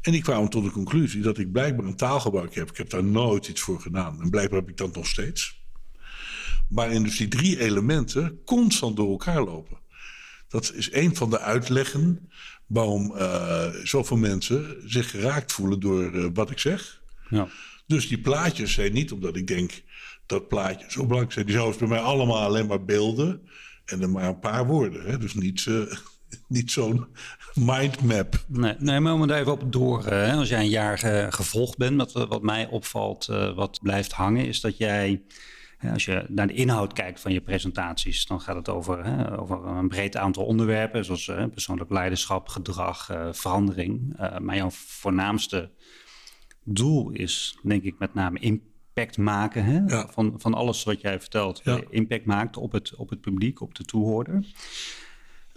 En 0.00 0.12
die 0.12 0.22
kwamen 0.22 0.50
tot 0.50 0.64
de 0.64 0.70
conclusie 0.70 1.22
dat 1.22 1.38
ik 1.38 1.52
blijkbaar 1.52 1.86
een 1.86 1.96
taalgebruik 1.96 2.54
heb. 2.54 2.70
Ik 2.70 2.76
heb 2.76 2.90
daar 2.90 3.04
nooit 3.04 3.48
iets 3.48 3.60
voor 3.60 3.80
gedaan. 3.80 4.22
En 4.22 4.30
blijkbaar 4.30 4.58
heb 4.60 4.68
ik 4.68 4.76
dat 4.76 4.94
nog 4.94 5.06
steeds 5.06 5.60
waarin 6.70 7.02
dus 7.02 7.16
die 7.16 7.28
drie 7.28 7.58
elementen 7.58 8.40
constant 8.44 8.96
door 8.96 9.10
elkaar 9.10 9.42
lopen. 9.42 9.78
Dat 10.48 10.72
is 10.74 10.92
een 10.92 11.16
van 11.16 11.30
de 11.30 11.38
uitleggen 11.38 12.30
waarom 12.66 13.12
uh, 13.16 13.68
zoveel 13.82 14.16
mensen 14.16 14.76
zich 14.84 15.10
geraakt 15.10 15.52
voelen 15.52 15.80
door 15.80 16.14
uh, 16.14 16.26
wat 16.34 16.50
ik 16.50 16.58
zeg. 16.58 17.02
Ja. 17.28 17.48
Dus 17.86 18.08
die 18.08 18.20
plaatjes 18.20 18.72
zijn 18.72 18.92
niet 18.92 19.12
omdat 19.12 19.36
ik 19.36 19.46
denk 19.46 19.82
dat 20.26 20.48
plaatjes 20.48 20.92
zo 20.92 21.02
belangrijk 21.02 21.32
zijn. 21.32 21.46
Die 21.46 21.54
zijn 21.54 21.78
bij 21.78 21.88
mij 21.88 21.98
allemaal 21.98 22.42
alleen 22.42 22.66
maar 22.66 22.84
beelden 22.84 23.48
en 23.84 24.00
dan 24.00 24.10
maar 24.10 24.28
een 24.28 24.38
paar 24.38 24.66
woorden. 24.66 25.04
Hè? 25.04 25.18
Dus 25.18 25.34
niet, 25.34 25.64
uh, 25.64 25.82
niet 26.48 26.70
zo'n 26.70 27.06
mindmap. 27.54 28.44
Nee, 28.46 28.74
nee, 28.78 29.00
maar 29.00 29.12
om 29.12 29.22
er 29.22 29.36
even 29.40 29.52
op 29.52 29.72
door. 29.72 30.06
Hè? 30.06 30.32
Als 30.32 30.48
jij 30.48 30.60
een 30.60 30.68
jaar 30.68 30.98
gevolgd 31.32 31.76
bent, 31.76 31.96
wat, 31.96 32.28
wat 32.28 32.42
mij 32.42 32.66
opvalt, 32.66 33.26
wat 33.54 33.78
blijft 33.82 34.12
hangen, 34.12 34.46
is 34.46 34.60
dat 34.60 34.76
jij 34.76 35.22
als 35.92 36.04
je 36.04 36.24
naar 36.28 36.46
de 36.46 36.52
inhoud 36.52 36.92
kijkt 36.92 37.20
van 37.20 37.32
je 37.32 37.40
presentaties, 37.40 38.26
dan 38.26 38.40
gaat 38.40 38.56
het 38.56 38.68
over, 38.68 39.04
hè, 39.04 39.40
over 39.40 39.66
een 39.66 39.88
breed 39.88 40.16
aantal 40.16 40.44
onderwerpen, 40.44 41.04
zoals 41.04 41.26
hè, 41.26 41.48
persoonlijk 41.48 41.90
leiderschap, 41.90 42.48
gedrag, 42.48 43.10
uh, 43.10 43.28
verandering. 43.32 44.16
Maar 44.40 44.56
jouw 44.56 44.70
voornaamste 44.70 45.70
doel 46.64 47.10
is, 47.10 47.58
denk 47.62 47.82
ik, 47.82 47.98
met 47.98 48.14
name 48.14 48.38
impact 48.38 49.18
maken 49.18 49.64
hè, 49.64 49.80
ja. 49.86 50.08
van, 50.10 50.34
van 50.36 50.54
alles 50.54 50.84
wat 50.84 51.00
jij 51.00 51.20
vertelt. 51.20 51.60
Ja. 51.64 51.80
Impact 51.90 52.24
maakt 52.24 52.56
op 52.56 52.72
het, 52.72 52.94
op 52.94 53.10
het 53.10 53.20
publiek, 53.20 53.60
op 53.60 53.74
de 53.74 53.84
toehoorder. 53.84 54.46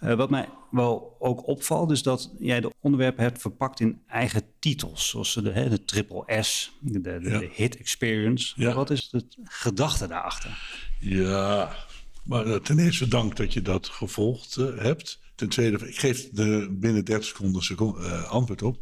Uh, 0.03 0.13
wat 0.13 0.29
mij 0.29 0.49
wel 0.71 1.15
ook 1.19 1.47
opvalt, 1.47 1.91
is 1.91 2.03
dat 2.03 2.31
jij 2.39 2.61
de 2.61 2.71
onderwerpen 2.81 3.23
hebt 3.23 3.41
verpakt 3.41 3.79
in 3.79 4.01
eigen 4.07 4.43
titels. 4.59 5.09
Zoals 5.09 5.33
de, 5.33 5.51
hè, 5.51 5.69
de 5.69 5.85
triple 5.85 6.43
S, 6.43 6.77
de, 6.79 7.01
de, 7.01 7.19
ja. 7.21 7.39
de 7.39 7.49
hit 7.53 7.77
experience. 7.77 8.53
Ja. 8.55 8.73
Wat 8.73 8.89
is 8.89 9.09
de 9.09 9.25
gedachte 9.43 10.07
daarachter? 10.07 10.81
Ja, 10.99 11.75
maar 12.23 12.47
uh, 12.47 12.55
ten 12.55 12.79
eerste 12.79 13.07
dank 13.07 13.35
dat 13.35 13.53
je 13.53 13.61
dat 13.61 13.87
gevolgd 13.87 14.57
uh, 14.57 14.77
hebt. 14.77 15.21
Ten 15.35 15.49
tweede, 15.49 15.87
ik 15.87 15.99
geef 15.99 16.37
er 16.37 16.77
binnen 16.77 17.05
30 17.05 17.25
seconden, 17.25 17.63
seconden 17.63 18.29
antwoord 18.29 18.61
op. 18.61 18.77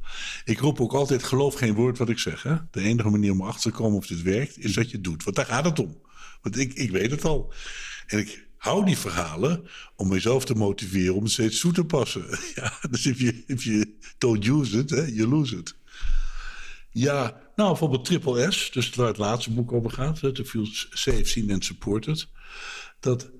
Ik 0.45 0.59
roep 0.59 0.81
ook 0.81 0.93
altijd, 0.93 1.23
geloof 1.23 1.53
geen 1.53 1.73
woord 1.73 1.97
wat 1.97 2.09
ik 2.09 2.19
zeg. 2.19 2.43
Hè? 2.43 2.55
De 2.71 2.81
enige 2.81 3.09
manier 3.09 3.31
om 3.31 3.41
achter 3.41 3.71
te 3.71 3.77
komen 3.77 3.97
of 3.97 4.07
dit 4.07 4.21
werkt, 4.21 4.57
is 4.57 4.73
dat 4.73 4.89
je 4.89 4.95
het 4.95 5.03
doet. 5.03 5.23
Want 5.23 5.35
daar 5.35 5.45
gaat 5.45 5.65
het 5.65 5.79
om. 5.79 5.97
Want 6.41 6.57
ik, 6.57 6.73
ik 6.73 6.91
weet 6.91 7.11
het 7.11 7.25
al. 7.25 7.53
En 8.07 8.19
ik 8.19 8.49
hou 8.61 8.85
die 8.85 8.97
verhalen 8.97 9.67
om 9.95 10.07
mezelf 10.07 10.45
te 10.45 10.55
motiveren 10.55 11.15
om 11.15 11.23
het 11.23 11.31
steeds 11.31 11.59
toe 11.59 11.71
te 11.71 11.85
passen. 11.85 12.25
Ja, 12.55 12.73
dus 12.89 13.05
if 13.05 13.19
you, 13.19 13.43
if 13.47 13.63
you 13.63 13.97
don't 14.17 14.45
use 14.45 14.77
it, 14.77 14.89
hè, 14.89 15.05
you 15.05 15.27
lose 15.27 15.57
it. 15.57 15.75
Ja, 16.91 17.41
nou 17.55 17.69
bijvoorbeeld 17.69 18.05
Triple 18.05 18.51
S, 18.51 18.71
dus 18.71 18.89
waar 18.89 19.07
het 19.07 19.17
laatste 19.17 19.51
boek 19.51 19.71
over 19.71 19.91
gaat, 19.91 20.19
The 20.19 20.45
Feel 20.45 20.67
Safe, 20.89 21.25
Seen 21.25 21.51
and 21.51 21.65
Supported. 21.65 22.27
Dat 22.99 23.31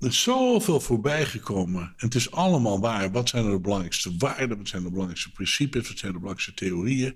er 0.00 0.12
zoveel 0.12 0.80
voorbij 0.80 1.26
gekomen. 1.26 1.82
En 1.82 1.94
het 1.96 2.14
is 2.14 2.30
allemaal 2.30 2.80
waar. 2.80 3.10
Wat 3.12 3.28
zijn 3.28 3.50
de 3.50 3.60
belangrijkste 3.60 4.14
waarden? 4.18 4.58
Wat 4.58 4.68
zijn 4.68 4.82
de 4.82 4.90
belangrijkste 4.90 5.32
principes? 5.32 5.88
Wat 5.88 5.98
zijn 5.98 6.12
de 6.12 6.18
belangrijkste 6.18 6.64
theorieën? 6.64 7.12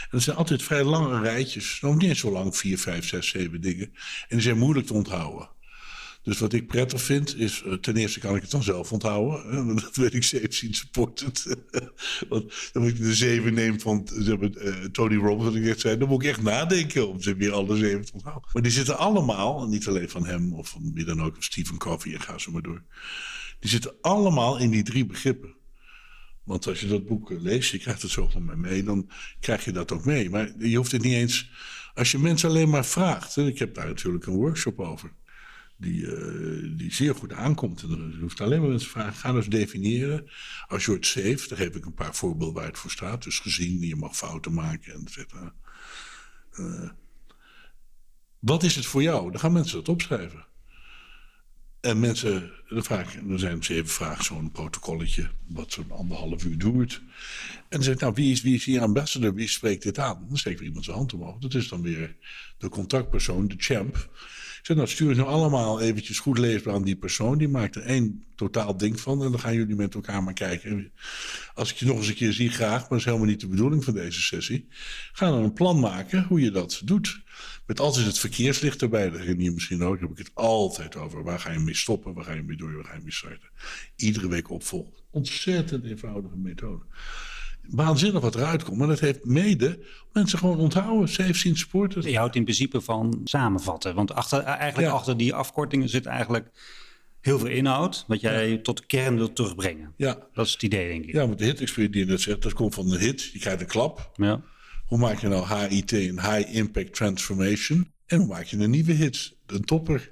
En 0.00 0.08
dat 0.10 0.22
zijn 0.22 0.36
altijd 0.36 0.62
vrij 0.62 0.84
lange 0.84 1.20
rijtjes. 1.20 1.78
Nog 1.80 1.96
niet 1.96 2.16
zo 2.16 2.30
lang, 2.30 2.56
vier, 2.56 2.78
vijf, 2.78 3.08
zes, 3.08 3.28
zeven 3.28 3.60
dingen. 3.60 3.86
En 4.28 4.36
die 4.36 4.40
zijn 4.40 4.58
moeilijk 4.58 4.86
te 4.86 4.94
onthouden. 4.94 5.48
Dus 6.22 6.38
wat 6.38 6.52
ik 6.52 6.66
prettig 6.66 7.02
vind, 7.02 7.36
is 7.38 7.62
uh, 7.66 7.72
ten 7.72 7.96
eerste 7.96 8.20
kan 8.20 8.36
ik 8.36 8.42
het 8.42 8.50
dan 8.50 8.62
zelf 8.62 8.92
onthouden. 8.92 9.76
Dat 9.76 9.96
weet 9.96 10.14
ik 10.14 10.22
zeven 10.22 10.52
zien 10.52 10.74
supported. 10.74 11.56
Want 12.28 12.70
dan 12.72 12.82
moet 12.82 12.90
ik 12.90 12.98
de 12.98 13.14
zeven 13.14 13.54
neem 13.54 13.80
van 13.80 14.08
uh, 14.12 14.34
Tony 14.92 15.16
Robbins, 15.16 15.44
wat 15.44 15.54
ik 15.54 15.62
net 15.62 15.80
zei. 15.80 15.98
Dan 15.98 16.08
moet 16.08 16.22
ik 16.22 16.28
echt 16.28 16.42
nadenken 16.42 17.08
om 17.08 17.22
ze 17.22 17.36
weer 17.36 17.52
alle 17.52 17.76
zeven 17.76 18.04
te 18.04 18.12
onthouden. 18.12 18.48
Maar 18.52 18.62
die 18.62 18.72
zitten 18.72 18.98
allemaal, 18.98 19.68
niet 19.68 19.88
alleen 19.88 20.08
van 20.08 20.26
hem 20.26 20.52
of 20.52 20.68
van 20.68 20.90
wie 20.94 21.04
dan 21.04 21.22
ook, 21.22 21.36
of 21.36 21.44
Stephen 21.44 21.78
Covey 21.78 22.14
en 22.14 22.20
ga 22.20 22.38
zo 22.38 22.50
maar 22.50 22.62
door. 22.62 22.82
Die 23.60 23.70
zitten 23.70 23.94
allemaal 24.00 24.58
in 24.58 24.70
die 24.70 24.82
drie 24.82 25.06
begrippen. 25.06 25.54
Want 26.44 26.66
als 26.66 26.80
je 26.80 26.88
dat 26.88 27.06
boek 27.06 27.30
leest, 27.30 27.70
je 27.70 27.78
krijgt 27.78 28.02
het 28.02 28.10
zo 28.10 28.28
van 28.28 28.44
mij 28.44 28.56
mee, 28.56 28.82
dan 28.84 29.10
krijg 29.40 29.64
je 29.64 29.72
dat 29.72 29.92
ook 29.92 30.04
mee. 30.04 30.30
Maar 30.30 30.52
je 30.58 30.76
hoeft 30.76 30.92
het 30.92 31.02
niet 31.02 31.12
eens, 31.12 31.50
als 31.94 32.10
je 32.10 32.18
mensen 32.18 32.48
alleen 32.48 32.70
maar 32.70 32.86
vraagt. 32.86 33.36
Ik 33.36 33.58
heb 33.58 33.74
daar 33.74 33.86
natuurlijk 33.86 34.26
een 34.26 34.32
workshop 34.32 34.80
over 34.80 35.12
die, 35.82 36.02
uh, 36.02 36.78
die 36.78 36.94
zeer 36.94 37.14
goed 37.14 37.32
aankomt. 37.32 37.82
En 37.82 37.88
je 37.88 38.20
hoeft 38.20 38.40
alleen 38.40 38.60
maar 38.60 38.68
mensen 38.68 38.88
te 38.88 38.94
vragen, 38.94 39.14
ga 39.14 39.34
eens 39.34 39.48
definiëren. 39.48 40.30
Als 40.66 40.84
je 40.84 40.92
het 40.92 41.06
safe, 41.06 41.48
daar 41.48 41.58
geef 41.58 41.74
ik 41.74 41.86
een 41.86 41.94
paar 41.94 42.14
voorbeelden 42.14 42.54
waar 42.54 42.66
het 42.66 42.78
voor 42.78 42.90
staat. 42.90 43.22
Dus 43.22 43.38
gezien, 43.38 43.80
je 43.80 43.96
mag 43.96 44.16
fouten 44.16 44.54
maken, 44.54 44.94
et 44.94 45.10
cetera. 45.10 45.54
Uh, 46.58 46.90
wat 48.38 48.62
is 48.62 48.74
het 48.74 48.86
voor 48.86 49.02
jou? 49.02 49.30
Dan 49.30 49.40
gaan 49.40 49.52
mensen 49.52 49.76
dat 49.76 49.88
opschrijven. 49.88 50.46
En 51.80 52.00
mensen, 52.00 52.52
dan, 52.68 52.84
vraag 52.84 53.14
dan 53.14 53.38
zijn 53.38 53.64
zeven 53.64 53.88
vragen, 53.88 54.24
zo'n 54.24 54.50
protocolletje, 54.50 55.30
wat 55.46 55.72
zo'n 55.72 55.90
anderhalf 55.90 56.44
uur 56.44 56.58
duurt. 56.58 57.02
En 57.58 57.64
dan 57.68 57.82
zeg 57.82 57.94
ik, 57.94 58.00
nou, 58.00 58.14
wie 58.14 58.32
is, 58.32 58.42
wie 58.42 58.54
is 58.54 58.64
hier 58.64 58.80
ambassador? 58.80 59.34
Wie 59.34 59.48
spreekt 59.48 59.82
dit 59.82 59.98
aan? 59.98 60.24
Dan 60.28 60.38
steekt 60.38 60.60
er 60.60 60.66
iemand 60.66 60.84
zijn 60.84 60.96
hand 60.96 61.12
omhoog. 61.12 61.38
Dat 61.38 61.54
is 61.54 61.68
dan 61.68 61.82
weer 61.82 62.16
de 62.58 62.68
contactpersoon, 62.68 63.48
de 63.48 63.54
champ. 63.58 64.10
Zeg, 64.62 64.76
nou 64.76 64.88
stuur 64.88 65.14
ze 65.14 65.24
allemaal 65.24 65.80
eventjes 65.80 66.18
goed 66.18 66.38
leesbaar 66.38 66.74
aan 66.74 66.84
die 66.84 66.96
persoon. 66.96 67.38
Die 67.38 67.48
maakt 67.48 67.76
er 67.76 67.82
één 67.82 68.24
totaal 68.34 68.76
ding 68.76 69.00
van. 69.00 69.24
En 69.24 69.30
dan 69.30 69.40
gaan 69.40 69.54
jullie 69.54 69.74
met 69.74 69.94
elkaar 69.94 70.22
maar 70.22 70.34
kijken. 70.34 70.92
Als 71.54 71.70
ik 71.70 71.76
je 71.76 71.86
nog 71.86 71.96
eens 71.96 72.08
een 72.08 72.14
keer 72.14 72.32
zie, 72.32 72.50
graag. 72.50 72.80
Maar 72.80 72.88
dat 72.88 72.98
is 72.98 73.04
helemaal 73.04 73.26
niet 73.26 73.40
de 73.40 73.48
bedoeling 73.48 73.84
van 73.84 73.94
deze 73.94 74.20
sessie. 74.20 74.68
Ga 75.12 75.30
dan 75.30 75.42
een 75.42 75.52
plan 75.52 75.80
maken 75.80 76.24
hoe 76.24 76.40
je 76.40 76.50
dat 76.50 76.82
doet. 76.84 77.20
Met 77.66 77.80
altijd 77.80 78.06
het 78.06 78.18
verkeerslicht 78.18 78.82
erbij. 78.82 79.10
Dat 79.10 79.24
heb 79.24 79.40
je 79.40 79.50
misschien 79.50 79.82
ook. 79.82 79.92
Daar 79.92 80.08
heb 80.08 80.18
ik 80.18 80.26
het 80.26 80.34
altijd 80.34 80.96
over. 80.96 81.22
Waar 81.22 81.40
ga 81.40 81.50
je 81.50 81.58
mee 81.58 81.76
stoppen? 81.76 82.14
Waar 82.14 82.24
ga 82.24 82.32
je 82.32 82.42
mee 82.42 82.56
door? 82.56 82.74
Waar 82.74 82.84
ga 82.84 82.94
je 82.94 83.02
mee 83.02 83.12
starten? 83.12 83.48
Iedere 83.96 84.28
week 84.28 84.50
opvolgen. 84.50 84.92
Ontzettend 85.10 85.84
eenvoudige 85.84 86.36
methode 86.36 86.84
waanzinnig 87.68 88.22
wat 88.22 88.34
eruit 88.34 88.62
komt. 88.62 88.78
Maar 88.78 88.86
dat 88.86 89.00
heeft 89.00 89.24
mede 89.24 89.78
mensen 90.12 90.38
gewoon 90.38 90.58
onthouden. 90.58 91.08
Safe 91.08 91.34
zien 91.34 91.56
supporters. 91.56 92.06
Je 92.06 92.16
houdt 92.16 92.36
in 92.36 92.42
principe 92.42 92.80
van 92.80 93.20
samenvatten. 93.24 93.94
Want 93.94 94.12
achter, 94.12 94.40
eigenlijk 94.40 94.92
achter 94.92 95.16
die 95.16 95.34
afkortingen 95.34 95.88
zit 95.88 96.06
eigenlijk 96.06 96.50
heel 97.20 97.38
veel 97.38 97.48
inhoud. 97.48 98.04
Wat 98.06 98.20
jij 98.20 98.56
tot 98.56 98.76
de 98.76 98.86
kern 98.86 99.16
wilt 99.16 99.36
terugbrengen. 99.36 99.92
Ja. 99.96 100.18
Dat 100.34 100.46
is 100.46 100.52
het 100.52 100.62
idee, 100.62 100.88
denk 100.88 101.04
ik. 101.04 101.12
Ja, 101.12 101.26
want 101.26 101.38
de 101.38 101.44
hit-experience 101.44 101.96
die 101.98 102.06
je 102.06 102.10
net 102.10 102.20
zegt, 102.20 102.42
dat 102.42 102.52
komt 102.52 102.74
van 102.74 102.88
de 102.88 102.98
hit. 102.98 103.24
Je 103.24 103.38
krijgt 103.38 103.60
een 103.60 103.66
klap. 103.66 104.10
Ja. 104.16 104.40
Hoe 104.86 104.98
maak 104.98 105.20
je 105.20 105.28
nou 105.28 105.68
HIT, 105.68 105.92
een 105.92 106.20
High 106.20 106.54
Impact 106.54 106.94
Transformation? 106.94 107.92
En 108.06 108.18
hoe 108.18 108.26
maak 108.26 108.44
je 108.44 108.56
een 108.56 108.70
nieuwe 108.70 108.92
hit? 108.92 109.34
Een 109.46 109.64
topper. 109.64 110.10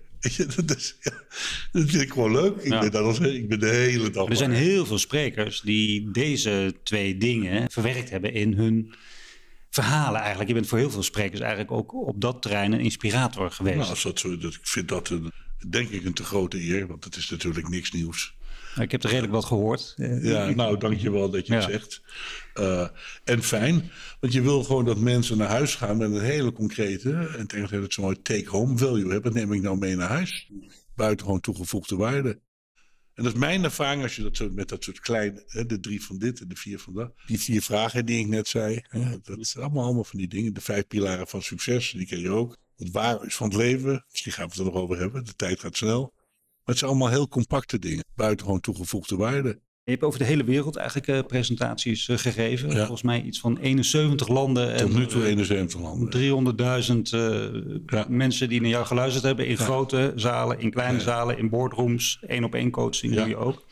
Dat, 0.66 0.76
is, 0.76 0.96
ja, 1.00 1.12
dat 1.72 1.90
vind 1.90 2.02
ik 2.02 2.12
gewoon 2.12 2.32
leuk. 2.32 2.56
Ik, 2.56 2.70
ben 2.70 2.90
dat 2.90 3.22
ik 3.22 3.48
ben 3.48 3.60
de 3.60 3.66
hele 3.66 4.10
dag. 4.10 4.28
er 4.28 4.36
zijn 4.36 4.50
heel 4.50 4.86
veel 4.86 4.98
sprekers 4.98 5.60
die 5.60 6.10
deze 6.10 6.74
twee 6.82 7.16
dingen 7.16 7.70
verwerkt 7.70 8.10
hebben 8.10 8.32
in 8.32 8.52
hun 8.52 8.94
verhalen 9.70 10.18
eigenlijk. 10.20 10.48
Je 10.48 10.54
bent 10.54 10.66
voor 10.66 10.78
heel 10.78 10.90
veel 10.90 11.02
sprekers 11.02 11.40
eigenlijk 11.40 11.70
ook 11.70 11.94
op 11.94 12.20
dat 12.20 12.42
terrein 12.42 12.72
een 12.72 12.80
inspirator 12.80 13.50
geweest. 13.50 13.76
Nou, 13.76 13.90
als 13.90 14.02
dat 14.02 14.18
zo, 14.18 14.38
dat, 14.38 14.54
ik 14.54 14.66
vind 14.66 14.88
dat 14.88 15.08
een, 15.08 15.32
denk 15.68 15.88
ik 15.88 16.04
een 16.04 16.12
te 16.12 16.24
grote 16.24 16.60
eer, 16.60 16.86
want 16.86 17.04
het 17.04 17.16
is 17.16 17.30
natuurlijk 17.30 17.68
niks 17.68 17.92
nieuws. 17.92 18.34
Ik 18.80 18.90
heb 18.90 19.02
er 19.02 19.10
redelijk 19.10 19.32
wat 19.32 19.44
gehoord. 19.44 19.94
Ja, 19.96 20.50
nou, 20.50 20.78
dankjewel 20.78 21.30
dat 21.30 21.46
je 21.46 21.54
het 21.54 21.62
zegt. 21.62 22.00
Uh, 22.60 22.88
en 23.24 23.42
fijn, 23.42 23.90
want 24.20 24.32
je 24.32 24.42
wil 24.42 24.64
gewoon 24.64 24.84
dat 24.84 24.98
mensen 24.98 25.36
naar 25.38 25.48
huis 25.48 25.74
gaan 25.74 25.96
met 25.96 26.10
een 26.10 26.20
hele 26.20 26.52
concrete, 26.52 27.34
en 27.38 27.46
tegen 27.46 27.82
het 27.82 27.92
zo 27.92 28.02
mooi 28.02 28.22
take-home 28.22 28.78
value 28.78 29.12
hebben. 29.12 29.32
neem 29.32 29.52
ik 29.52 29.62
nou 29.62 29.78
mee 29.78 29.96
naar 29.96 30.08
huis. 30.08 30.50
Buiten 30.94 31.26
gewoon 31.26 31.40
toegevoegde 31.40 31.96
waarde. 31.96 32.40
En 33.14 33.24
dat 33.24 33.34
is 33.34 33.38
mijn 33.38 33.64
ervaring 33.64 34.02
als 34.02 34.16
je 34.16 34.30
dat 34.30 34.50
met 34.52 34.68
dat 34.68 34.84
soort 34.84 35.00
kleine, 35.00 35.44
de 35.66 35.80
drie 35.80 36.04
van 36.04 36.18
dit 36.18 36.40
en 36.40 36.48
de 36.48 36.56
vier 36.56 36.78
van 36.78 36.94
dat. 36.94 37.12
Die 37.26 37.40
vier 37.40 37.62
vragen 37.62 38.06
die 38.06 38.18
ik 38.18 38.26
net 38.26 38.48
zei, 38.48 38.84
dat 39.22 39.38
is 39.38 39.56
allemaal, 39.56 39.84
allemaal 39.84 40.04
van 40.04 40.18
die 40.18 40.28
dingen. 40.28 40.54
De 40.54 40.60
vijf 40.60 40.86
pilaren 40.86 41.28
van 41.28 41.42
succes, 41.42 41.90
die 41.90 42.06
ken 42.06 42.20
je 42.20 42.30
ook. 42.30 42.56
Het 42.76 42.90
waar 42.90 43.24
is 43.24 43.34
van 43.34 43.48
het 43.48 43.56
leven, 43.56 44.04
misschien 44.10 44.32
gaan 44.32 44.44
we 44.44 44.50
het 44.50 44.58
er 44.58 44.64
nog 44.64 44.74
over 44.74 44.98
hebben. 44.98 45.24
De 45.24 45.34
tijd 45.34 45.60
gaat 45.60 45.76
snel. 45.76 46.00
Maar 46.00 46.62
het 46.64 46.78
zijn 46.78 46.90
allemaal 46.90 47.08
heel 47.08 47.28
compacte 47.28 47.78
dingen. 47.78 48.04
Buitengewoon 48.14 48.60
toegevoegde 48.60 49.16
waarde. 49.16 49.60
Je 49.90 49.96
hebt 49.96 50.08
over 50.08 50.18
de 50.18 50.30
hele 50.30 50.44
wereld 50.44 50.76
eigenlijk 50.76 51.08
uh, 51.08 51.18
presentaties 51.26 52.08
uh, 52.08 52.18
gegeven. 52.18 52.70
Ja. 52.70 52.76
Volgens 52.76 53.02
mij 53.02 53.22
iets 53.22 53.40
van 53.40 53.58
71 53.58 54.28
landen. 54.28 54.76
Tot 54.76 54.94
nu 54.94 55.06
toe 55.06 55.26
71 55.26 55.80
landen. 55.80 56.54
300.000 57.10 57.14
uh, 57.14 57.42
ja. 57.86 58.06
mensen 58.08 58.48
die 58.48 58.60
naar 58.60 58.70
jou 58.70 58.86
geluisterd 58.86 59.24
hebben. 59.24 59.46
In 59.46 59.56
ja. 59.58 59.64
grote 59.64 60.12
zalen, 60.16 60.60
in 60.60 60.70
kleine 60.70 61.00
zalen, 61.00 61.38
in 61.38 61.48
boardrooms. 61.48 62.18
één 62.26 62.44
op 62.44 62.54
één 62.54 62.70
coaching 62.70 63.14
doe 63.14 63.28
je 63.28 63.36
ook. 63.36 63.66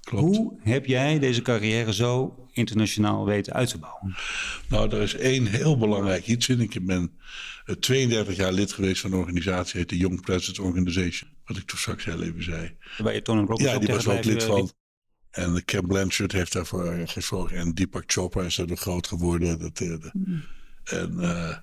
Klopt. 0.00 0.36
Hoe 0.36 0.58
heb 0.60 0.86
jij 0.86 1.18
deze 1.18 1.42
carrière 1.42 1.92
zo 1.92 2.34
internationaal 2.52 3.24
weten 3.24 3.52
uit 3.52 3.68
te 3.68 3.78
bouwen? 3.78 4.14
Nou, 4.68 4.90
er 4.90 5.02
is 5.02 5.14
één 5.14 5.46
heel 5.46 5.78
belangrijk 5.78 6.26
iets 6.26 6.48
in. 6.48 6.60
Ik 6.60 6.86
ben 6.86 7.10
32 7.80 8.36
jaar 8.36 8.52
lid 8.52 8.72
geweest 8.72 9.00
van 9.00 9.12
een 9.12 9.18
organisatie, 9.18 9.80
heet 9.80 9.88
de 9.88 9.96
Young 9.96 10.20
Presidents 10.20 10.58
Organization. 10.58 11.30
Wat 11.44 11.56
ik 11.56 11.64
toen 11.64 11.78
straks 11.78 12.04
heel 12.04 12.22
even 12.22 12.42
zei. 12.42 12.76
Waar 12.98 13.14
je 13.14 13.22
Tony 13.22 13.40
Robbins 13.40 13.70
Ja, 13.70 13.78
die 13.78 13.88
was 13.88 14.08
ook 14.08 14.24
lid 14.24 14.42
van. 14.42 14.70
En 15.34 15.64
Cam 15.64 15.86
Blanchard 15.86 16.32
heeft 16.32 16.52
daarvoor 16.52 17.08
gezorgd. 17.08 17.52
En 17.52 17.74
Deepak 17.74 18.04
Chopra 18.06 18.42
is 18.42 18.58
er 18.58 18.76
groot 18.76 19.06
geworden. 19.06 19.58
Dat, 19.58 19.76
de, 19.76 20.10
mm. 20.12 20.42
En 20.84 21.14
uh, 21.20 21.56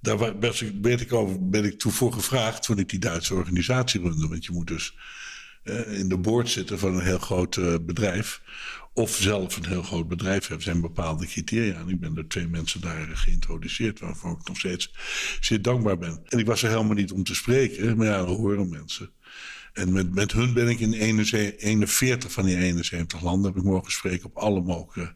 daar 0.00 0.38
ben 0.74 1.00
ik, 1.00 1.12
over, 1.12 1.48
ben 1.48 1.64
ik 1.64 1.78
toen 1.78 1.92
voor 1.92 2.12
gevraagd 2.12 2.62
toen 2.62 2.78
ik 2.78 2.88
die 2.88 2.98
Duitse 2.98 3.34
organisatie 3.34 4.00
runde. 4.00 4.28
Want 4.28 4.44
je 4.44 4.52
moet 4.52 4.66
dus 4.66 4.94
uh, 5.64 5.98
in 5.98 6.08
de 6.08 6.16
boord 6.16 6.48
zitten 6.48 6.78
van 6.78 6.94
een 6.94 7.04
heel 7.04 7.18
groot 7.18 7.56
uh, 7.56 7.74
bedrijf. 7.80 8.40
Of 8.92 9.16
zelf 9.16 9.56
een 9.56 9.66
heel 9.66 9.82
groot 9.82 10.08
bedrijf 10.08 10.46
hebben. 10.46 10.64
zijn 10.64 10.80
bepaalde 10.80 11.26
criteria. 11.26 11.80
En 11.80 11.88
ik 11.88 12.00
ben 12.00 12.14
door 12.14 12.26
twee 12.26 12.48
mensen 12.48 12.80
daar 12.80 13.08
geïntroduceerd. 13.14 14.00
Waarvoor 14.00 14.32
ik 14.40 14.48
nog 14.48 14.58
steeds 14.58 14.94
zeer 15.40 15.62
dankbaar 15.62 15.98
ben. 15.98 16.20
En 16.28 16.38
ik 16.38 16.46
was 16.46 16.62
er 16.62 16.68
helemaal 16.68 16.94
niet 16.94 17.12
om 17.12 17.24
te 17.24 17.34
spreken. 17.34 17.96
Maar 17.96 18.06
ja, 18.06 18.16
dat 18.16 18.36
horen 18.36 18.68
mensen. 18.68 19.10
En 19.74 19.92
met, 19.92 20.14
met 20.14 20.32
hun 20.32 20.52
ben 20.52 20.68
ik 20.68 20.80
in 20.80 20.92
41 20.92 22.32
van 22.32 22.44
die 22.44 22.56
71 22.56 23.22
landen 23.22 23.52
heb 23.52 23.60
ik 23.60 23.68
mogen 23.68 23.92
spreken 23.92 24.24
op 24.24 24.36
alle 24.36 24.60
mogelijke 24.60 25.14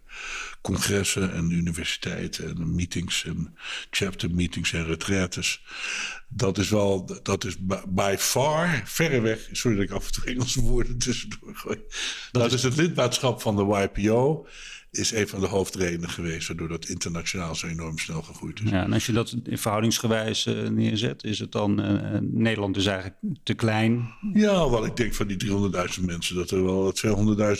congressen 0.60 1.32
en 1.32 1.50
universiteiten 1.50 2.48
en 2.48 2.74
meetings 2.74 3.24
en 3.24 3.56
chapter 3.90 4.30
meetings 4.30 4.72
en 4.72 4.84
retraites. 4.84 5.62
Dat 6.28 6.58
is 6.58 6.68
wel, 6.68 7.20
dat 7.22 7.44
is 7.44 7.56
by 7.88 8.14
far, 8.18 8.82
verreweg, 8.84 9.48
sorry 9.52 9.76
dat 9.76 9.86
ik 9.86 9.90
af 9.90 10.06
en 10.06 10.12
toe 10.12 10.24
Engelse 10.24 10.60
woorden 10.60 10.98
tussendoor 10.98 11.56
gooi. 11.56 11.76
Dat, 11.76 12.42
dat 12.42 12.46
is, 12.46 12.52
is 12.52 12.62
het 12.62 12.76
lidmaatschap 12.76 13.40
van 13.42 13.56
de 13.56 13.90
YPO 13.94 14.46
is 14.90 15.12
een 15.12 15.28
van 15.28 15.40
de 15.40 15.46
hoofdredenen 15.46 16.08
geweest 16.08 16.48
waardoor 16.48 16.68
dat 16.68 16.88
internationaal 16.88 17.54
zo 17.54 17.66
enorm 17.66 17.98
snel 17.98 18.22
gegroeid 18.22 18.60
is. 18.64 18.70
Ja, 18.70 18.82
en 18.82 18.92
als 18.92 19.06
je 19.06 19.12
dat 19.12 19.36
verhoudingsgewijs 19.44 20.46
uh, 20.46 20.68
neerzet, 20.68 21.24
is 21.24 21.38
het 21.38 21.52
dan 21.52 21.80
uh, 21.80 22.18
Nederland 22.20 22.76
is 22.76 22.86
eigenlijk 22.86 23.16
te 23.42 23.54
klein? 23.54 24.14
Ja, 24.32 24.70
wel 24.70 24.84
ik 24.84 24.96
denk 24.96 25.14
van 25.14 25.26
die 25.26 25.46
300.000 25.98 26.04
mensen 26.04 26.36
dat 26.36 26.50
er 26.50 26.64
wel 26.64 26.92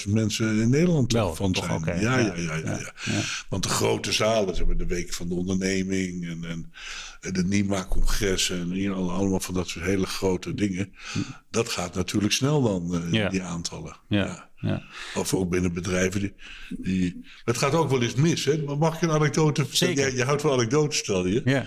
200.000 0.07 0.13
mensen 0.13 0.61
in 0.61 0.71
Nederland 0.71 1.13
wel, 1.13 1.35
van 1.35 1.55
zijn. 1.55 1.71
Okay. 1.71 2.01
Ja, 2.01 2.19
ja, 2.19 2.35
ja, 2.35 2.55
ja, 2.55 2.79
ja, 3.05 3.21
Want 3.49 3.63
de 3.63 3.69
grote 3.69 4.13
zalen, 4.13 4.55
ze 4.55 4.59
hebben 4.59 4.79
de 4.79 4.95
week 4.95 5.15
van 5.15 5.29
de 5.29 5.35
onderneming 5.35 6.27
en, 6.29 6.45
en 6.45 6.73
de 7.33 7.45
NIMA-congres 7.45 8.51
en 8.51 8.93
allemaal 8.93 9.41
van 9.41 9.55
dat 9.55 9.69
soort 9.69 9.85
hele 9.85 10.07
grote 10.07 10.55
dingen. 10.55 10.93
Hm. 11.13 11.19
Dat 11.51 11.69
gaat 11.69 11.95
natuurlijk 11.95 12.33
snel 12.33 12.63
dan, 12.63 13.11
uh, 13.13 13.31
die 13.31 13.43
aantallen. 13.43 13.97
ja. 14.09 14.48
Ja. 14.61 14.83
Of 15.15 15.35
ook 15.35 15.51
binnen 15.51 15.73
bedrijven. 15.73 16.21
Die, 16.21 16.35
die, 16.69 17.25
het 17.45 17.59
gaat 17.59 17.73
ook 17.73 17.91
wel 17.91 18.03
eens 18.03 18.15
mis. 18.15 18.45
Hè? 18.45 18.63
Maar 18.63 18.79
mag 18.79 18.95
ik 18.95 19.03
een 19.03 19.11
anekdote 19.11 19.67
vertellen? 19.67 20.17
Je 20.17 20.25
houdt 20.25 20.43
van 20.43 20.53
anekdotes, 20.53 20.99
stel 20.99 21.27
je. 21.27 21.43
Ja. 21.45 21.67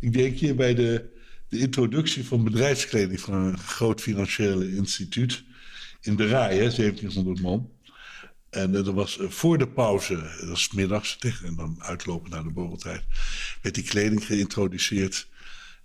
Ik 0.00 0.12
denk 0.12 0.38
hier 0.38 0.54
bij 0.54 0.74
de, 0.74 1.04
de 1.48 1.58
introductie 1.58 2.24
van 2.24 2.44
bedrijfskleding 2.44 3.20
van 3.20 3.34
een 3.34 3.58
groot 3.58 4.00
financieel 4.00 4.60
instituut. 4.60 5.44
In 6.00 6.16
de 6.16 6.26
rij, 6.26 6.56
hè, 6.56 6.70
1700 6.70 7.40
man. 7.40 7.70
En 8.50 8.70
uh, 8.70 8.86
er 8.86 8.92
was 8.92 9.18
uh, 9.18 9.28
voor 9.28 9.58
de 9.58 9.68
pauze, 9.68 10.14
dat 10.14 10.48
was 10.48 10.72
middags, 10.72 11.18
en 11.44 11.54
dan 11.56 11.76
uitlopen 11.78 12.30
naar 12.30 12.42
de 12.42 12.50
borreltijd, 12.50 13.02
werd 13.62 13.74
die 13.74 13.84
kleding 13.84 14.24
geïntroduceerd. 14.24 15.28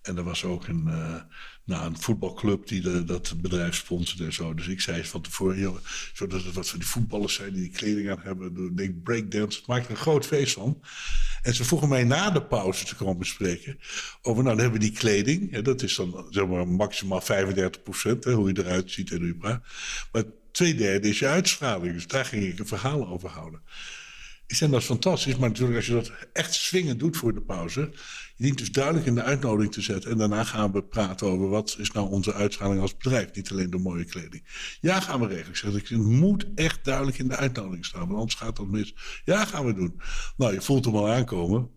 En 0.01 0.17
er 0.17 0.23
was 0.23 0.43
ook 0.43 0.67
een, 0.67 0.83
uh, 0.87 1.21
nou, 1.65 1.85
een 1.85 1.99
voetbalclub 1.99 2.67
die 2.67 3.03
dat 3.03 3.33
bedrijf 3.41 3.75
sponsorde 3.75 4.25
en 4.25 4.33
zo. 4.33 4.53
Dus 4.53 4.67
ik 4.67 4.81
zei 4.81 5.03
van 5.03 5.21
tevoren, 5.21 5.79
zodat 6.13 6.43
het 6.43 6.53
wat 6.53 6.69
van 6.69 6.79
die 6.79 6.87
voetballers 6.87 7.33
zijn 7.33 7.53
die 7.53 7.61
die 7.61 7.71
kleding 7.71 8.09
aan 8.09 8.19
hebben. 8.21 8.73
Ik 8.75 9.03
breakdance, 9.03 9.61
maak 9.65 9.83
er 9.83 9.89
een 9.89 9.95
groot 9.95 10.25
feest 10.25 10.53
van. 10.53 10.81
En 11.41 11.53
ze 11.53 11.63
vroegen 11.63 11.89
mij 11.89 12.03
na 12.03 12.31
de 12.31 12.43
pauze 12.43 12.85
te 12.85 12.95
komen 12.95 13.17
bespreken 13.17 13.79
over, 14.21 14.43
nou, 14.43 14.55
dan 14.55 14.63
hebben 14.63 14.81
we 14.81 14.87
die 14.87 14.97
kleding. 14.97 15.57
Dat 15.57 15.81
is 15.81 15.95
dan 15.95 16.27
zeg 16.29 16.47
maar 16.47 16.67
maximaal 16.67 17.21
35 17.21 17.83
procent, 17.83 18.23
hoe 18.23 18.47
je 18.53 18.63
eruit 18.63 18.91
ziet 18.91 19.11
en 19.11 19.17
hoe 19.17 19.27
je 19.27 19.35
praat. 19.35 19.63
Maar 20.11 20.23
twee 20.51 20.75
derde 20.75 21.09
is 21.09 21.19
je 21.19 21.27
uitstraling. 21.27 21.93
Dus 21.93 22.07
daar 22.07 22.25
ging 22.25 22.43
ik 22.43 22.59
een 22.59 22.67
verhaal 22.67 23.07
over 23.07 23.29
houden. 23.29 23.61
Ik 24.47 24.55
zei, 24.55 24.71
dat 24.71 24.79
is 24.79 24.85
fantastisch, 24.85 25.35
maar 25.35 25.49
natuurlijk 25.49 25.75
als 25.75 25.85
je 25.85 25.93
dat 25.93 26.11
echt 26.33 26.53
swingend 26.53 26.99
doet 26.99 27.17
voor 27.17 27.33
de 27.33 27.41
pauze, 27.41 27.79
je 28.35 28.43
dient 28.43 28.57
dus 28.57 28.71
duidelijk 28.71 29.05
in 29.05 29.15
de 29.15 29.23
uitnodiging 29.23 29.73
te 29.73 29.81
zetten. 29.81 30.11
En 30.11 30.17
daarna 30.17 30.43
gaan 30.43 30.71
we 30.71 30.83
praten 30.83 31.27
over 31.27 31.49
wat 31.49 31.75
is 31.79 31.91
nou 31.91 32.09
onze 32.09 32.33
uitstraling 32.33 32.81
als 32.81 32.97
bedrijf. 32.97 33.33
Niet 33.33 33.51
alleen 33.51 33.69
de 33.69 33.77
mooie 33.77 34.05
kleding. 34.05 34.43
Ja, 34.81 34.99
gaan 34.99 35.19
we 35.19 35.27
regelen. 35.27 35.49
Ik 35.49 35.55
zeg, 35.55 35.73
het 35.73 35.91
moet 35.91 36.45
echt 36.55 36.83
duidelijk 36.83 37.17
in 37.17 37.27
de 37.27 37.35
uitnodiging 37.35 37.85
staan. 37.85 38.07
Want 38.07 38.19
anders 38.19 38.35
gaat 38.35 38.55
dat 38.55 38.67
mis. 38.67 38.95
Ja, 39.25 39.45
gaan 39.45 39.65
we 39.65 39.73
doen. 39.73 40.01
Nou, 40.37 40.53
je 40.53 40.61
voelt 40.61 40.85
hem 40.85 40.95
al 40.95 41.09
aankomen. 41.09 41.69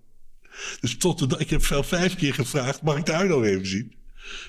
Dus 0.80 0.96
tot 0.96 1.30
de 1.30 1.38
ik 1.38 1.50
heb 1.50 1.64
zelf 1.64 1.86
vijf 1.86 2.16
keer 2.16 2.34
gevraagd, 2.34 2.82
mag 2.82 2.96
ik 2.96 3.06
de 3.06 3.12
uitnodiging 3.12 3.54
even 3.54 3.68
zien? 3.68 3.96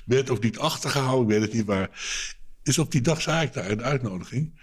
Werd 0.06 0.30
ook 0.30 0.44
niet 0.44 0.58
achtergehouden, 0.58 1.24
ik 1.24 1.32
weet 1.32 1.42
het 1.42 1.54
niet 1.54 1.66
waar. 1.66 1.90
Dus 2.64 2.78
op 2.78 2.92
die 2.92 3.02
dag 3.02 3.22
zag 3.22 3.44
ik 3.44 3.54
daar 3.54 3.72
een 3.72 3.84
uitnodiging. 3.84 4.60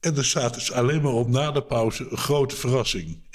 En 0.00 0.16
er 0.16 0.24
staat 0.24 0.54
dus 0.54 0.72
alleen 0.72 1.02
maar 1.02 1.12
op 1.12 1.28
na 1.28 1.50
de 1.50 1.62
pauze 1.62 2.06
een 2.10 2.16
grote 2.16 2.56
verrassing. 2.56 3.22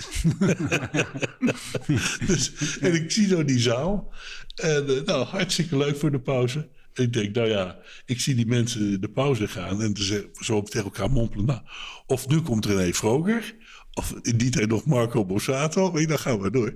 dus, 2.27 2.77
en 2.79 2.93
ik 2.93 3.11
zie 3.11 3.27
zo 3.27 3.45
die 3.45 3.59
zaal. 3.59 4.13
En 4.55 4.89
uh, 4.89 5.01
nou, 5.01 5.25
hartstikke 5.25 5.77
leuk 5.77 5.97
voor 5.97 6.11
de 6.11 6.19
pauze. 6.19 6.69
En 6.93 7.03
ik 7.03 7.13
denk, 7.13 7.35
nou 7.35 7.49
ja, 7.49 7.79
ik 8.05 8.19
zie 8.19 8.35
die 8.35 8.45
mensen 8.45 9.01
de 9.01 9.09
pauze 9.09 9.47
gaan 9.47 9.81
en 9.81 9.95
ze 9.95 10.29
zo 10.33 10.61
tegen 10.61 10.83
elkaar 10.83 11.11
mompelen. 11.11 11.45
Nou, 11.45 11.61
of 12.05 12.27
nu 12.27 12.41
komt 12.41 12.65
René 12.65 12.93
Vroger, 12.93 13.55
of 13.93 14.13
in 14.21 14.37
die 14.37 14.49
tijd 14.49 14.69
nog 14.69 14.85
Marco 14.85 15.25
Bossato. 15.25 15.95
En 15.95 16.07
dan 16.07 16.19
gaan 16.19 16.41
we 16.41 16.51
door. 16.51 16.75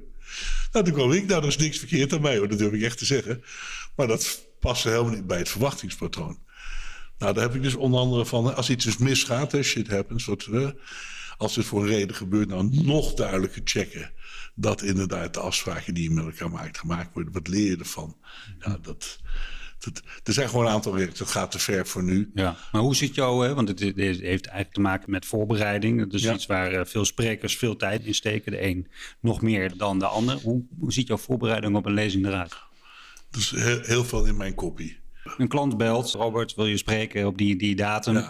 Nou, 0.71 0.85
toen 0.85 0.93
kwam 0.93 1.11
ik, 1.11 1.27
nou, 1.27 1.41
er 1.41 1.47
is 1.47 1.57
niks 1.57 1.77
verkeerd 1.77 2.13
aan 2.13 2.21
mij 2.21 2.37
hoor, 2.37 2.47
dat 2.47 2.57
durf 2.57 2.73
ik 2.73 2.81
echt 2.81 2.97
te 2.97 3.05
zeggen. 3.05 3.43
Maar 3.95 4.07
dat 4.07 4.47
paste 4.59 4.89
helemaal 4.89 5.13
niet 5.13 5.27
bij 5.27 5.37
het 5.37 5.49
verwachtingspatroon. 5.49 6.39
Nou, 7.17 7.33
daar 7.33 7.43
heb 7.43 7.55
ik 7.55 7.63
dus 7.63 7.75
onder 7.75 7.99
andere 7.99 8.25
van, 8.25 8.55
als 8.55 8.69
iets 8.69 8.85
dus 8.85 8.97
misgaat, 8.97 9.51
hè, 9.51 9.63
shit 9.63 9.87
happens, 9.87 10.25
wat, 10.25 10.47
als 11.37 11.55
dit 11.55 11.65
voor 11.65 11.81
een 11.81 11.87
reden 11.87 12.15
gebeurt, 12.15 12.47
nou 12.47 12.69
nog 12.83 13.13
duidelijker 13.13 13.61
checken 13.63 14.11
dat 14.55 14.81
inderdaad 14.81 15.33
de 15.33 15.39
afspraken 15.39 15.93
die 15.93 16.03
je 16.03 16.11
met 16.11 16.25
elkaar 16.25 16.49
maakt 16.49 16.77
gemaakt 16.77 17.13
worden. 17.13 17.33
Wat 17.33 17.47
leer 17.47 17.69
je 17.69 17.77
ervan? 17.77 18.17
Ja, 18.59 18.77
dat, 18.81 19.19
dat, 19.79 20.01
er 20.23 20.33
zijn 20.33 20.49
gewoon 20.49 20.65
een 20.65 20.71
aantal 20.71 20.97
regels. 20.97 21.17
Dat 21.17 21.27
gaat 21.27 21.51
te 21.51 21.59
ver 21.59 21.87
voor 21.87 22.03
nu. 22.03 22.31
Ja, 22.33 22.57
maar 22.71 22.81
hoe 22.81 22.95
zit 22.95 23.15
jouw, 23.15 23.39
hè, 23.41 23.53
want 23.53 23.67
het 23.67 23.79
heeft 23.79 24.21
eigenlijk 24.21 24.73
te 24.73 24.81
maken 24.81 25.11
met 25.11 25.25
voorbereiding. 25.25 25.99
Dat 25.99 26.13
is 26.13 26.29
iets 26.29 26.45
waar 26.45 26.71
eh, 26.71 26.85
veel 26.85 27.05
sprekers 27.05 27.57
veel 27.57 27.75
tijd 27.75 28.03
in 28.03 28.15
steken. 28.15 28.51
De 28.51 28.63
een 28.63 28.87
nog 29.19 29.41
meer 29.41 29.77
dan 29.77 29.99
de 29.99 30.07
ander. 30.07 30.35
Hoe, 30.35 30.65
hoe 30.79 30.93
ziet 30.93 31.07
jouw 31.07 31.17
voorbereiding 31.17 31.75
op 31.75 31.85
een 31.85 31.93
lezing 31.93 32.25
eruit? 32.25 32.55
Dus 33.31 33.49
heel, 33.49 33.81
heel 33.81 34.05
veel 34.05 34.25
in 34.25 34.37
mijn 34.37 34.55
kopie. 34.55 34.99
Een 35.37 35.47
klant 35.47 35.77
belt, 35.77 36.11
Robert, 36.11 36.55
wil 36.55 36.65
je 36.65 36.77
spreken 36.77 37.27
op 37.27 37.37
die, 37.37 37.55
die 37.55 37.75
datum? 37.75 38.25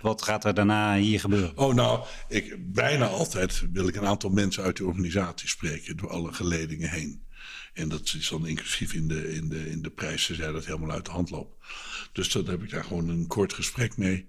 Wat 0.00 0.22
gaat 0.22 0.44
er 0.44 0.54
daarna 0.54 0.96
hier 0.96 1.20
gebeuren? 1.20 1.58
Oh, 1.58 1.74
nou, 1.74 2.04
ik, 2.28 2.72
bijna 2.72 3.06
altijd 3.06 3.62
wil 3.72 3.88
ik 3.88 3.96
een 3.96 4.06
aantal 4.06 4.30
mensen 4.30 4.62
uit 4.62 4.76
de 4.76 4.86
organisatie 4.86 5.48
spreken, 5.48 5.96
door 5.96 6.10
alle 6.10 6.32
geledingen 6.32 6.90
heen. 6.90 7.26
En 7.72 7.88
dat 7.88 8.14
is 8.18 8.28
dan 8.28 8.46
inclusief 8.46 8.92
in 8.92 9.08
de, 9.08 9.34
in 9.34 9.48
de, 9.48 9.70
in 9.70 9.82
de 9.82 9.90
prijzen, 9.90 10.34
zij 10.34 10.52
dat 10.52 10.66
helemaal 10.66 10.90
uit 10.90 11.04
de 11.04 11.10
hand 11.10 11.30
loopt. 11.30 11.64
Dus 12.12 12.32
dan 12.32 12.46
heb 12.46 12.62
ik 12.62 12.70
daar 12.70 12.84
gewoon 12.84 13.08
een 13.08 13.26
kort 13.26 13.52
gesprek 13.52 13.96
mee. 13.96 14.28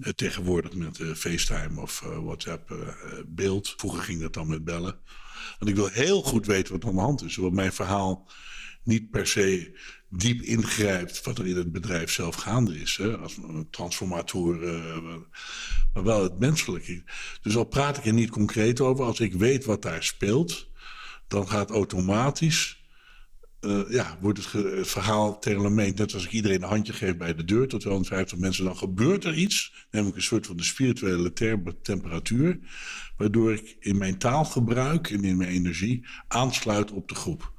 Uh, 0.00 0.08
tegenwoordig 0.08 0.74
met 0.74 0.98
uh, 0.98 1.14
FaceTime 1.14 1.80
of 1.80 2.02
uh, 2.06 2.18
WhatsApp 2.18 2.74
beeld. 3.26 3.74
Vroeger 3.76 4.02
ging 4.02 4.20
dat 4.20 4.32
dan 4.32 4.48
met 4.48 4.64
bellen. 4.64 4.98
Want 5.58 5.70
ik 5.70 5.76
wil 5.76 5.88
heel 5.88 6.22
goed 6.22 6.46
weten 6.46 6.72
wat 6.72 6.82
er 6.82 6.88
aan 6.88 6.94
de 6.94 7.00
hand 7.00 7.22
is. 7.22 7.36
Want 7.36 7.54
mijn 7.54 7.72
verhaal 7.72 8.30
niet 8.82 9.10
per 9.10 9.26
se 9.26 9.78
diep 10.08 10.42
ingrijpt 10.42 11.24
wat 11.24 11.38
er 11.38 11.46
in 11.46 11.56
het 11.56 11.72
bedrijf 11.72 12.10
zelf 12.10 12.34
gaande 12.34 12.80
is. 12.80 12.96
Hè? 12.96 13.16
Als 13.16 13.38
transformator, 13.70 14.62
uh, 14.62 15.16
maar 15.94 16.04
wel 16.04 16.22
het 16.22 16.38
menselijke. 16.38 17.02
Dus 17.42 17.56
al 17.56 17.64
praat 17.64 17.96
ik 17.96 18.06
er 18.06 18.12
niet 18.12 18.30
concreet 18.30 18.80
over, 18.80 19.04
als 19.04 19.20
ik 19.20 19.34
weet 19.34 19.64
wat 19.64 19.82
daar 19.82 20.02
speelt, 20.02 20.68
dan 21.28 21.48
gaat 21.48 21.70
automatisch. 21.70 22.79
Uh, 23.60 23.80
ja, 23.88 24.18
wordt 24.20 24.38
het, 24.38 24.52
het 24.52 24.88
verhaal 24.88 25.38
terlemeen, 25.38 25.92
net 25.96 26.14
als 26.14 26.24
ik 26.24 26.32
iedereen 26.32 26.62
een 26.62 26.68
handje 26.68 26.92
geef 26.92 27.16
bij 27.16 27.34
de 27.34 27.44
deur 27.44 27.68
tot 27.68 27.80
250 27.80 28.38
mensen, 28.38 28.64
dan 28.64 28.76
gebeurt 28.76 29.24
er 29.24 29.34
iets, 29.34 29.86
namelijk 29.90 30.16
een 30.16 30.22
soort 30.22 30.46
van 30.46 30.56
de 30.56 30.62
spirituele 30.62 31.32
temperatuur, 31.82 32.58
waardoor 33.16 33.52
ik 33.52 33.76
in 33.80 33.98
mijn 33.98 34.18
taalgebruik 34.18 35.10
en 35.10 35.24
in 35.24 35.36
mijn 35.36 35.50
energie 35.50 36.06
aansluit 36.28 36.90
op 36.90 37.08
de 37.08 37.14
groep. 37.14 37.52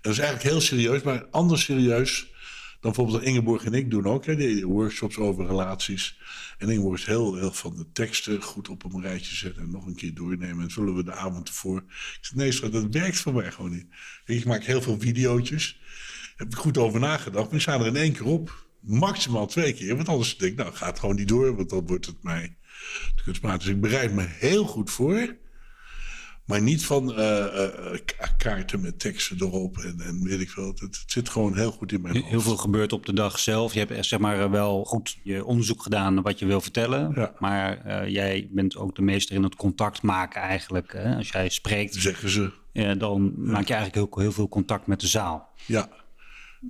Dat 0.00 0.12
is 0.12 0.18
eigenlijk 0.18 0.50
heel 0.50 0.60
serieus, 0.60 1.02
maar 1.02 1.26
anders 1.30 1.64
serieus 1.64 2.32
bijvoorbeeld 2.80 3.22
Ingeborg 3.22 3.64
en 3.64 3.74
ik 3.74 3.90
doen 3.90 4.06
ook. 4.06 4.26
Hè, 4.26 4.36
die 4.36 4.66
workshops 4.66 5.16
over 5.16 5.46
relaties. 5.46 6.20
En 6.58 6.68
Ingeborg 6.68 7.00
is 7.00 7.06
heel, 7.06 7.34
heel 7.34 7.52
van 7.52 7.76
de 7.76 7.92
teksten 7.92 8.42
goed 8.42 8.68
op 8.68 8.84
een 8.84 9.02
rijtje 9.02 9.34
zetten 9.34 9.62
en 9.62 9.70
nog 9.70 9.86
een 9.86 9.94
keer 9.94 10.14
doornemen. 10.14 10.64
En 10.64 10.70
zullen 10.70 10.94
we 10.94 11.04
de 11.04 11.12
avond 11.12 11.48
ervoor. 11.48 11.78
Ik 11.86 12.18
zeg, 12.20 12.34
nee, 12.34 12.52
schat, 12.52 12.72
dat 12.72 12.86
werkt 12.90 13.18
voor 13.18 13.34
mij 13.34 13.52
gewoon 13.52 13.70
niet. 13.70 13.86
Ik 14.24 14.44
maak 14.44 14.64
heel 14.64 14.82
veel 14.82 15.00
video's. 15.00 15.80
Heb 16.36 16.46
ik 16.46 16.56
goed 16.56 16.78
over 16.78 17.00
nagedacht, 17.00 17.50
maar 17.50 17.60
staan 17.60 17.80
er 17.80 17.86
in 17.86 17.96
één 17.96 18.12
keer 18.12 18.26
op. 18.26 18.66
Maximaal 18.80 19.46
twee 19.46 19.72
keer. 19.72 19.96
Want 19.96 20.08
anders 20.08 20.36
denk 20.36 20.52
ik, 20.52 20.58
nou, 20.58 20.74
gaat 20.74 20.98
gewoon 20.98 21.16
niet 21.16 21.28
door, 21.28 21.56
want 21.56 21.70
dan 21.70 21.86
wordt 21.86 22.06
het 22.06 22.22
mij 22.22 22.56
kunstmatig. 23.24 23.62
Dus 23.62 23.74
ik 23.74 23.80
bereid 23.80 24.12
me 24.12 24.22
heel 24.26 24.64
goed 24.64 24.90
voor. 24.90 25.36
Maar 26.48 26.62
niet 26.62 26.84
van 26.84 27.10
uh, 27.10 27.18
uh, 27.18 27.98
kaarten 28.36 28.80
met 28.80 28.98
teksten 28.98 29.36
erop 29.40 29.78
en, 29.78 30.00
en 30.00 30.22
weet 30.22 30.40
ik 30.40 30.50
veel. 30.50 30.74
Het, 30.78 31.02
zit 31.06 31.28
gewoon 31.28 31.56
heel 31.56 31.70
goed 31.70 31.92
in 31.92 32.00
mijn 32.00 32.14
hoofd. 32.14 32.28
Heel 32.28 32.40
veel 32.40 32.56
gebeurt 32.56 32.92
op 32.92 33.06
de 33.06 33.12
dag 33.12 33.38
zelf. 33.38 33.74
Je 33.74 33.78
hebt 33.84 34.06
zeg 34.06 34.18
maar 34.18 34.50
wel 34.50 34.84
goed 34.84 35.18
je 35.22 35.44
onderzoek 35.44 35.82
gedaan 35.82 36.22
wat 36.22 36.38
je 36.38 36.46
wil 36.46 36.60
vertellen. 36.60 37.12
Ja. 37.14 37.34
Maar 37.38 37.86
uh, 37.86 38.08
jij 38.08 38.48
bent 38.50 38.76
ook 38.76 38.96
de 38.96 39.02
meester 39.02 39.34
in 39.34 39.42
het 39.42 39.54
contact 39.54 40.02
maken 40.02 40.40
eigenlijk. 40.40 40.92
Hè? 40.92 41.16
Als 41.16 41.28
jij 41.28 41.48
spreekt, 41.48 41.94
zeggen 41.94 42.28
ze. 42.28 42.52
Ja, 42.72 42.94
dan 42.94 43.32
maak 43.36 43.66
je 43.66 43.74
eigenlijk 43.74 44.14
heel, 44.14 44.22
heel 44.22 44.32
veel 44.32 44.48
contact 44.48 44.86
met 44.86 45.00
de 45.00 45.06
zaal. 45.06 45.48
Ja, 45.66 45.88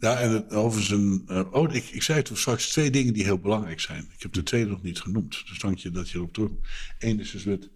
ja, 0.00 0.18
en 0.18 0.30
het, 0.30 0.52
overigens 0.52 0.90
een. 0.90 1.24
Uh, 1.28 1.42
oh, 1.50 1.74
ik, 1.74 1.84
ik 1.84 2.02
zei 2.02 2.22
toen 2.22 2.36
straks 2.36 2.68
twee 2.68 2.90
dingen 2.90 3.12
die 3.14 3.24
heel 3.24 3.38
belangrijk 3.38 3.80
zijn. 3.80 4.08
Ik 4.14 4.22
heb 4.22 4.32
de 4.32 4.42
tweede 4.42 4.70
nog 4.70 4.82
niet 4.82 5.00
genoemd. 5.00 5.42
Dus 5.48 5.58
dank 5.58 5.78
je 5.78 5.90
dat 5.90 6.10
je 6.10 6.18
erop 6.18 6.32
terug. 6.32 6.50
Eén 6.98 7.20
is 7.20 7.30
dus 7.30 7.44
met 7.44 7.70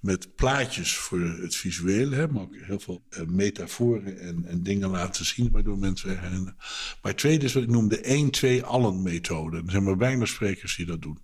met 0.00 0.34
plaatjes 0.34 0.96
voor 0.96 1.20
het 1.20 1.56
visuele, 1.56 2.16
hè, 2.16 2.28
maar 2.28 2.42
ook 2.42 2.56
heel 2.56 2.80
veel 2.80 3.02
uh, 3.10 3.26
metaforen 3.26 4.18
en, 4.18 4.44
en, 4.44 4.62
dingen 4.62 4.90
laten 4.90 5.24
zien, 5.24 5.50
waardoor 5.50 5.78
mensen 5.78 6.20
herinneren. 6.20 6.56
Maar 7.02 7.12
het 7.12 7.18
tweede 7.18 7.44
is 7.44 7.52
wat 7.52 7.62
ik 7.62 7.68
noem 7.68 7.88
de 7.88 8.00
1, 8.00 8.30
2, 8.30 8.64
allen 8.64 9.02
methode. 9.02 9.56
Er 9.56 9.70
zijn 9.70 9.84
maar 9.84 9.96
weinig 9.96 10.28
sprekers 10.28 10.76
die 10.76 10.86
dat 10.86 11.02
doen. 11.02 11.18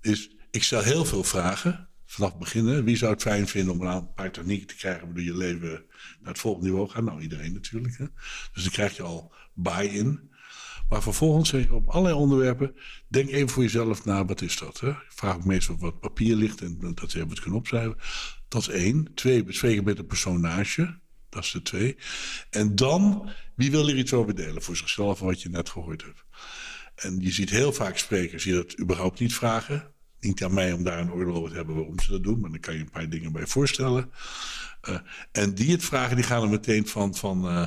Dus 0.00 0.36
ik 0.50 0.62
stel 0.62 0.82
heel 0.82 1.04
veel 1.04 1.24
vragen 1.24 1.88
vanaf 2.06 2.30
het 2.30 2.38
begin. 2.38 2.84
Wie 2.84 2.96
zou 2.96 3.12
het 3.12 3.22
fijn 3.22 3.48
vinden 3.48 3.74
om 3.74 3.80
een 3.80 4.12
paar 4.14 4.30
technieken 4.30 4.66
te 4.66 4.76
krijgen 4.76 5.04
waardoor 5.04 5.24
je 5.24 5.36
leven 5.36 5.84
naar 6.20 6.32
het 6.32 6.38
volgende 6.38 6.68
niveau 6.68 6.90
gaat? 6.90 7.04
Nou, 7.04 7.20
iedereen 7.20 7.52
natuurlijk. 7.52 7.98
Hè. 7.98 8.06
Dus 8.52 8.62
dan 8.62 8.72
krijg 8.72 8.96
je 8.96 9.02
al 9.02 9.32
buy-in. 9.54 10.32
Maar 10.94 11.02
vervolgens 11.02 11.48
zeg 11.48 11.64
je 11.64 11.74
op 11.74 11.88
allerlei 11.88 12.14
onderwerpen, 12.14 12.74
denk 13.08 13.30
even 13.30 13.48
voor 13.48 13.62
jezelf 13.62 14.04
na, 14.04 14.24
wat 14.24 14.40
is 14.40 14.58
dat? 14.58 14.80
Hè? 14.80 14.88
Ik 14.88 14.96
vraag 15.08 15.34
ook 15.34 15.44
meestal 15.44 15.76
wat 15.78 16.00
papier 16.00 16.36
ligt 16.36 16.60
en 16.60 16.78
dat 16.94 17.10
ze 17.10 17.18
het 17.18 17.40
kunnen 17.40 17.58
opschrijven. 17.58 17.96
Dat 18.48 18.60
is 18.60 18.68
één. 18.68 19.14
Twee, 19.14 19.44
bespreken 19.44 19.84
met 19.84 19.98
een 19.98 20.06
personage. 20.06 20.98
Dat 21.28 21.44
is 21.44 21.50
de 21.50 21.62
twee. 21.62 21.96
En 22.50 22.74
dan, 22.74 23.30
wie 23.54 23.70
wil 23.70 23.88
er 23.88 23.96
iets 23.96 24.12
over 24.12 24.34
delen 24.34 24.62
voor 24.62 24.76
zichzelf 24.76 25.18
wat 25.18 25.42
je 25.42 25.48
net 25.48 25.68
gehoord 25.68 26.02
hebt? 26.02 26.24
En 26.94 27.20
je 27.20 27.30
ziet 27.30 27.50
heel 27.50 27.72
vaak 27.72 27.98
sprekers 27.98 28.44
die 28.44 28.54
dat 28.54 28.80
überhaupt 28.80 29.20
niet 29.20 29.34
vragen. 29.34 29.92
Niet 30.20 30.44
aan 30.44 30.54
mij 30.54 30.72
om 30.72 30.84
daar 30.84 30.98
een 30.98 31.12
oordeel 31.12 31.34
over 31.34 31.50
te 31.50 31.56
hebben 31.56 31.74
waarom 31.74 32.00
ze 32.00 32.10
dat 32.10 32.22
doen, 32.22 32.40
maar 32.40 32.50
dan 32.50 32.60
kan 32.60 32.74
je 32.74 32.80
een 32.80 32.90
paar 32.90 33.08
dingen 33.08 33.32
bij 33.32 33.46
voorstellen. 33.46 34.10
Uh, 34.88 34.98
en 35.32 35.54
die 35.54 35.72
het 35.72 35.84
vragen, 35.84 36.16
die 36.16 36.24
gaan 36.24 36.42
er 36.42 36.48
meteen 36.48 36.86
van, 36.86 37.14
van 37.14 37.46
uh, 37.46 37.66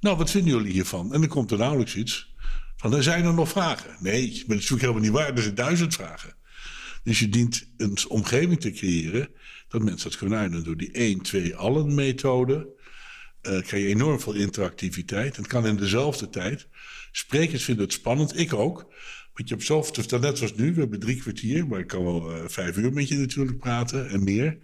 nou, 0.00 0.16
wat 0.16 0.30
vinden 0.30 0.52
jullie 0.52 0.72
hiervan? 0.72 1.12
En 1.12 1.20
dan 1.20 1.28
komt 1.28 1.50
er 1.50 1.58
nauwelijks 1.58 1.96
iets. 1.96 2.31
Van, 2.82 3.02
zijn 3.02 3.24
er 3.24 3.34
nog 3.34 3.48
vragen. 3.48 3.96
Nee, 3.98 4.20
maar 4.20 4.30
dat 4.30 4.34
is 4.38 4.46
natuurlijk 4.46 4.80
helemaal 4.80 5.00
niet 5.00 5.10
waar. 5.10 5.34
Er 5.34 5.42
zijn 5.42 5.54
duizend 5.54 5.94
vragen. 5.94 6.34
Dus 7.02 7.18
je 7.18 7.28
dient 7.28 7.66
een 7.76 7.98
omgeving 8.08 8.60
te 8.60 8.70
creëren 8.70 9.28
dat 9.68 9.82
mensen 9.82 10.10
dat 10.10 10.18
kunnen 10.18 10.38
uitdoen. 10.38 10.62
Door 10.62 10.76
die 10.76 10.90
1, 10.90 11.20
2, 11.20 11.56
allen 11.56 11.94
methode 11.94 12.54
uh, 13.42 13.60
krijg 13.60 13.70
je 13.70 13.86
enorm 13.86 14.20
veel 14.20 14.32
interactiviteit. 14.34 15.36
Het 15.36 15.46
kan 15.46 15.66
in 15.66 15.76
dezelfde 15.76 16.28
tijd. 16.28 16.68
Sprekers 17.12 17.64
vinden 17.64 17.84
het 17.84 17.92
spannend, 17.92 18.38
ik 18.38 18.52
ook. 18.52 18.78
Want 19.34 19.48
je 19.48 19.54
hebt 19.54 19.66
zelf, 19.66 20.10
net 20.20 20.38
zoals 20.38 20.54
nu, 20.54 20.74
we 20.74 20.80
hebben 20.80 21.00
drie 21.00 21.20
kwartier, 21.20 21.66
maar 21.66 21.78
ik 21.78 21.86
kan 21.86 22.04
wel 22.04 22.36
uh, 22.36 22.48
vijf 22.48 22.76
uur 22.76 22.92
met 22.92 23.08
je 23.08 23.16
natuurlijk 23.16 23.58
praten 23.58 24.08
en 24.08 24.24
meer. 24.24 24.58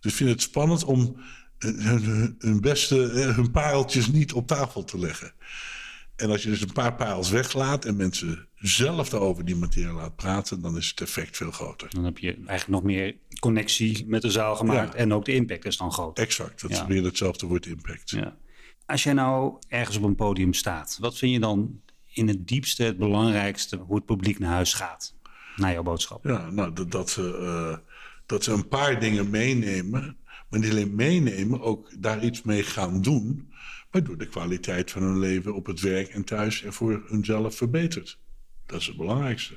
Dus 0.00 0.10
ik 0.10 0.16
vind 0.16 0.30
het 0.30 0.42
spannend 0.42 0.84
om 0.84 1.16
hun, 1.58 2.36
hun 2.38 2.60
beste, 2.60 2.96
hun 3.36 3.50
pareltjes 3.50 4.06
niet 4.06 4.32
op 4.32 4.46
tafel 4.46 4.84
te 4.84 4.98
leggen. 4.98 5.32
En 6.16 6.30
als 6.30 6.42
je 6.42 6.48
dus 6.48 6.60
een 6.60 6.72
paar 6.72 6.94
parels 6.94 7.30
weglaat 7.30 7.84
en 7.84 7.96
mensen 7.96 8.48
zelf 8.56 9.08
daarover 9.08 9.44
die 9.44 9.56
materie 9.56 9.92
laat 9.92 10.16
praten, 10.16 10.60
dan 10.60 10.76
is 10.76 10.88
het 10.88 11.00
effect 11.00 11.36
veel 11.36 11.50
groter. 11.50 11.90
Dan 11.90 12.04
heb 12.04 12.18
je 12.18 12.34
eigenlijk 12.34 12.68
nog 12.68 12.82
meer 12.82 13.16
connectie 13.38 14.04
met 14.06 14.22
de 14.22 14.30
zaal 14.30 14.56
gemaakt 14.56 14.94
en 14.94 15.12
ook 15.12 15.24
de 15.24 15.34
impact 15.34 15.64
is 15.64 15.76
dan 15.76 15.92
groter. 15.92 16.24
Exact, 16.24 16.60
dat 16.60 16.70
is 16.70 16.84
weer 16.86 17.04
hetzelfde 17.04 17.46
woord 17.46 17.66
impact. 17.66 18.10
Ja. 18.10 18.36
Als 18.86 19.02
jij 19.02 19.12
nou 19.12 19.56
ergens 19.68 19.96
op 19.96 20.02
een 20.02 20.14
podium 20.14 20.52
staat, 20.52 20.96
wat 21.00 21.18
vind 21.18 21.32
je 21.32 21.40
dan 21.40 21.80
in 22.12 22.28
het 22.28 22.48
diepste 22.48 22.82
het 22.82 22.98
belangrijkste 22.98 23.76
hoe 23.76 23.96
het 23.96 24.04
publiek 24.04 24.38
naar 24.38 24.52
huis 24.52 24.74
gaat? 24.74 25.14
Naar 25.56 25.72
jouw 25.72 25.82
boodschap. 25.82 26.24
Ja, 26.24 26.50
nou, 26.50 26.72
dat, 26.72 26.90
dat, 26.90 27.10
ze, 27.10 27.38
uh, 27.40 27.76
dat 28.26 28.44
ze 28.44 28.52
een 28.52 28.68
paar 28.68 29.00
dingen 29.00 29.30
meenemen, 29.30 30.16
maar 30.50 30.60
niet 30.60 30.70
alleen 30.70 30.94
meenemen, 30.94 31.60
ook 31.60 32.02
daar 32.02 32.24
iets 32.24 32.42
mee 32.42 32.62
gaan 32.62 33.02
doen, 33.02 33.52
de 34.02 34.28
kwaliteit 34.28 34.90
van 34.90 35.02
hun 35.02 35.18
leven 35.18 35.54
op 35.54 35.66
het 35.66 35.80
werk 35.80 36.08
en 36.08 36.24
thuis 36.24 36.62
en 36.62 36.72
voor 36.72 37.02
hunzelf 37.06 37.56
verbetert. 37.56 38.18
Dat 38.66 38.80
is 38.80 38.86
het 38.86 38.96
belangrijkste. 38.96 39.54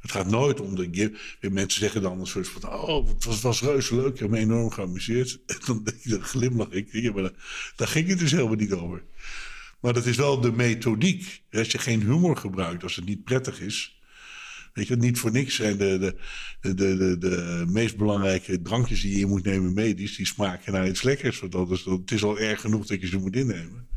Het 0.00 0.10
gaat 0.10 0.30
nooit 0.30 0.60
om 0.60 0.74
de. 0.74 1.12
Mensen 1.40 1.80
zeggen 1.80 2.02
dan 2.02 2.20
een 2.20 2.26
soort 2.26 2.48
van. 2.48 2.72
Oh, 2.72 3.08
het 3.08 3.24
was, 3.24 3.40
was 3.40 3.62
reuze 3.62 3.94
leuk. 3.94 4.12
Ik 4.12 4.18
heb 4.18 4.30
me 4.30 4.38
enorm 4.38 4.70
geamuseerd. 4.70 5.38
En 5.46 5.58
dan, 5.66 5.82
je, 6.02 6.08
dan 6.08 6.22
glimlach 6.22 6.70
ik. 6.70 6.88
Ja, 6.92 7.12
maar 7.12 7.30
daar, 7.76 7.88
ging 7.88 8.08
het 8.08 8.18
dus 8.18 8.30
helemaal 8.30 8.54
niet 8.54 8.72
over. 8.72 9.02
Maar 9.80 9.92
dat 9.92 10.06
is 10.06 10.16
wel 10.16 10.40
de 10.40 10.52
methodiek. 10.52 11.42
Als 11.50 11.70
je 11.70 11.78
geen 11.78 12.00
humor 12.00 12.36
gebruikt, 12.36 12.82
als 12.82 12.96
het 12.96 13.04
niet 13.04 13.24
prettig 13.24 13.60
is. 13.60 14.01
Weet 14.72 14.86
je, 14.86 14.96
niet 14.96 15.18
voor 15.18 15.32
niks 15.32 15.54
zijn 15.54 15.76
de, 15.76 15.98
de, 16.60 16.74
de, 16.74 16.96
de, 16.96 17.18
de 17.18 17.64
meest 17.68 17.96
belangrijke 17.96 18.62
drankjes 18.62 19.00
die 19.00 19.18
je 19.18 19.26
moet 19.26 19.44
nemen 19.44 19.74
medisch, 19.74 20.16
die 20.16 20.26
smaken 20.26 20.72
naar 20.72 20.88
iets 20.88 21.02
lekkers. 21.02 21.40
Want 21.40 21.52
dat 21.52 21.70
is, 21.70 21.84
het 21.84 22.10
is 22.10 22.24
al 22.24 22.38
erg 22.38 22.60
genoeg 22.60 22.86
dat 22.86 23.00
je 23.00 23.06
ze 23.06 23.18
moet 23.18 23.36
innemen. 23.36 23.88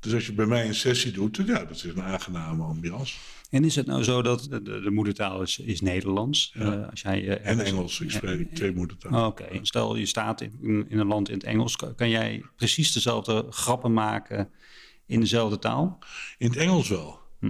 Dus 0.00 0.14
als 0.14 0.26
je 0.26 0.32
bij 0.32 0.46
mij 0.46 0.66
een 0.66 0.74
sessie 0.74 1.12
doet, 1.12 1.42
ja, 1.46 1.64
dat 1.64 1.70
is 1.70 1.84
een 1.84 2.02
aangename 2.02 2.62
ambiance. 2.62 3.16
En 3.50 3.64
is 3.64 3.76
het 3.76 3.86
nou 3.86 4.02
zo 4.02 4.22
dat 4.22 4.46
de, 4.50 4.62
de, 4.62 4.90
moedertaal 4.90 5.42
is, 5.42 5.58
is 5.58 5.80
Nederlands? 5.80 6.52
Ja. 6.54 6.76
Uh, 6.76 6.88
als 6.90 7.00
jij, 7.00 7.22
uh, 7.22 7.46
en 7.46 7.60
Engels. 7.60 8.00
Ik 8.00 8.10
spreek 8.10 8.54
twee 8.54 8.72
moedertalen. 8.72 9.26
Oké. 9.26 9.58
Stel 9.62 9.96
je 9.96 10.06
staat 10.06 10.40
in, 10.40 10.86
in, 10.88 10.98
een 10.98 11.06
land 11.06 11.28
in 11.28 11.34
het 11.34 11.44
Engels. 11.44 11.76
Kan, 11.96 12.10
jij 12.10 12.42
precies 12.56 12.92
dezelfde 12.92 13.46
grappen 13.50 13.92
maken 13.92 14.50
in 15.06 15.20
dezelfde 15.20 15.58
taal? 15.58 15.98
In 16.38 16.48
het 16.48 16.56
Engels 16.56 16.88
wel. 16.88 17.18
Hm. 17.40 17.46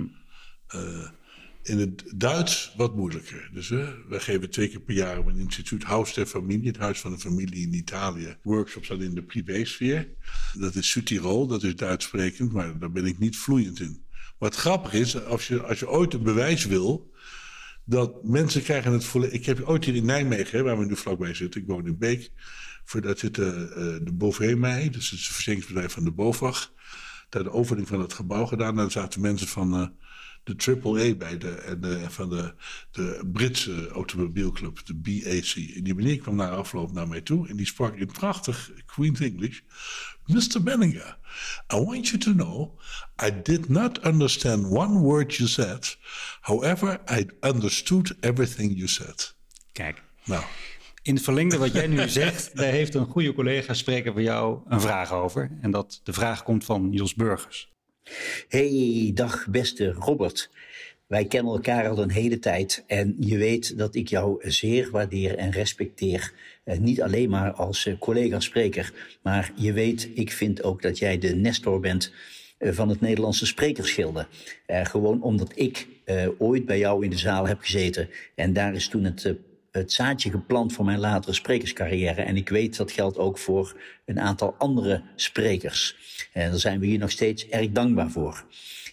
Uh, 0.74 1.08
in 1.66 1.78
het 1.78 2.04
Duits 2.14 2.74
wat 2.76 2.94
moeilijker. 2.94 3.50
Dus 3.52 3.68
we 3.68 4.04
geven 4.08 4.50
twee 4.50 4.68
keer 4.68 4.80
per 4.80 4.94
jaar 4.94 5.18
op 5.18 5.26
een 5.26 5.38
instituut 5.38 5.82
Huis 5.82 6.14
der 6.14 6.26
Familie, 6.26 6.66
het 6.66 6.76
huis 6.76 7.00
van 7.00 7.10
de 7.10 7.18
familie 7.18 7.66
in 7.66 7.74
Italië, 7.74 8.36
workshops 8.42 8.88
in 8.88 9.14
de 9.14 9.22
privésfeer. 9.22 10.08
Dat 10.54 10.74
is 10.74 10.90
Südtirol, 10.90 11.46
dat 11.46 11.62
is 11.62 11.76
Duits 11.76 12.04
sprekend, 12.04 12.52
maar 12.52 12.78
daar 12.78 12.92
ben 12.92 13.06
ik 13.06 13.18
niet 13.18 13.36
vloeiend 13.36 13.80
in. 13.80 14.04
Wat 14.38 14.54
grappig 14.54 14.92
is, 14.92 15.24
als 15.24 15.48
je, 15.48 15.62
als 15.62 15.78
je 15.78 15.90
ooit 15.90 16.14
een 16.14 16.22
bewijs 16.22 16.64
wil, 16.64 17.12
dat 17.84 18.24
mensen 18.24 18.62
krijgen 18.62 18.92
het 18.92 19.04
voelen. 19.04 19.32
Ik 19.32 19.46
heb 19.46 19.60
ooit 19.60 19.84
hier 19.84 19.94
in 19.94 20.04
Nijmegen, 20.04 20.64
waar 20.64 20.78
we 20.78 20.84
nu 20.84 20.96
vlakbij 20.96 21.34
zitten, 21.34 21.60
ik 21.60 21.66
woon 21.66 21.86
in 21.86 21.98
Beek, 21.98 22.30
voor 22.84 23.00
dat 23.00 23.18
zit 23.18 23.34
de, 23.34 23.72
uh, 24.00 24.18
de 24.18 24.90
dus 24.90 25.10
het 25.10 25.18
is 25.18 25.28
verzekeringsbedrijf 25.28 25.92
van 25.92 26.04
de 26.04 26.10
BOVAG. 26.10 26.72
Daar 27.28 27.42
de 27.42 27.50
opening 27.50 27.88
van 27.88 28.00
het 28.00 28.12
gebouw 28.12 28.46
gedaan. 28.46 28.76
Daar 28.76 28.90
zaten 28.90 29.20
mensen 29.20 29.48
van. 29.48 29.80
Uh, 29.80 29.86
de 30.46 30.80
AAA 30.82 31.14
bij 31.14 31.38
de, 31.38 31.50
en 31.50 31.80
de, 31.80 32.10
van 32.10 32.28
de, 32.28 32.54
de 32.90 33.28
Britse 33.32 33.88
automobielclub, 33.88 34.86
de 34.86 34.94
BAC. 34.94 35.74
En 35.74 35.82
die 35.82 35.94
meneer 35.94 36.18
kwam 36.18 36.36
na 36.36 36.48
afloop 36.48 36.92
naar 36.92 37.08
mij 37.08 37.20
toe 37.20 37.48
en 37.48 37.56
die 37.56 37.66
sprak 37.66 37.96
in 37.96 38.06
prachtig 38.06 38.70
Queen's 38.86 39.20
English. 39.20 39.60
Mr. 40.26 40.62
Benninger, 40.62 41.18
I 41.74 41.76
want 41.76 42.08
you 42.08 42.18
to 42.18 42.32
know 42.32 42.80
I 43.22 43.30
did 43.42 43.68
not 43.68 44.06
understand 44.06 44.66
one 44.66 44.98
word 44.98 45.34
you 45.34 45.48
said. 45.48 45.98
However, 46.40 47.00
I 47.10 47.26
understood 47.40 48.16
everything 48.20 48.76
you 48.76 48.88
said. 48.88 49.34
Kijk. 49.72 50.02
Nou. 50.24 50.44
In 51.02 51.14
het 51.14 51.24
verlengde 51.24 51.58
wat 51.58 51.72
jij 51.72 51.86
nu 51.86 52.08
zegt, 52.22 52.56
daar 52.56 52.70
heeft 52.70 52.94
een 52.94 53.06
goede 53.06 53.34
collega 53.34 53.74
spreker 53.74 54.12
van 54.12 54.22
jou 54.22 54.60
een 54.68 54.80
vraag 54.80 55.12
over. 55.12 55.58
En 55.60 55.70
dat 55.70 56.00
de 56.02 56.12
vraag 56.12 56.42
komt 56.42 56.64
van 56.64 56.88
Niels 56.88 57.14
Burgers. 57.14 57.74
Hey, 58.48 59.10
dag 59.14 59.46
beste 59.50 59.92
Robert. 59.92 60.50
Wij 61.06 61.24
kennen 61.24 61.52
elkaar 61.52 61.88
al 61.88 61.98
een 61.98 62.10
hele 62.10 62.38
tijd 62.38 62.84
en 62.86 63.16
je 63.20 63.36
weet 63.36 63.78
dat 63.78 63.94
ik 63.94 64.08
jou 64.08 64.50
zeer 64.50 64.90
waardeer 64.90 65.36
en 65.36 65.50
respecteer. 65.50 66.32
Eh, 66.64 66.78
niet 66.78 67.02
alleen 67.02 67.30
maar 67.30 67.52
als 67.52 67.86
eh, 67.86 67.98
collega-spreker, 67.98 68.92
maar 69.22 69.52
je 69.54 69.72
weet, 69.72 70.08
ik 70.14 70.32
vind 70.32 70.62
ook 70.62 70.82
dat 70.82 70.98
jij 70.98 71.18
de 71.18 71.34
Nestor 71.34 71.80
bent 71.80 72.12
eh, 72.58 72.72
van 72.72 72.88
het 72.88 73.00
Nederlandse 73.00 73.46
sprekersschilde. 73.46 74.26
gewoon 74.66 75.22
omdat 75.22 75.52
ik 75.54 75.86
ooit 76.38 76.66
bij 76.66 76.78
jou 76.78 77.04
in 77.04 77.10
de 77.10 77.18
zaal 77.18 77.46
heb 77.46 77.60
gezeten 77.60 78.08
en 78.34 78.52
daar 78.52 78.74
is 78.74 78.88
toen 78.88 79.04
het 79.04 79.34
het 79.76 79.92
zaadje 79.92 80.30
geplant 80.30 80.72
voor 80.72 80.84
mijn 80.84 80.98
latere 80.98 81.34
sprekerscarrière. 81.34 82.22
En 82.22 82.36
ik 82.36 82.48
weet 82.48 82.76
dat 82.76 82.92
geldt 82.92 83.18
ook 83.18 83.38
voor 83.38 83.80
een 84.04 84.20
aantal 84.20 84.54
andere 84.58 85.02
sprekers. 85.16 85.96
En 86.32 86.50
daar 86.50 86.58
zijn 86.58 86.80
we 86.80 86.86
hier 86.86 86.98
nog 86.98 87.10
steeds 87.10 87.48
erg 87.48 87.70
dankbaar 87.70 88.10
voor. 88.10 88.44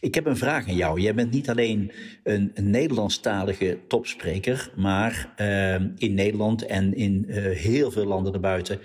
Ik 0.04 0.16
heb 0.16 0.26
een 0.26 0.38
vraag 0.38 0.68
aan 0.68 0.76
jou. 0.76 1.00
Jij 1.00 1.14
bent 1.14 1.32
niet 1.32 1.50
alleen 1.50 1.92
een, 2.24 2.52
Nederlandstalige 2.56 3.78
topspreker, 3.88 4.72
maar 4.76 5.34
uh, 5.38 5.74
in 5.98 6.14
Nederland 6.14 6.66
en 6.66 6.96
in 6.96 7.26
uh, 7.28 7.36
heel 7.58 7.92
veel 7.92 8.06
landen 8.06 8.32
daarbuiten 8.32 8.80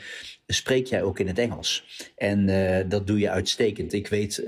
spreek 0.47 0.87
jij 0.87 1.03
ook 1.03 1.19
in 1.19 1.27
het 1.27 1.39
Engels. 1.39 1.85
En 2.17 2.49
uh, 2.49 2.79
dat 2.89 3.07
doe 3.07 3.19
je 3.19 3.31
uitstekend. 3.31 3.93
Ik 3.93 4.09
weet, 4.09 4.45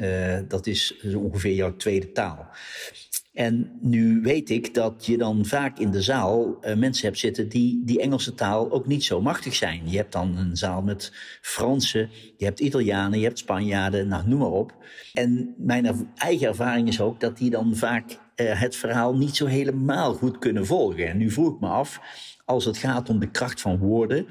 dat 0.48 0.66
is 0.66 0.96
ongeveer 1.14 1.54
jouw 1.54 1.76
tweede 1.76 2.12
taal. 2.12 2.48
En 3.40 3.70
nu 3.80 4.20
weet 4.22 4.50
ik 4.50 4.74
dat 4.74 5.06
je 5.06 5.18
dan 5.18 5.44
vaak 5.46 5.78
in 5.78 5.90
de 5.90 6.02
zaal 6.02 6.58
uh, 6.62 6.74
mensen 6.74 7.06
hebt 7.06 7.18
zitten 7.18 7.48
die 7.48 7.82
die 7.84 8.00
Engelse 8.00 8.34
taal 8.34 8.70
ook 8.70 8.86
niet 8.86 9.04
zo 9.04 9.20
machtig 9.20 9.54
zijn. 9.54 9.90
Je 9.90 9.96
hebt 9.96 10.12
dan 10.12 10.36
een 10.36 10.56
zaal 10.56 10.82
met 10.82 11.12
Fransen, 11.40 12.10
je 12.36 12.44
hebt 12.44 12.60
Italianen, 12.60 13.18
je 13.18 13.24
hebt 13.24 13.38
Spanjaarden, 13.38 14.08
nou 14.08 14.28
noem 14.28 14.38
maar 14.38 14.50
op. 14.50 14.74
En 15.12 15.54
mijn 15.58 16.10
eigen 16.16 16.48
ervaring 16.48 16.88
is 16.88 17.00
ook 17.00 17.20
dat 17.20 17.38
die 17.38 17.50
dan 17.50 17.76
vaak 17.76 18.10
uh, 18.10 18.60
het 18.60 18.76
verhaal 18.76 19.16
niet 19.16 19.36
zo 19.36 19.46
helemaal 19.46 20.14
goed 20.14 20.38
kunnen 20.38 20.66
volgen. 20.66 21.08
En 21.08 21.16
nu 21.16 21.30
vroeg 21.30 21.54
ik 21.54 21.60
me 21.60 21.68
af, 21.68 22.00
als 22.44 22.64
het 22.64 22.76
gaat 22.76 23.08
om 23.08 23.18
de 23.18 23.30
kracht 23.30 23.60
van 23.60 23.78
woorden, 23.78 24.26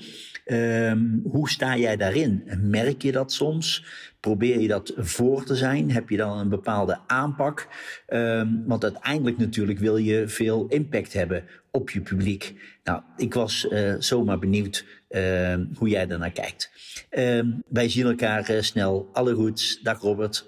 um, 0.46 1.22
hoe 1.32 1.50
sta 1.50 1.78
jij 1.78 1.98
daarin? 1.98 2.44
Merk 2.62 3.02
je 3.02 3.12
dat 3.12 3.32
soms? 3.32 3.86
Probeer 4.20 4.60
je 4.60 4.68
dat 4.68 4.94
voor 4.98 5.44
te 5.44 5.56
zijn? 5.56 5.92
Heb 5.92 6.10
je 6.10 6.18
dan 6.18 6.38
een 6.38 6.50
bepaalde 6.50 7.00
aanpak? 7.08 7.68
Um, 8.08 8.64
want 8.66 8.84
uiteindelijk 8.84 9.38
natuurlijk 9.38 9.80
wil 9.80 9.98
je 9.98 10.28
veel 10.28 10.68
impact 10.68 11.14
hebben 11.14 11.44
op 11.72 11.90
je 11.90 12.02
publiek. 12.02 12.54
Nou, 12.84 13.02
ik 13.18 13.34
was 13.34 13.68
uh, 13.70 13.96
zomaar 14.00 14.40
benieuwd 14.40 14.86
uh, 15.10 15.56
hoe 15.76 15.90
jij 15.90 16.08
daarnaar 16.08 16.32
kijkt. 16.32 16.72
Uh, 17.12 17.44
wij 17.70 17.90
zien 17.90 18.06
elkaar 18.06 18.52
uh, 18.52 18.62
snel. 18.62 19.10
Alle 19.14 19.34
goeds. 19.34 19.80
Dag 19.82 20.02
Robert. 20.02 20.48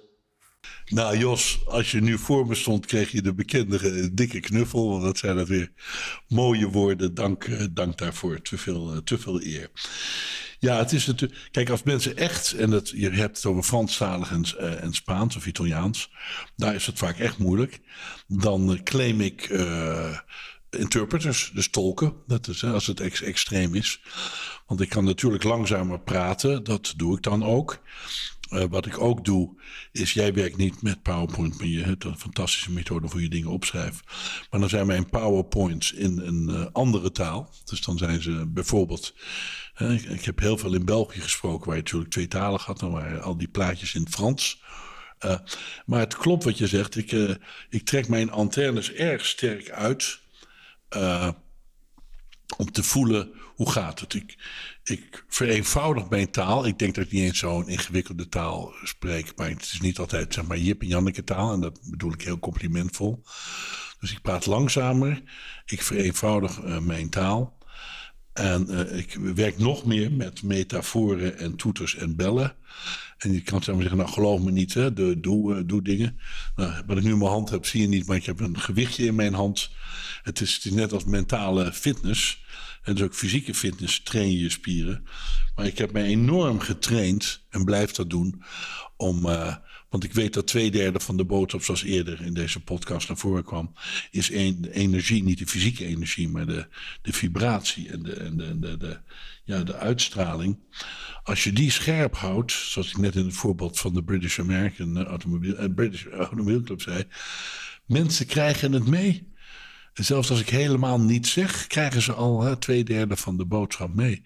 Nou 0.85 1.17
Jos, 1.17 1.61
als 1.67 1.91
je 1.91 2.01
nu 2.01 2.17
voor 2.17 2.47
me 2.47 2.55
stond, 2.55 2.85
kreeg 2.85 3.11
je 3.11 3.21
de 3.21 3.33
bekende 3.33 4.13
dikke 4.13 4.39
knuffel. 4.39 4.89
Want 4.89 5.03
dat 5.03 5.17
zijn 5.17 5.35
dat 5.35 5.47
weer 5.47 5.71
mooie 6.27 6.67
woorden. 6.67 7.13
Dank, 7.13 7.47
dank 7.75 7.97
daarvoor. 7.97 8.41
Te 8.41 8.57
veel, 8.57 9.03
te 9.03 9.17
veel 9.17 9.41
eer. 9.43 9.69
Ja, 10.61 10.77
het 10.77 10.91
is 10.91 11.05
natuurlijk. 11.05 11.49
Kijk, 11.51 11.69
als 11.69 11.83
mensen 11.83 12.17
echt, 12.17 12.53
en 12.53 12.69
dat, 12.69 12.89
je 12.89 13.09
hebt 13.09 13.35
het 13.35 13.45
over 13.45 13.63
Franstalig 13.63 14.31
en, 14.31 14.45
uh, 14.59 14.83
en 14.83 14.93
Spaans 14.93 15.35
of 15.35 15.45
Italiaans, 15.45 16.11
daar 16.55 16.75
is 16.75 16.85
het 16.85 16.97
vaak 16.97 17.19
echt 17.19 17.37
moeilijk. 17.37 17.79
Dan 18.27 18.71
uh, 18.71 18.79
claim 18.83 19.21
ik 19.21 19.49
uh, 19.49 20.17
interpreters, 20.69 21.51
dus 21.53 21.69
tolken, 21.69 22.13
dat 22.27 22.47
is, 22.47 22.63
als 22.63 22.87
het 22.87 22.99
ex 22.99 23.21
extreem 23.21 23.75
is. 23.75 24.01
Want 24.67 24.81
ik 24.81 24.89
kan 24.89 25.03
natuurlijk 25.03 25.43
langzamer 25.43 25.99
praten, 25.99 26.63
dat 26.63 26.93
doe 26.95 27.17
ik 27.17 27.23
dan 27.23 27.43
ook. 27.43 27.81
Uh, 28.51 28.63
wat 28.69 28.85
ik 28.85 28.99
ook 28.99 29.25
doe, 29.25 29.61
is 29.91 30.13
jij 30.13 30.33
werkt 30.33 30.57
niet 30.57 30.81
met 30.81 31.01
PowerPoint, 31.01 31.57
maar 31.57 31.67
je 31.67 31.83
hebt 31.83 32.03
een 32.03 32.19
fantastische 32.19 32.71
methode 32.71 33.07
voor 33.07 33.21
je 33.21 33.29
dingen 33.29 33.49
opschrijven. 33.49 34.05
Maar 34.49 34.59
dan 34.59 34.69
zijn 34.69 34.87
mijn 34.87 35.09
PowerPoints 35.09 35.91
in 35.91 36.19
een 36.19 36.49
uh, 36.49 36.65
andere 36.71 37.11
taal. 37.11 37.49
Dus 37.65 37.81
dan 37.81 37.97
zijn 37.97 38.21
ze 38.21 38.45
bijvoorbeeld 38.47 39.13
ik 39.89 40.25
heb 40.25 40.39
heel 40.39 40.57
veel 40.57 40.73
in 40.73 40.85
België 40.85 41.19
gesproken, 41.19 41.67
waar 41.67 41.75
je 41.75 41.81
natuurlijk 41.81 42.11
tweetalig 42.11 42.65
had. 42.65 42.79
Dan 42.79 42.91
waren 42.91 43.21
al 43.21 43.37
die 43.37 43.47
plaatjes 43.47 43.95
in 43.95 44.03
het 44.03 44.13
Frans. 44.13 44.61
Maar 45.85 45.99
het 45.99 46.17
klopt 46.17 46.43
wat 46.43 46.57
je 46.57 46.67
zegt. 46.67 46.95
Ik, 46.95 47.11
ik 47.69 47.85
trek 47.85 48.07
mijn 48.07 48.31
antennes 48.31 48.91
erg 48.91 49.25
sterk 49.25 49.69
uit. 49.69 50.19
Om 52.57 52.71
te 52.71 52.83
voelen 52.83 53.31
hoe 53.55 53.71
gaat 53.71 53.99
het. 53.99 54.13
Ik, 54.13 54.37
ik 54.83 55.25
vereenvoudig 55.27 56.09
mijn 56.09 56.31
taal. 56.31 56.65
Ik 56.65 56.79
denk 56.79 56.95
dat 56.95 57.05
ik 57.05 57.11
niet 57.11 57.23
eens 57.23 57.39
zo'n 57.39 57.67
ingewikkelde 57.67 58.29
taal 58.29 58.73
spreek. 58.83 59.35
Maar 59.35 59.49
het 59.49 59.61
is 59.61 59.81
niet 59.81 59.99
altijd 59.99 60.33
zeg 60.33 60.45
maar 60.45 60.57
Jip 60.57 60.81
en 60.81 60.87
Janneke 60.87 61.23
taal. 61.23 61.53
En 61.53 61.61
dat 61.61 61.79
bedoel 61.89 62.13
ik 62.13 62.21
heel 62.21 62.39
complimentvol. 62.39 63.23
Dus 63.99 64.11
ik 64.11 64.21
praat 64.21 64.45
langzamer. 64.45 65.21
Ik 65.65 65.81
vereenvoudig 65.81 66.81
mijn 66.81 67.09
taal. 67.09 67.59
En 68.33 68.67
uh, 68.69 68.97
ik 68.97 69.13
werk 69.13 69.57
nog 69.57 69.85
meer 69.85 70.11
met 70.11 70.43
metaforen 70.43 71.37
en 71.37 71.55
toeters 71.55 71.95
en 71.95 72.15
bellen. 72.15 72.55
En 73.17 73.33
je 73.33 73.41
kan 73.41 73.63
zeg 73.63 73.75
zeggen, 73.75 73.97
nou 73.97 74.09
geloof 74.09 74.41
me 74.41 74.51
niet, 74.51 74.73
hè, 74.73 74.93
doe, 74.93 75.19
doe, 75.19 75.55
uh, 75.55 75.61
doe 75.65 75.81
dingen. 75.81 76.19
Nou, 76.55 76.83
wat 76.85 76.97
ik 76.97 77.03
nu 77.03 77.11
in 77.11 77.17
mijn 77.17 77.29
hand 77.29 77.49
heb, 77.49 77.65
zie 77.65 77.81
je 77.81 77.87
niet, 77.87 78.07
maar 78.07 78.15
ik 78.15 78.25
heb 78.25 78.39
een 78.39 78.59
gewichtje 78.59 79.05
in 79.05 79.15
mijn 79.15 79.33
hand. 79.33 79.69
Het 80.23 80.41
is, 80.41 80.53
het 80.53 80.65
is 80.65 80.71
net 80.71 80.93
als 80.93 81.03
mentale 81.03 81.73
fitness. 81.73 82.43
En 82.81 82.95
dus 82.95 83.03
ook 83.03 83.15
fysieke 83.15 83.53
fitness 83.53 84.03
train 84.03 84.37
je 84.37 84.49
spieren. 84.49 85.03
Maar 85.55 85.65
ik 85.65 85.77
heb 85.77 85.91
mij 85.91 86.03
enorm 86.03 86.59
getraind 86.59 87.45
en 87.49 87.65
blijf 87.65 87.91
dat 87.91 88.09
doen 88.09 88.43
om... 88.97 89.25
Uh, 89.25 89.55
want 89.89 90.03
ik 90.03 90.13
weet 90.13 90.33
dat 90.33 90.47
twee 90.47 90.71
derde 90.71 90.99
van 90.99 91.17
de 91.17 91.25
boodschap, 91.25 91.63
zoals 91.63 91.83
eerder 91.83 92.21
in 92.21 92.33
deze 92.33 92.59
podcast 92.59 93.07
naar 93.07 93.17
voren 93.17 93.43
kwam, 93.43 93.73
is 94.11 94.31
een, 94.31 94.61
de 94.61 94.73
energie, 94.73 95.23
niet 95.23 95.37
de 95.37 95.47
fysieke 95.47 95.85
energie, 95.85 96.29
maar 96.29 96.45
de, 96.45 96.67
de 97.01 97.13
vibratie 97.13 97.89
en, 97.89 98.03
de, 98.03 98.13
en 98.13 98.37
de, 98.37 98.77
de, 98.77 98.99
ja, 99.43 99.63
de 99.63 99.75
uitstraling. 99.75 100.59
Als 101.23 101.43
je 101.43 101.53
die 101.53 101.71
scherp 101.71 102.15
houdt, 102.15 102.51
zoals 102.51 102.89
ik 102.89 102.97
net 102.97 103.15
in 103.15 103.25
het 103.25 103.33
voorbeeld 103.33 103.79
van 103.79 103.93
de 103.93 104.03
British 104.03 104.39
American 104.39 105.05
Automobiel, 105.05 105.63
uh, 105.63 105.73
British 105.75 106.05
Automobielclub 106.05 106.81
zei, 106.81 107.03
mensen 107.85 108.25
krijgen 108.25 108.71
het 108.71 108.87
mee. 108.87 109.30
Zelfs 109.93 110.29
als 110.29 110.39
ik 110.39 110.49
helemaal 110.49 110.99
niets 110.99 111.31
zeg, 111.31 111.67
krijgen 111.67 112.01
ze 112.01 112.13
al 112.13 112.41
hè, 112.41 112.57
twee 112.57 112.83
derde 112.83 113.17
van 113.17 113.37
de 113.37 113.45
boodschap 113.45 113.93
mee. 113.93 114.23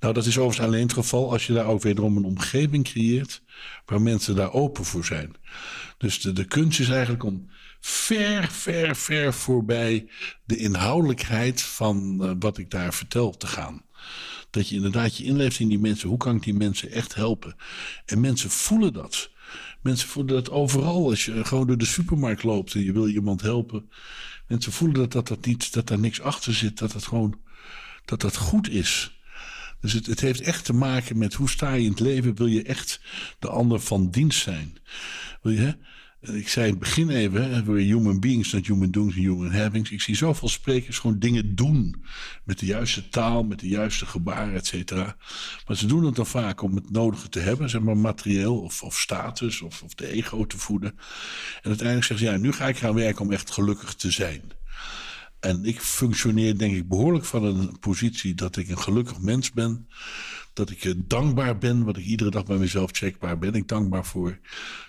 Nou, 0.00 0.14
dat 0.14 0.26
is 0.26 0.38
overigens 0.38 0.66
alleen 0.66 0.82
het 0.82 0.92
geval 0.92 1.32
als 1.32 1.46
je 1.46 1.52
daar 1.52 1.66
ook 1.66 1.82
wederom 1.82 2.16
een 2.16 2.24
omgeving 2.24 2.84
creëert 2.84 3.42
waar 3.86 4.02
mensen 4.02 4.36
daar 4.36 4.52
open 4.52 4.84
voor 4.84 5.04
zijn. 5.04 5.34
Dus 5.98 6.20
de, 6.20 6.32
de 6.32 6.44
kunst 6.44 6.80
is 6.80 6.88
eigenlijk 6.88 7.24
om 7.24 7.50
ver, 7.80 8.48
ver, 8.50 8.96
ver 8.96 9.34
voorbij 9.34 10.08
de 10.44 10.56
inhoudelijkheid 10.56 11.62
van 11.62 12.18
uh, 12.20 12.30
wat 12.38 12.58
ik 12.58 12.70
daar 12.70 12.94
vertel 12.94 13.36
te 13.36 13.46
gaan. 13.46 13.82
Dat 14.50 14.68
je 14.68 14.74
inderdaad 14.74 15.16
je 15.16 15.24
inleeft 15.24 15.58
in 15.58 15.68
die 15.68 15.78
mensen. 15.78 16.08
Hoe 16.08 16.18
kan 16.18 16.36
ik 16.36 16.42
die 16.42 16.54
mensen 16.54 16.90
echt 16.90 17.14
helpen? 17.14 17.56
En 18.06 18.20
mensen 18.20 18.50
voelen 18.50 18.92
dat. 18.92 19.30
Mensen 19.80 20.08
voelen 20.08 20.34
dat 20.34 20.50
overal. 20.50 21.08
Als 21.08 21.24
je 21.24 21.44
gewoon 21.44 21.66
door 21.66 21.78
de 21.78 21.84
supermarkt 21.84 22.42
loopt 22.42 22.74
en 22.74 22.84
je 22.84 22.92
wil 22.92 23.08
iemand 23.08 23.40
helpen. 23.40 23.90
Mensen 24.46 24.72
voelen 24.72 24.96
dat, 24.96 25.12
dat, 25.12 25.28
dat, 25.28 25.46
niet, 25.46 25.72
dat 25.72 25.86
daar 25.86 25.98
niks 25.98 26.20
achter 26.20 26.54
zit. 26.54 26.78
Dat 26.78 26.92
dat 26.92 27.06
gewoon 27.06 27.40
dat 28.04 28.20
dat 28.20 28.36
goed 28.36 28.70
is. 28.70 29.18
Dus 29.80 29.92
het, 29.92 30.06
het 30.06 30.20
heeft 30.20 30.40
echt 30.40 30.64
te 30.64 30.72
maken 30.72 31.18
met 31.18 31.34
hoe 31.34 31.48
sta 31.48 31.72
je 31.72 31.84
in 31.84 31.90
het 31.90 32.00
leven. 32.00 32.36
Wil 32.36 32.46
je 32.46 32.62
echt 32.62 33.00
de 33.38 33.48
ander 33.48 33.80
van 33.80 34.10
dienst 34.10 34.40
zijn? 34.40 34.78
Wil 35.42 35.52
je, 35.52 35.58
hè? 35.58 35.72
Ik 36.20 36.48
zei 36.48 36.66
in 36.66 36.70
het 36.70 36.80
begin 36.80 37.08
even, 37.08 37.72
we 37.72 37.80
human 37.80 38.20
beings, 38.20 38.52
not 38.52 38.66
human 38.66 38.90
doings 38.90 39.14
and 39.14 39.24
human 39.24 39.52
havings. 39.52 39.90
Ik 39.90 40.00
zie 40.00 40.16
zoveel 40.16 40.48
sprekers 40.48 40.98
gewoon 40.98 41.18
dingen 41.18 41.54
doen. 41.54 42.04
Met 42.44 42.58
de 42.58 42.66
juiste 42.66 43.08
taal, 43.08 43.44
met 43.44 43.60
de 43.60 43.68
juiste 43.68 44.06
gebaren, 44.06 44.54
et 44.54 44.66
cetera. 44.66 45.16
Maar 45.66 45.76
ze 45.76 45.86
doen 45.86 46.04
het 46.04 46.14
dan 46.14 46.26
vaak 46.26 46.62
om 46.62 46.74
het 46.74 46.90
nodige 46.90 47.28
te 47.28 47.38
hebben, 47.38 47.70
zeg 47.70 47.80
maar 47.80 47.96
materieel 47.96 48.60
of, 48.60 48.82
of 48.82 48.98
status 48.98 49.60
of, 49.60 49.82
of 49.82 49.94
de 49.94 50.06
ego 50.06 50.46
te 50.46 50.58
voeden. 50.58 50.90
En 51.62 51.68
uiteindelijk 51.68 52.06
zeggen 52.06 52.26
ze, 52.26 52.32
ja, 52.32 52.38
nu 52.38 52.52
ga 52.52 52.68
ik 52.68 52.76
gaan 52.76 52.94
werken 52.94 53.22
om 53.22 53.32
echt 53.32 53.50
gelukkig 53.50 53.94
te 53.94 54.10
zijn. 54.10 54.42
En 55.40 55.64
ik 55.64 55.80
functioneer 55.80 56.58
denk 56.58 56.74
ik 56.74 56.88
behoorlijk 56.88 57.24
van 57.24 57.44
een 57.44 57.78
positie 57.78 58.34
dat 58.34 58.56
ik 58.56 58.68
een 58.68 58.78
gelukkig 58.78 59.20
mens 59.20 59.52
ben. 59.52 59.88
Dat 60.60 60.70
ik 60.70 60.94
dankbaar 61.10 61.58
ben, 61.58 61.84
wat 61.84 61.96
ik 61.96 62.04
iedere 62.04 62.30
dag 62.30 62.44
bij 62.44 62.56
mezelf 62.56 62.90
check. 62.92 63.16
Waar 63.20 63.38
ben 63.38 63.54
ik 63.54 63.68
dankbaar 63.68 64.04
voor? 64.04 64.38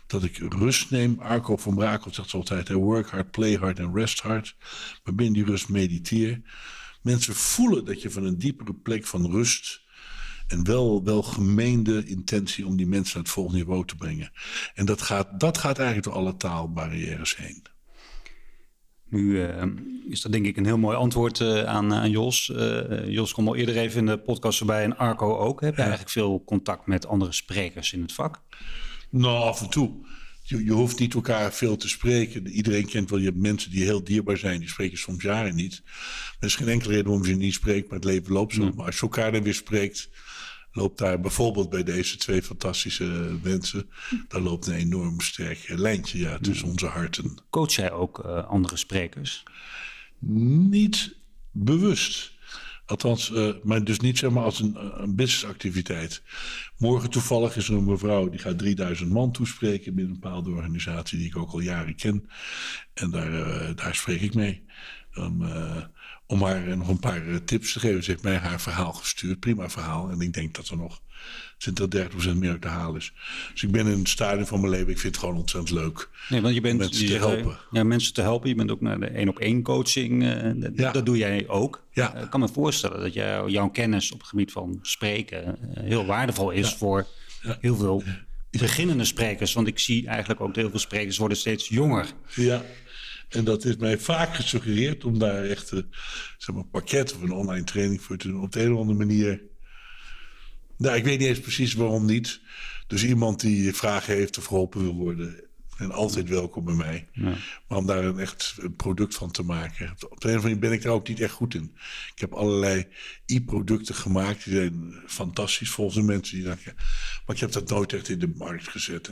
Dat 0.07 0.23
ik 0.23 0.37
rust 0.37 0.89
neem. 0.89 1.19
Arco 1.19 1.57
van 1.57 1.75
Brakel 1.75 2.13
zegt 2.13 2.33
altijd: 2.33 2.69
work 2.69 3.09
hard, 3.09 3.31
play 3.31 3.55
hard 3.55 3.79
en 3.79 3.93
rest 3.93 4.19
hard. 4.19 4.55
Maar 5.03 5.15
binnen 5.15 5.33
die 5.33 5.45
rust 5.45 5.69
mediteer. 5.69 6.41
Mensen 7.01 7.35
voelen 7.35 7.85
dat 7.85 8.01
je 8.01 8.11
van 8.11 8.23
een 8.23 8.37
diepere 8.37 8.73
plek 8.73 9.05
van 9.05 9.31
rust 9.31 9.81
en 10.47 10.63
wel, 10.65 11.03
wel 11.03 11.23
gemeende 11.23 12.05
intentie 12.05 12.65
om 12.65 12.75
die 12.75 12.87
mensen 12.87 13.15
naar 13.15 13.23
het 13.23 13.33
volgende 13.33 13.57
niveau 13.57 13.85
te 13.85 13.95
brengen. 13.95 14.31
En 14.73 14.85
dat 14.85 15.01
gaat, 15.01 15.39
dat 15.39 15.57
gaat 15.57 15.77
eigenlijk 15.77 16.07
door 16.07 16.17
alle 16.17 16.37
taalbarrières 16.37 17.37
heen. 17.37 17.70
Nu 19.11 19.21
uh, 19.21 19.63
is 20.09 20.21
dat 20.21 20.31
denk 20.31 20.45
ik 20.45 20.57
een 20.57 20.65
heel 20.65 20.77
mooi 20.77 20.97
antwoord 20.97 21.39
uh, 21.39 21.63
aan, 21.63 21.93
aan, 21.93 22.09
Jos. 22.09 22.51
Uh, 22.55 23.07
Jos 23.07 23.33
kwam 23.33 23.47
al 23.47 23.55
eerder 23.55 23.77
even 23.77 23.99
in 23.99 24.05
de 24.05 24.17
podcast 24.17 24.57
voorbij 24.57 24.83
en 24.83 24.97
Arco 24.97 25.37
ook. 25.37 25.61
Heb 25.61 25.71
je 25.71 25.77
ja. 25.81 25.87
eigenlijk 25.87 26.11
veel 26.11 26.43
contact 26.45 26.85
met 26.85 27.07
andere 27.07 27.31
sprekers 27.31 27.93
in 27.93 28.01
het 28.01 28.13
vak? 28.13 28.41
Nou, 29.09 29.43
af 29.43 29.61
en 29.61 29.69
toe. 29.69 29.91
Je, 30.43 30.63
je, 30.63 30.71
hoeft 30.71 30.99
niet 30.99 31.13
elkaar 31.13 31.53
veel 31.53 31.77
te 31.77 31.89
spreken. 31.89 32.47
Iedereen 32.47 32.85
kent 32.85 33.09
wel, 33.09 33.19
je 33.19 33.25
hebt 33.25 33.37
mensen 33.37 33.71
die 33.71 33.83
heel 33.83 34.03
dierbaar 34.03 34.37
zijn. 34.37 34.59
Die 34.59 34.69
spreken 34.69 34.97
soms 34.97 35.23
jaren 35.23 35.55
niet. 35.55 35.81
Er 36.39 36.47
is 36.47 36.55
geen 36.55 36.67
enkele 36.67 36.91
reden 36.91 37.07
waarom 37.07 37.27
je 37.27 37.35
niet 37.35 37.53
spreekt, 37.53 37.89
maar 37.89 37.99
het 37.99 38.07
leven 38.07 38.33
loopt 38.33 38.53
zo. 38.53 38.63
Ja. 38.63 38.71
Maar 38.75 38.85
als 38.85 38.95
je 38.95 39.01
elkaar 39.01 39.31
dan 39.31 39.43
weer 39.43 39.53
spreekt 39.53 40.09
loopt 40.71 40.97
daar 40.97 41.19
bijvoorbeeld 41.19 41.69
bij 41.69 41.83
deze 41.83 42.17
twee 42.17 42.43
fantastische 42.43 43.37
mensen, 43.43 43.89
daar 44.27 44.41
loopt 44.41 44.67
een 44.67 44.73
enorm 44.73 45.19
sterk 45.19 45.63
lijntje 45.67 46.19
ja, 46.19 46.37
tussen 46.39 46.67
onze 46.67 46.85
harten. 46.85 47.37
Coach 47.49 47.73
jij 47.75 47.91
ook 47.91 48.25
uh, 48.25 48.47
andere 48.47 48.77
sprekers? 48.77 49.43
Niet 50.19 51.15
bewust. 51.51 52.39
Althans, 52.85 53.29
uh, 53.29 53.53
maar 53.63 53.83
dus 53.83 53.99
niet 53.99 54.17
zeg 54.17 54.29
maar 54.29 54.43
als 54.43 54.59
een, 54.59 55.01
een 55.01 55.15
businessactiviteit. 55.15 56.21
Morgen 56.77 57.09
toevallig 57.09 57.55
is 57.55 57.67
er 57.67 57.75
een 57.75 57.83
mevrouw 57.83 58.29
die 58.29 58.39
gaat 58.39 58.57
3000 58.57 59.09
man 59.09 59.31
toespreken 59.31 59.95
binnen 59.95 60.13
een 60.13 60.19
bepaalde 60.19 60.49
organisatie 60.49 61.17
die 61.17 61.27
ik 61.27 61.37
ook 61.37 61.51
al 61.51 61.59
jaren 61.59 61.95
ken. 61.95 62.29
En 62.93 63.09
daar, 63.09 63.31
uh, 63.33 63.75
daar 63.75 63.95
spreek 63.95 64.21
ik 64.21 64.33
mee. 64.33 64.65
Um, 65.17 65.43
om 66.31 66.43
haar 66.43 66.77
nog 66.77 66.87
een 66.87 66.99
paar 66.99 67.27
eh, 67.27 67.35
tips 67.45 67.73
te 67.73 67.79
geven. 67.79 68.03
Ze 68.03 68.11
heeft 68.11 68.23
mij 68.23 68.35
haar 68.35 68.61
verhaal 68.61 68.93
gestuurd. 68.93 69.39
Prima 69.39 69.69
verhaal. 69.69 70.09
En 70.09 70.21
ik 70.21 70.33
denk 70.33 70.55
dat 70.55 70.67
er 70.67 70.77
nog 70.77 71.01
20, 71.57 71.87
30% 72.33 72.35
meer 72.35 72.59
te 72.59 72.67
halen 72.67 72.95
is. 72.95 73.13
Dus 73.51 73.63
ik 73.63 73.71
ben 73.71 73.87
in 73.87 73.99
het 73.99 74.09
stadium 74.09 74.45
van 74.45 74.59
mijn 74.59 74.71
leven. 74.71 74.89
Ik 74.89 74.99
vind 74.99 75.15
het 75.15 75.23
gewoon 75.23 75.39
ontzettend 75.39 75.79
leuk. 75.79 76.09
Nee, 76.29 76.41
want 76.41 76.53
je 76.53 76.61
bent 76.61 76.79
mensen 76.79 77.07
je, 77.07 77.11
te 77.11 77.17
helpen. 77.17 77.57
Ja, 77.71 77.83
mensen 77.83 78.13
te 78.13 78.21
helpen. 78.21 78.49
Je 78.49 78.55
bent 78.55 78.71
ook 78.71 78.81
naar 78.81 78.99
de 78.99 79.05
één 79.05 79.29
op 79.29 79.39
één 79.39 79.61
coaching. 79.61 80.23
Uh, 80.23 80.69
ja. 80.75 80.91
Dat 80.91 81.05
doe 81.05 81.17
jij 81.17 81.47
ook. 81.47 81.83
Ja. 81.91 82.15
Uh, 82.15 82.21
ik 82.21 82.29
kan 82.29 82.39
me 82.39 82.47
voorstellen 82.47 82.99
dat 82.99 83.13
jouw 83.51 83.69
kennis 83.69 84.11
op 84.11 84.19
het 84.19 84.27
gebied 84.27 84.51
van 84.51 84.79
spreken 84.81 85.57
uh, 85.77 85.83
heel 85.83 86.05
waardevol 86.05 86.51
is 86.51 86.69
ja. 86.69 86.75
voor 86.75 87.07
heel 87.41 87.75
veel 87.75 88.03
beginnende 88.51 89.05
sprekers. 89.05 89.53
Want 89.53 89.67
ik 89.67 89.79
zie 89.79 90.07
eigenlijk 90.07 90.41
ook 90.41 90.47
dat 90.47 90.55
heel 90.55 90.69
veel 90.69 90.79
sprekers 90.79 91.17
worden 91.17 91.37
steeds 91.37 91.67
jonger. 91.67 92.05
Ja. 92.35 92.63
En 93.31 93.43
dat 93.43 93.65
is 93.65 93.75
mij 93.75 93.97
vaak 93.97 94.35
gesuggereerd 94.35 95.03
om 95.03 95.19
daar 95.19 95.43
echt 95.43 95.71
een 95.71 95.93
zeg 96.37 96.55
maar, 96.55 96.65
pakket 96.65 97.15
of 97.15 97.21
een 97.21 97.31
online 97.31 97.63
training 97.63 98.01
voor 98.01 98.17
te 98.17 98.27
doen. 98.27 98.41
Op 98.41 98.51
de 98.51 98.63
een 98.63 98.73
of 98.73 98.79
andere 98.79 98.97
manier. 98.97 99.41
Nou, 100.77 100.95
ik 100.95 101.03
weet 101.03 101.19
niet 101.19 101.27
eens 101.27 101.39
precies 101.39 101.73
waarom 101.73 102.05
niet. 102.05 102.39
Dus 102.87 103.03
iemand 103.03 103.39
die 103.39 103.73
vragen 103.73 104.15
heeft 104.15 104.37
of 104.37 104.45
geholpen 104.45 104.81
wil 104.81 104.95
worden. 104.95 105.49
En 105.77 105.91
altijd 105.91 106.29
welkom 106.29 106.65
bij 106.65 106.73
mij. 106.73 107.07
Ja. 107.13 107.35
Maar 107.67 107.77
om 107.77 107.85
daar 107.85 108.03
een 108.03 108.19
echt 108.19 108.55
een 108.59 108.75
product 108.75 109.15
van 109.15 109.31
te 109.31 109.43
maken. 109.43 109.91
Op 109.91 109.99
de 109.99 110.07
een 110.07 110.13
of 110.15 110.23
andere 110.23 110.41
manier 110.41 110.59
ben 110.59 110.71
ik 110.71 110.81
daar 110.81 110.93
ook 110.93 111.07
niet 111.07 111.19
echt 111.19 111.33
goed 111.33 111.53
in. 111.53 111.75
Ik 112.15 112.19
heb 112.19 112.33
allerlei 112.33 112.87
e-producten 113.25 113.95
gemaakt. 113.95 114.43
Die 114.43 114.53
zijn 114.53 114.95
fantastisch 115.07 115.69
volgens 115.69 115.97
de 115.97 116.03
mensen 116.03 116.35
die 116.35 116.45
zeggen. 116.45 116.73
Maar 117.25 117.35
ik 117.35 117.41
heb 117.41 117.51
dat 117.51 117.69
nooit 117.69 117.93
echt 117.93 118.09
in 118.09 118.19
de 118.19 118.33
markt 118.35 118.67
gezet. 118.67 119.09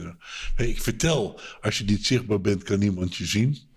Ik 0.56 0.82
vertel, 0.82 1.40
als 1.60 1.78
je 1.78 1.84
niet 1.84 2.06
zichtbaar 2.06 2.40
bent, 2.40 2.62
kan 2.62 2.78
niemand 2.78 3.16
je 3.16 3.26
zien. 3.26 3.69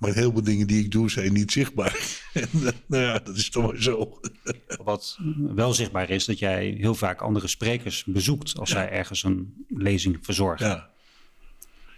Maar 0.00 0.14
heel 0.14 0.32
veel 0.32 0.42
dingen 0.42 0.66
die 0.66 0.84
ik 0.84 0.90
doe 0.90 1.10
zijn 1.10 1.32
niet 1.32 1.52
zichtbaar. 1.52 1.96
en, 2.32 2.48
nou 2.86 3.02
ja, 3.02 3.18
dat 3.18 3.36
is 3.36 3.50
toch 3.50 3.66
maar 3.66 3.82
zo. 3.82 4.20
Wat 4.84 5.18
wel 5.54 5.74
zichtbaar 5.74 6.10
is, 6.10 6.24
dat 6.24 6.38
jij 6.38 6.76
heel 6.78 6.94
vaak 6.94 7.20
andere 7.20 7.48
sprekers 7.48 8.04
bezoekt 8.04 8.58
als 8.58 8.70
ja. 8.70 8.74
zij 8.74 8.90
ergens 8.90 9.22
een 9.22 9.66
lezing 9.68 10.18
verzorgen. 10.22 10.66
Ja. 10.66 10.90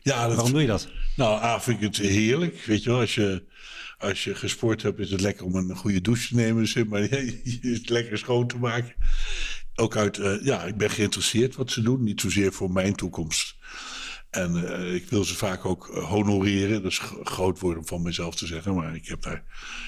Ja, 0.03 0.27
dat, 0.27 0.35
Waarom 0.35 0.53
doe 0.53 0.61
je 0.61 0.67
dat? 0.67 0.89
Nou, 1.17 1.43
A, 1.43 1.61
vind 1.61 1.83
ik 1.83 1.85
het 1.85 1.97
heerlijk. 1.97 2.65
Weet 2.65 2.83
je 2.83 2.91
wel, 2.91 3.01
als 3.01 3.15
je, 3.15 3.43
als 3.99 4.25
je 4.25 4.35
gesport 4.35 4.83
hebt, 4.83 4.99
is 4.99 5.11
het 5.11 5.21
lekker 5.21 5.45
om 5.45 5.55
een 5.55 5.77
goede 5.77 6.01
douche 6.01 6.29
te 6.29 6.35
nemen. 6.35 6.63
Dus, 6.63 6.75
maar 6.85 7.01
je 7.11 7.41
is 7.63 7.79
het 7.79 7.89
lekker 7.89 8.19
schoon 8.19 8.47
te 8.47 8.59
maken. 8.59 8.95
Ook 9.75 9.97
uit, 9.97 10.19
uh, 10.19 10.45
ja, 10.45 10.65
ik 10.65 10.77
ben 10.77 10.91
geïnteresseerd 10.91 11.57
wat 11.57 11.71
ze 11.71 11.83
doen. 11.83 12.03
Niet 12.03 12.21
zozeer 12.21 12.53
voor 12.53 12.71
mijn 12.71 12.95
toekomst. 12.95 13.57
En 14.33 14.57
uh, 14.57 14.95
ik 14.95 15.09
wil 15.09 15.25
ze 15.25 15.35
vaak 15.35 15.65
ook 15.65 15.89
uh, 15.89 16.05
honoreren. 16.05 16.83
Dat 16.83 16.91
is 16.91 17.01
groot 17.23 17.59
woord 17.59 17.77
om 17.77 17.87
van 17.87 18.03
mezelf 18.03 18.35
te 18.35 18.47
zeggen. 18.47 18.75
Maar 18.75 18.95
ik 18.95 19.07
heb 19.07 19.23
daar 19.23 19.45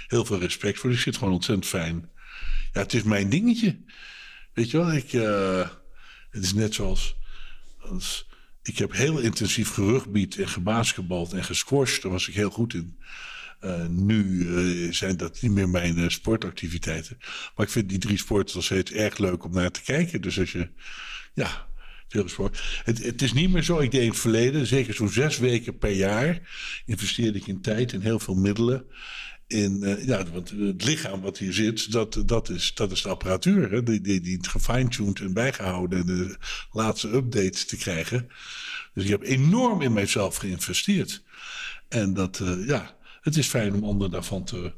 heel 0.07 0.25
veel 0.25 0.39
respect 0.39 0.79
voor. 0.79 0.93
Ik 0.93 0.99
zit 0.99 1.17
gewoon 1.17 1.33
ontzettend 1.33 1.67
fijn. 1.67 2.11
Ja, 2.73 2.81
het 2.81 2.93
is 2.93 3.03
mijn 3.03 3.29
dingetje. 3.29 3.79
Weet 4.53 4.71
je 4.71 4.77
wel, 4.77 4.93
ik, 4.93 5.13
uh, 5.13 5.69
het 6.31 6.43
is 6.43 6.55
net 6.55 6.75
zoals... 6.75 7.17
Als, 7.79 8.29
ik 8.63 8.79
heb 8.79 8.93
heel 8.93 9.19
intensief 9.19 9.71
gerugbied 9.71 10.39
en 10.39 10.49
gebasketbald 10.49 11.33
en 11.33 11.45
gesquashed. 11.45 12.03
Daar 12.03 12.13
was 12.13 12.29
ik 12.29 12.35
heel 12.35 12.51
goed 12.51 12.75
in. 12.75 12.99
Nu 13.89 14.93
zijn 14.93 15.17
dat 15.17 15.43
niet 15.43 15.51
meer 15.51 15.69
mijn 15.69 16.11
sportactiviteiten. 16.11 17.17
Maar 17.57 17.67
ik 17.67 17.73
vind 17.73 17.89
die 17.89 17.99
drie 17.99 18.19
sporten 18.19 18.57
nog 18.57 18.65
steeds 18.65 18.91
erg 18.91 19.19
leuk 19.19 19.45
om 19.45 19.53
naar 19.53 19.71
te 19.71 19.83
kijken. 19.83 20.21
Dus 20.21 20.39
als 20.39 20.53
je, 20.53 20.69
ja, 21.35 21.67
Het, 22.85 23.05
het, 23.05 23.23
is 23.23 23.33
niet 23.33 23.53
meer 23.53 23.63
zo. 23.63 23.79
Ik 23.79 23.91
deed 23.91 24.03
in 24.03 24.09
het 24.09 24.19
verleden, 24.19 24.67
zeker 24.67 24.95
zo'n 24.95 25.09
zes 25.09 25.39
weken 25.39 25.79
per 25.79 25.91
jaar, 25.91 26.41
investeerde 26.87 27.39
ik 27.39 27.47
in 27.47 27.61
tijd 27.61 27.93
en 27.93 28.01
heel 28.01 28.19
veel 28.19 28.35
middelen. 28.35 28.85
in, 29.47 29.79
uh, 29.83 30.07
ja, 30.07 30.25
want 30.33 30.51
het 30.51 30.85
lichaam 30.85 31.21
wat 31.21 31.39
hier 31.39 31.53
zit, 31.53 31.93
dat, 31.93 32.23
dat, 32.27 32.49
is, 32.49 32.75
dat 32.75 32.93
is 32.93 33.03
de 33.03 33.09
apparatuur. 33.09 33.71
Hè? 33.71 33.83
Die, 33.83 34.01
die, 34.01 34.21
die 34.21 34.39
gefine-tuned 34.49 35.21
en 35.21 35.33
bijgehouden 35.33 35.99
en 35.99 36.07
de 36.07 36.37
laatste 36.73 37.09
updates 37.09 37.67
te 37.67 37.77
krijgen. 37.77 38.29
Dus 38.95 39.05
ik 39.05 39.11
heb 39.11 39.23
enorm 39.23 39.83
in 39.83 39.93
mijzelf 39.93 40.37
geïnvesteerd. 40.37 41.23
En 41.89 42.15
dat, 42.15 42.41
uh, 42.43 42.67
ja, 42.67 42.97
het 43.21 43.37
is 43.37 43.47
fijn 43.47 43.75
om 43.75 43.85
anderen 43.85 44.13
daarvan 44.13 44.45
te, 44.45 44.73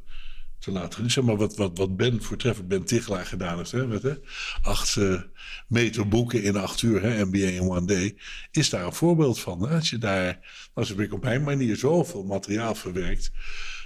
te 0.66 0.72
laten. 0.72 1.24
Maar 1.24 1.36
wat, 1.36 1.56
wat, 1.56 1.78
wat 1.78 1.96
Ben 1.96 2.22
voortreffend 2.22 2.68
Ben 2.68 2.84
Tichelaar 2.84 3.26
gedaan 3.26 3.56
heeft. 3.56 3.70
Hè, 3.70 3.86
met 3.86 4.02
hè, 4.02 4.14
acht 4.62 4.96
uh, 4.96 5.20
meter 5.68 6.08
boeken 6.08 6.42
in 6.42 6.56
acht 6.56 6.82
uur, 6.82 7.02
hè, 7.02 7.24
MBA 7.24 7.38
in 7.38 7.60
one 7.60 7.86
day. 7.86 8.16
Is 8.50 8.70
daar 8.70 8.84
een 8.84 8.92
voorbeeld 8.92 9.40
van. 9.40 9.68
Hè? 9.68 9.74
Als 9.74 9.90
je 9.90 9.98
daar, 9.98 10.38
als 10.74 10.90
ik 10.90 11.12
op 11.12 11.22
mijn 11.22 11.42
manier 11.42 11.76
zoveel 11.76 12.24
materiaal 12.24 12.74
verwerkt. 12.74 13.30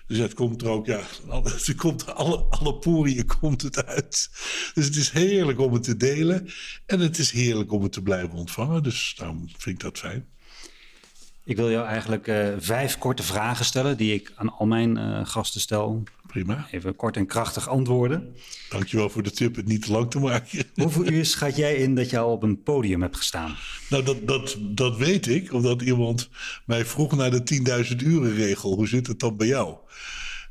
Dus 0.07 0.19
het 0.19 0.35
komt 0.35 0.63
er 0.63 0.69
ook, 0.69 0.87
ja, 0.87 1.01
het 1.29 1.75
komt 1.85 2.15
alle, 2.15 2.37
alle 2.37 2.79
poriën 2.79 3.27
komt 3.27 3.63
het 3.63 3.85
uit. 3.87 4.31
Dus 4.75 4.85
het 4.85 4.97
is 4.97 5.11
heerlijk 5.11 5.61
om 5.61 5.73
het 5.73 5.83
te 5.83 5.97
delen. 5.97 6.49
En 6.87 7.01
het 7.01 7.19
is 7.19 7.31
heerlijk 7.31 7.73
om 7.73 7.83
het 7.83 7.93
te 7.93 8.03
blijven 8.03 8.33
ontvangen. 8.33 8.83
Dus 8.83 9.15
daarom 9.17 9.49
vind 9.49 9.67
ik 9.67 9.81
dat 9.81 9.99
fijn. 9.99 10.29
Ik 11.51 11.57
wil 11.57 11.71
jou 11.71 11.87
eigenlijk 11.87 12.27
uh, 12.27 12.49
vijf 12.59 12.99
korte 12.99 13.23
vragen 13.23 13.65
stellen 13.65 13.97
die 13.97 14.15
ik 14.15 14.33
aan 14.35 14.53
al 14.53 14.67
mijn 14.67 14.99
uh, 14.99 15.21
gasten 15.27 15.61
stel. 15.61 16.03
Prima. 16.27 16.67
Even 16.71 16.97
kort 16.97 17.17
en 17.17 17.27
krachtig 17.27 17.69
antwoorden. 17.69 18.37
Dankjewel 18.69 19.11
voor 19.11 19.23
de 19.23 19.31
tip 19.31 19.57
het 19.57 19.67
niet 19.67 19.83
te 19.83 19.93
lang 19.93 20.11
te 20.11 20.19
maken. 20.19 20.65
Hoeveel 20.75 21.07
uur 21.07 21.27
schat 21.27 21.57
jij 21.57 21.75
in 21.75 21.95
dat 21.95 22.11
je 22.11 22.19
al 22.19 22.33
op 22.33 22.43
een 22.43 22.63
podium 22.63 23.03
hebt 23.03 23.17
gestaan? 23.17 23.57
Nou, 23.89 24.05
dat, 24.05 24.27
dat, 24.27 24.57
dat 24.61 24.97
weet 24.97 25.27
ik, 25.27 25.53
omdat 25.53 25.83
iemand 25.83 26.29
mij 26.67 26.85
vroeg 26.85 27.17
naar 27.17 27.31
de 27.31 27.85
10.000 27.91 27.97
uren 27.97 28.35
regel. 28.35 28.75
Hoe 28.75 28.89
zit 28.89 29.07
het 29.07 29.21
dan 29.21 29.37
bij 29.37 29.47
jou? 29.47 29.77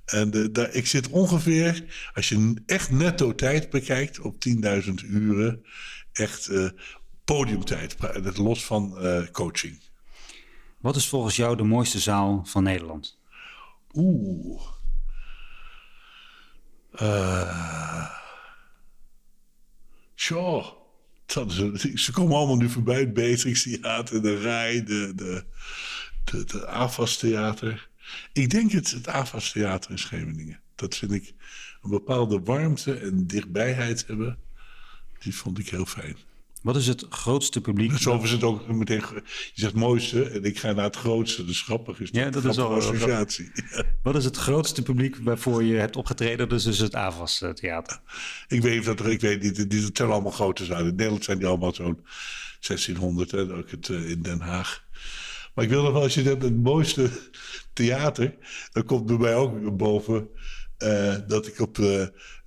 En 0.06 0.32
de, 0.32 0.52
daar, 0.52 0.74
ik 0.74 0.88
zit 0.88 1.10
ongeveer, 1.10 1.84
als 2.14 2.30
je 2.30 2.54
echt 2.66 2.92
netto 2.92 3.36
tijd 3.36 3.70
bekijkt, 3.70 4.20
op 4.20 4.36
10.000 4.50 4.94
uren. 5.10 5.64
Echt 6.12 6.50
uh, 6.50 6.70
podiumtijd, 7.26 7.96
los 8.38 8.66
van 8.66 8.98
coaching. 9.32 9.89
Wat 10.80 10.96
is 10.96 11.08
volgens 11.08 11.36
jou 11.36 11.58
de 11.58 11.64
mooiste 11.64 12.00
zaal 12.00 12.46
van 12.46 12.64
Nederland? 12.64 13.20
Oeh. 13.94 14.62
Uh. 17.02 18.10
Ze 20.16 22.10
komen 22.12 22.36
allemaal 22.36 22.58
nu 22.58 22.70
voorbij. 22.70 23.00
Het 23.00 23.14
Beatrix 23.14 23.64
Theater, 23.64 24.22
de 24.22 24.40
Rij, 24.40 24.84
de, 24.84 25.12
de, 25.16 25.46
de, 26.24 26.46
de 26.46 26.68
AFAS 26.68 27.18
Theater. 27.18 27.90
Ik 28.34 28.50
denk 28.50 28.72
het, 28.72 28.92
het 28.92 29.08
AFAS 29.08 29.52
Theater 29.52 29.92
in 29.92 30.00
Scheveningen. 30.00 30.62
Dat 30.76 30.96
vind 30.96 31.12
ik 31.12 31.34
een 31.82 31.90
bepaalde 31.90 32.40
warmte 32.40 32.94
en 32.94 33.28
dichtbijheid 33.28 34.08
hebben. 34.08 34.38
Die 35.20 35.36
vond 35.36 35.60
ik 35.60 35.70
heel 35.70 35.86
fijn. 35.86 36.18
Wat 36.62 36.76
is 36.76 36.88
het 36.88 37.06
grootste 37.10 37.62
publiek? 37.62 37.98
Zo 37.98 38.22
is 38.22 38.32
het 38.32 38.44
ook 38.44 38.68
meteen. 38.68 39.04
Je 39.54 39.62
zegt 39.62 39.74
mooiste 39.74 40.24
en 40.24 40.44
ik 40.44 40.60
ga 40.60 40.72
naar 40.72 40.84
het 40.84 40.96
grootste. 40.96 41.46
Dus 41.46 41.62
grappig 41.62 42.00
is 42.00 42.12
dat. 42.12 42.24
Ja, 42.24 42.30
dat 42.30 42.46
is 42.46 42.58
al 42.58 42.72
een 42.72 42.78
associatie. 42.78 43.52
Wat 44.04 44.16
is 44.16 44.26
het 44.26 44.38
grootste 44.38 44.82
publiek 44.82 45.18
waarvoor 45.24 45.64
je 45.64 45.76
hebt 45.76 45.96
opgetreden? 45.96 46.50
Dus 46.50 46.66
is 46.66 46.80
het 46.80 46.96
AVAS 46.96 47.42
eh, 47.42 47.50
Theater. 47.50 48.00
Ik 48.48 48.62
weet, 48.62 48.86
dat 48.86 49.00
er, 49.00 49.10
ik 49.10 49.22
weet 49.22 49.42
niet, 49.42 49.70
die, 49.70 49.90
zijn 49.94 50.10
allemaal 50.10 50.32
grote 50.32 50.66
zalen. 50.66 50.88
In 50.88 50.96
Nederland 50.96 51.24
zijn 51.24 51.38
die 51.38 51.48
allemaal 51.48 51.74
zo'n 51.74 52.06
1600, 52.60 53.32
hè, 53.32 53.56
ook 53.56 53.72
het, 53.72 53.88
uh, 53.88 54.10
in 54.10 54.22
Den 54.22 54.40
Haag. 54.40 54.84
Maar 55.54 55.64
ik 55.64 55.70
wil 55.70 55.84
nog 55.84 55.94
wel, 55.94 56.02
als 56.02 56.14
je 56.14 56.22
hebt 56.22 56.44
het 56.44 56.64
mooiste 56.64 57.10
theater, 57.74 58.36
dan 58.72 58.86
komt 58.86 59.06
bij 59.06 59.18
mij 59.18 59.36
ook 59.36 59.78
boven 59.78 60.30
uh, 60.78 61.16
dat 61.28 61.48
ik 61.48 61.60
op 61.60 61.78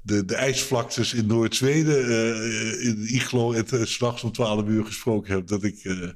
de, 0.03 0.25
de 0.25 0.35
ijsvlaktes 0.35 1.15
in 1.15 1.27
Noord-Zweden, 1.27 2.09
uh, 2.09 2.85
in 2.85 3.15
Iglo, 3.15 3.53
het 3.53 3.73
uh, 3.73 3.85
s'nachts 3.85 4.23
om 4.23 4.33
12 4.33 4.67
uur 4.67 4.85
gesproken 4.85 5.35
heb. 5.35 5.47
Dat 5.47 5.63
ik 5.63 5.85
uh, 5.85 6.09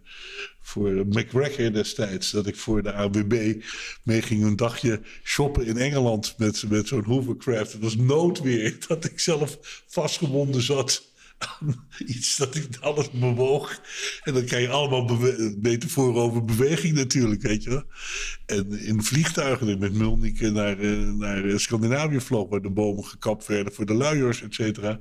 voor 0.60 0.90
McGregor 0.90 1.72
destijds, 1.72 2.30
dat 2.30 2.46
ik 2.46 2.56
voor 2.56 2.82
de 2.82 2.92
AWB 2.92 3.62
mee 4.02 4.22
ging 4.22 4.44
een 4.44 4.56
dagje 4.56 5.00
shoppen 5.24 5.66
in 5.66 5.76
Engeland 5.76 6.34
met, 6.38 6.64
met 6.68 6.88
zo'n 6.88 7.04
hovercraft. 7.04 7.72
Het 7.72 7.82
was 7.82 7.96
noodweer 7.96 8.76
dat 8.88 9.04
ik 9.04 9.20
zelf 9.20 9.58
vastgebonden 9.86 10.62
zat 10.62 11.02
iets 12.06 12.36
dat 12.36 12.54
ik 12.54 12.68
alles 12.80 13.10
bewoog. 13.10 13.80
En 14.22 14.34
dan 14.34 14.44
kan 14.44 14.60
je 14.60 14.68
allemaal 14.68 15.18
metaforen 15.60 16.22
over 16.22 16.44
beweging 16.44 16.94
natuurlijk, 16.94 17.42
weet 17.42 17.62
je 17.62 17.70
wel. 17.70 17.84
En 18.46 18.78
in 18.80 19.02
vliegtuigen 19.02 19.78
met 19.78 19.92
Mulnike 19.92 20.50
naar, 20.50 20.78
uh, 20.78 21.12
naar 21.12 21.60
Scandinavië 21.60 22.20
vloog... 22.20 22.48
waar 22.48 22.60
de 22.60 22.70
bomen 22.70 23.04
gekapt 23.04 23.46
werden 23.46 23.72
voor 23.72 23.86
de 23.86 23.94
luiers, 23.94 24.42
et 24.42 24.54
cetera. 24.54 25.00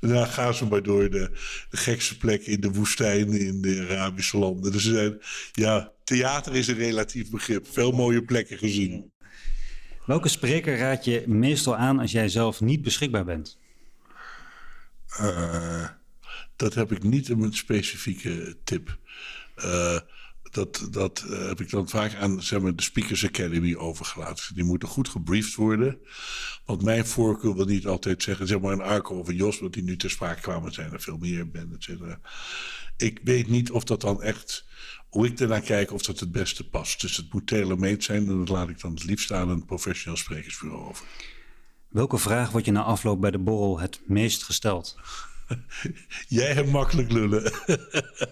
Daarna 0.00 0.24
gaan 0.24 0.54
ze 0.54 0.66
maar 0.66 0.82
door 0.82 1.10
de, 1.10 1.30
de 1.70 1.76
gekste 1.76 2.16
plekken 2.16 2.52
in 2.52 2.60
de 2.60 2.72
woestijn... 2.72 3.32
in 3.32 3.60
de 3.60 3.86
Arabische 3.90 4.38
landen. 4.38 4.72
Dus 4.72 4.82
zijn, 4.84 5.18
ja, 5.52 5.92
theater 6.04 6.54
is 6.54 6.66
een 6.66 6.76
relatief 6.76 7.30
begrip. 7.30 7.66
Veel 7.72 7.92
mooie 7.92 8.24
plekken 8.24 8.58
gezien. 8.58 9.12
Welke 10.06 10.28
spreker 10.28 10.76
raad 10.76 11.04
je 11.04 11.22
meestal 11.26 11.76
aan 11.76 11.98
als 11.98 12.12
jij 12.12 12.28
zelf 12.28 12.60
niet 12.60 12.82
beschikbaar 12.82 13.24
bent? 13.24 13.58
Uh, 15.20 15.88
dat 16.56 16.74
heb 16.74 16.92
ik 16.92 17.02
niet 17.02 17.28
in 17.28 17.38
mijn 17.38 17.54
specifieke 17.54 18.56
tip. 18.64 18.98
Uh, 19.56 19.98
dat, 20.50 20.88
dat 20.90 21.24
uh, 21.28 21.46
heb 21.48 21.60
ik 21.60 21.70
dan 21.70 21.88
vaak 21.88 22.14
aan 22.14 22.42
zeg 22.42 22.60
maar, 22.60 22.76
de 22.76 22.82
Speakers 22.82 23.24
Academy 23.24 23.74
overgelaten. 23.74 24.54
Die 24.54 24.64
moeten 24.64 24.88
goed 24.88 25.08
gebriefd 25.08 25.54
worden. 25.54 25.98
Want 26.64 26.82
mijn 26.82 27.06
voorkeur 27.06 27.54
wil 27.54 27.64
niet 27.64 27.86
altijd 27.86 28.22
zeggen, 28.22 28.46
zeg 28.46 28.60
maar 28.60 28.72
een 28.72 28.80
Arco 28.80 29.18
of 29.18 29.28
een 29.28 29.36
Jos, 29.36 29.58
want 29.58 29.72
die 29.72 29.82
nu 29.82 29.96
ter 29.96 30.10
sprake 30.10 30.40
kwamen, 30.40 30.72
zijn 30.72 30.92
er 30.92 31.00
veel 31.00 31.16
meer 31.16 31.50
ben, 31.50 31.76
et. 31.78 32.18
Ik 32.96 33.20
weet 33.22 33.48
niet 33.48 33.70
of 33.70 33.84
dat 33.84 34.00
dan 34.00 34.22
echt, 34.22 34.64
hoe 35.08 35.26
ik 35.26 35.40
ernaar 35.40 35.60
kijk, 35.60 35.92
of 35.92 36.02
dat 36.02 36.20
het 36.20 36.32
beste 36.32 36.68
past. 36.68 37.00
Dus 37.00 37.16
het 37.16 37.32
moet 37.32 37.46
tailor-made 37.46 38.02
zijn 38.02 38.28
en 38.28 38.38
dat 38.38 38.48
laat 38.48 38.68
ik 38.68 38.80
dan 38.80 38.94
het 38.94 39.04
liefst 39.04 39.32
aan 39.32 39.48
een 39.48 39.64
professioneel 39.64 40.18
sprekersbureau 40.18 40.88
over. 40.88 41.06
Welke 41.94 42.18
vraag 42.18 42.50
wordt 42.50 42.66
je 42.66 42.72
na 42.72 42.82
afloop 42.82 43.20
bij 43.20 43.30
de 43.30 43.38
borrel 43.38 43.78
het 43.80 44.00
meest 44.06 44.42
gesteld? 44.42 44.96
Jij 46.28 46.52
hebt 46.52 46.70
makkelijk 46.70 47.12
lullen. 47.12 47.52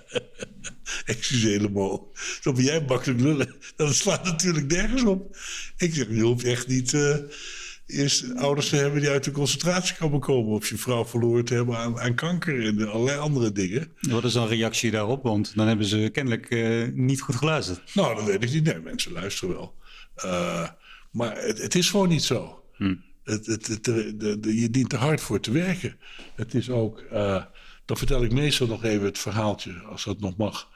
Excuseer 1.04 1.70
mo. 1.70 2.12
Zo 2.40 2.52
ben 2.52 2.64
jij 2.64 2.84
makkelijk 2.88 3.20
lullen. 3.20 3.54
Dat 3.76 3.94
slaat 3.94 4.24
natuurlijk 4.24 4.66
nergens 4.72 5.02
op. 5.02 5.36
Ik 5.76 5.94
zeg, 5.94 6.08
je 6.08 6.20
hoeft 6.20 6.44
echt 6.44 6.66
niet 6.66 6.92
uh, 6.92 7.16
eerst 7.86 8.34
ouders 8.36 8.68
te 8.68 8.76
hebben 8.76 9.00
die 9.00 9.10
uit 9.10 9.24
de 9.24 9.30
concentratiekamp 9.30 10.20
komen. 10.20 10.52
Of 10.52 10.68
je 10.68 10.76
vrouw 10.76 11.04
verloren 11.04 11.44
te 11.44 11.54
hebben 11.54 11.76
aan, 11.76 12.00
aan 12.00 12.14
kanker 12.14 12.66
en 12.66 12.88
allerlei 12.90 13.18
andere 13.18 13.52
dingen. 13.52 13.92
Wat 14.00 14.24
is 14.24 14.32
dan 14.32 14.48
reactie 14.48 14.90
daarop? 14.90 15.22
Want 15.22 15.52
dan 15.56 15.66
hebben 15.66 15.86
ze 15.86 16.08
kennelijk 16.12 16.50
uh, 16.50 16.88
niet 16.92 17.20
goed 17.20 17.36
geluisterd. 17.36 17.94
Nou, 17.94 18.14
dat 18.14 18.24
weet 18.24 18.42
ik 18.42 18.52
niet. 18.52 18.64
Nee, 18.64 18.80
mensen 18.80 19.12
luisteren 19.12 19.54
wel. 19.54 19.74
Uh, 20.24 20.68
maar 21.10 21.36
het, 21.36 21.62
het, 21.62 21.74
is 21.74 21.90
gewoon 21.90 22.08
niet 22.08 22.24
zo. 22.24 22.62
Hm. 22.76 22.94
Je 23.24 24.68
dient 24.70 24.92
er 24.92 24.98
hard 24.98 25.20
voor 25.20 25.40
te 25.40 25.50
werken. 25.50 25.98
Het 26.34 26.54
is 26.54 26.70
ook, 26.70 27.04
uh, 27.12 27.44
dan 27.84 27.96
vertel 27.96 28.24
ik 28.24 28.32
meestal 28.32 28.66
nog 28.66 28.84
even 28.84 29.04
het 29.04 29.18
verhaaltje, 29.18 29.72
als 29.72 30.04
dat 30.04 30.20
nog 30.20 30.36
mag. 30.36 30.70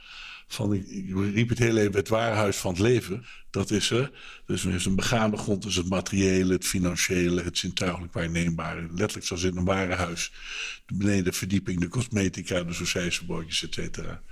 Van, 0.49 0.73
ik, 0.73 0.87
ik 0.87 1.15
riep 1.35 1.49
het 1.49 1.59
heel 1.59 1.77
even 1.77 1.95
het 1.95 2.09
warenhuis 2.09 2.57
van 2.57 2.71
het 2.71 2.81
leven. 2.81 3.25
Dat 3.51 3.71
is 3.71 3.91
er. 3.91 4.11
Dus 4.47 4.65
er 4.65 4.75
is 4.75 4.85
een 4.85 4.95
begaande 4.95 5.37
grond, 5.37 5.63
dus 5.63 5.75
het 5.75 5.89
materiële, 5.89 6.53
het 6.53 6.67
financiële, 6.67 7.43
het 7.43 7.59
zintuigelijk 7.59 8.13
waarneembare. 8.13 8.87
Letterlijk 8.91 9.27
zoals 9.27 9.43
in 9.43 9.57
een 9.57 9.65
warenhuis. 9.65 10.33
De 10.87 10.95
benedenverdieping, 10.95 11.81
de 11.81 11.89
cosmetica, 11.89 12.63
de 12.63 12.73
saucijzenbootjes, 12.73 13.63
et 13.63 13.75
cetera. 13.75 14.23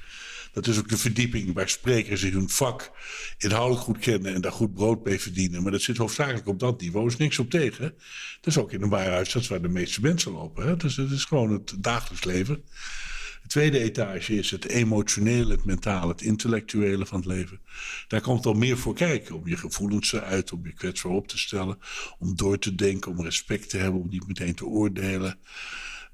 Dat 0.55 0.67
is 0.67 0.79
ook 0.79 0.89
de 0.89 0.99
verdieping 0.99 1.53
waar 1.53 1.69
sprekers 1.69 2.23
in 2.23 2.33
hun 2.33 2.49
vak 2.49 2.91
inhoudelijk 3.39 3.85
goed 3.85 3.99
kennen 3.99 4.35
en 4.35 4.41
daar 4.41 4.53
goed 4.53 4.75
brood 4.75 5.05
mee 5.05 5.21
verdienen. 5.21 5.63
Maar 5.63 5.73
dat 5.73 5.83
zit 5.83 5.97
hoofdzakelijk 5.97 6.47
op 6.47 6.59
dat 6.59 6.81
niveau. 6.81 7.07
Er 7.07 7.13
is 7.13 7.19
niks 7.19 7.39
op 7.39 7.51
tegen. 7.51 7.95
Dat 8.41 8.47
is 8.47 8.59
ook 8.59 8.73
in 8.73 8.83
een 8.83 8.89
warenhuis, 8.89 9.33
dat 9.33 9.43
is 9.43 9.49
waar 9.49 9.63
de 9.63 9.69
meeste 9.69 10.01
mensen 10.01 10.33
lopen. 10.33 10.67
Hè? 10.67 10.77
Dus 10.77 10.97
het 10.97 11.11
is 11.11 11.25
gewoon 11.25 11.53
het 11.53 11.75
dagelijks 11.79 12.25
leven. 12.25 12.65
De 13.43 13.51
tweede 13.51 13.79
etage 13.79 14.35
is 14.35 14.51
het 14.51 14.65
emotionele, 14.65 15.53
het 15.53 15.65
mentale, 15.65 16.13
het 16.13 16.23
intellectuele 16.23 17.07
van 17.07 17.19
het 17.19 17.27
leven. 17.27 17.61
Daar 18.09 18.21
komt 18.21 18.47
al 18.47 18.55
meer 18.55 18.79
voor 18.79 18.95
kijken. 18.95 19.35
Om 19.35 19.49
je 19.49 19.57
gevoelens 19.57 20.15
uiten, 20.15 20.57
om 20.57 20.67
je 20.67 20.73
kwetsbaar 20.73 21.13
op 21.13 21.29
te 21.29 21.39
stellen. 21.39 21.79
Om 22.19 22.37
door 22.37 22.59
te 22.59 22.75
denken, 22.75 23.11
om 23.11 23.23
respect 23.23 23.71
te 23.71 23.77
hebben, 23.77 24.01
om 24.01 24.09
niet 24.09 24.27
meteen 24.27 24.55
te 24.55 24.67
oordelen. 24.67 25.39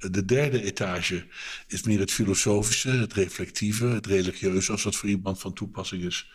De 0.09 0.25
derde 0.25 0.63
etage 0.63 1.27
is 1.67 1.83
meer 1.83 1.99
het 1.99 2.11
filosofische, 2.13 2.91
het 2.91 3.13
reflectieve, 3.13 3.87
het 3.87 4.07
religieuze, 4.07 4.73
als 4.73 4.83
dat 4.83 4.97
voor 4.97 5.09
iemand 5.09 5.41
van 5.41 5.53
toepassing 5.53 6.03
is. 6.03 6.31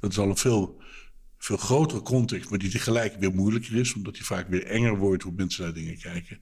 Dat 0.00 0.10
is 0.10 0.18
al 0.18 0.28
een 0.28 0.36
veel, 0.36 0.82
veel 1.38 1.56
grotere 1.56 2.02
context, 2.02 2.50
maar 2.50 2.58
die 2.58 2.70
tegelijk 2.70 3.16
weer 3.18 3.34
moeilijker 3.34 3.76
is, 3.76 3.94
omdat 3.94 4.14
die 4.14 4.24
vaak 4.24 4.48
weer 4.48 4.64
enger 4.64 4.96
wordt 4.96 5.22
hoe 5.22 5.32
mensen 5.36 5.64
naar 5.64 5.72
dingen 5.72 5.98
kijken. 5.98 6.40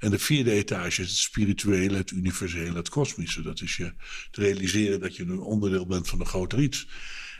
En 0.00 0.10
de 0.10 0.18
vierde 0.18 0.50
etage 0.50 1.02
is 1.02 1.08
het 1.08 1.18
spirituele, 1.18 1.96
het 1.96 2.10
universele, 2.10 2.76
het 2.76 2.88
kosmische. 2.88 3.42
Dat 3.42 3.60
is 3.60 3.76
je 3.76 3.94
te 4.30 4.40
realiseren 4.40 5.00
dat 5.00 5.16
je 5.16 5.22
een 5.22 5.40
onderdeel 5.40 5.86
bent 5.86 6.08
van 6.08 6.20
een 6.20 6.26
groter 6.26 6.60
iets. 6.60 6.86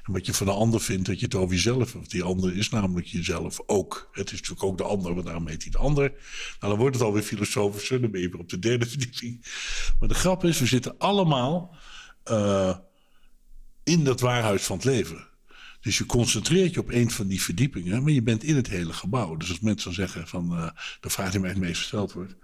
En 0.03 0.13
wat 0.13 0.27
je 0.27 0.35
van 0.35 0.47
de 0.47 0.53
ander 0.53 0.81
vindt, 0.81 1.07
dat 1.07 1.19
je 1.19 1.25
het 1.25 1.35
over 1.35 1.55
jezelf 1.55 1.93
hebt. 1.93 2.11
Die 2.11 2.23
ander 2.23 2.57
is 2.57 2.69
namelijk 2.69 3.07
jezelf 3.07 3.61
ook. 3.67 4.09
Het 4.13 4.27
is 4.27 4.33
natuurlijk 4.33 4.63
ook 4.63 4.79
de 4.79 4.85
ander, 4.85 5.15
want 5.15 5.27
daarom 5.27 5.47
heet 5.47 5.63
hij 5.63 5.71
de 5.71 5.79
ander. 5.79 6.11
Nou, 6.61 6.73
dan 6.73 6.77
wordt 6.77 6.97
het 6.97 7.05
alweer 7.05 7.23
filosofischer. 7.23 8.01
Dan 8.01 8.11
ben 8.11 8.21
je 8.21 8.29
weer 8.29 8.41
op 8.41 8.49
de 8.49 8.59
derde 8.59 8.87
verdieping. 8.97 9.47
Maar 10.01 10.09
de 10.09 10.15
grap 10.15 10.45
is, 10.45 10.59
we 10.59 10.67
zitten 10.67 10.99
allemaal 10.99 11.77
uh, 12.31 12.77
in 13.85 14.05
dat 14.05 14.21
waarhuis 14.21 14.63
van 14.63 14.77
het 14.77 14.85
leven. 14.85 15.31
Dus 15.81 15.99
je 15.99 16.07
concentreert 16.07 16.75
je 16.75 16.81
op 16.81 16.91
een 16.91 17.11
van 17.11 17.27
die 17.27 17.43
verdiepingen, 17.43 18.03
maar 18.03 18.13
je 18.13 18.23
bent 18.23 18.43
in 18.43 18.57
het 18.57 18.69
hele 18.69 18.93
gebouw. 18.93 19.37
Dus 19.37 19.49
als 19.49 19.61
mensen 19.61 19.95
zeggen 19.95 20.29
van, 20.29 20.53
uh, 20.53 20.71
de 21.01 21.11
vraag 21.11 21.31
die 21.31 21.41
mij 21.41 21.51
het 21.51 21.59
meest 21.59 21.81
gesteld 21.81 22.13
wordt, 22.13 22.35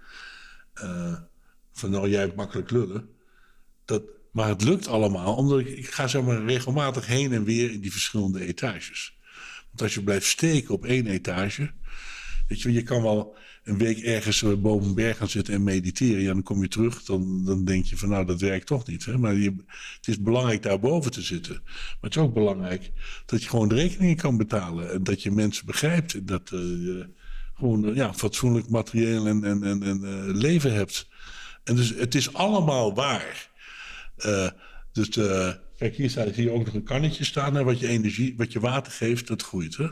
uh, 0.83 1.15
van 1.71 1.89
nou 1.89 2.09
jij 2.09 2.19
hebt 2.19 2.35
makkelijk 2.35 2.71
lullen. 2.71 3.09
Dat, 3.85 4.03
maar 4.31 4.47
het 4.47 4.63
lukt 4.63 4.87
allemaal, 4.87 5.35
omdat 5.35 5.59
ik, 5.59 5.93
ga 5.93 6.07
zeg 6.07 6.21
maar 6.21 6.45
regelmatig 6.45 7.07
heen 7.07 7.33
en 7.33 7.43
weer 7.43 7.71
in 7.71 7.81
die 7.81 7.91
verschillende 7.91 8.45
etages. 8.45 9.17
Want 9.67 9.81
als 9.81 9.93
je 9.93 10.03
blijft 10.03 10.25
steken 10.25 10.73
op 10.73 10.85
één 10.85 11.07
etage, 11.07 11.71
weet 12.47 12.61
je, 12.61 12.73
je 12.73 12.83
kan 12.83 13.01
wel 13.01 13.37
een 13.63 13.77
week 13.77 13.99
ergens 13.99 14.43
eh, 14.43 14.53
boven 14.53 14.87
een 14.87 14.95
berg 14.95 15.17
gaan 15.17 15.29
zitten 15.29 15.53
en 15.53 15.63
mediteren. 15.63 16.21
Ja, 16.21 16.33
dan 16.33 16.43
kom 16.43 16.61
je 16.61 16.67
terug, 16.67 17.03
dan, 17.03 17.45
dan 17.45 17.65
denk 17.65 17.85
je 17.85 17.97
van 17.97 18.09
nou, 18.09 18.25
dat 18.25 18.41
werkt 18.41 18.67
toch 18.67 18.87
niet. 18.87 19.05
Hè? 19.05 19.17
Maar 19.17 19.35
je, 19.35 19.55
het 19.97 20.07
is 20.07 20.21
belangrijk 20.21 20.63
daarboven 20.63 21.11
te 21.11 21.21
zitten. 21.21 21.61
Maar 21.63 21.97
het 22.01 22.15
is 22.15 22.21
ook 22.21 22.33
belangrijk 22.33 22.91
dat 23.25 23.43
je 23.43 23.49
gewoon 23.49 23.67
de 23.67 23.75
rekeningen 23.75 24.15
kan 24.15 24.37
betalen. 24.37 24.91
En 24.91 25.03
dat 25.03 25.23
je 25.23 25.31
mensen 25.31 25.65
begrijpt. 25.65 26.27
Dat 26.27 26.51
uh, 26.53 26.59
je 26.59 27.09
gewoon 27.53 27.89
uh, 27.89 27.95
ja, 27.95 28.13
fatsoenlijk 28.13 28.69
materieel 28.69 29.27
en, 29.27 29.43
en, 29.43 29.63
en, 29.63 29.83
en 29.83 30.37
leven 30.37 30.73
hebt. 30.73 31.07
En 31.63 31.75
dus 31.75 31.93
het 31.95 32.15
is 32.15 32.33
allemaal 32.33 32.93
waar. 32.93 33.48
Dus 34.91 35.09
kijk, 35.77 35.95
hier 35.95 36.09
staat 36.09 36.35
hier 36.35 36.51
ook 36.51 36.65
nog 36.65 36.73
een 36.73 36.83
kannetje 36.83 37.23
staan. 37.23 37.55
Hè, 37.55 37.63
wat 37.63 37.79
je 37.79 37.87
energie, 37.87 38.33
wat 38.37 38.51
je 38.51 38.59
water 38.59 38.91
geeft, 38.91 39.27
dat 39.27 39.43
groeit. 39.43 39.77
Hè? 39.77 39.87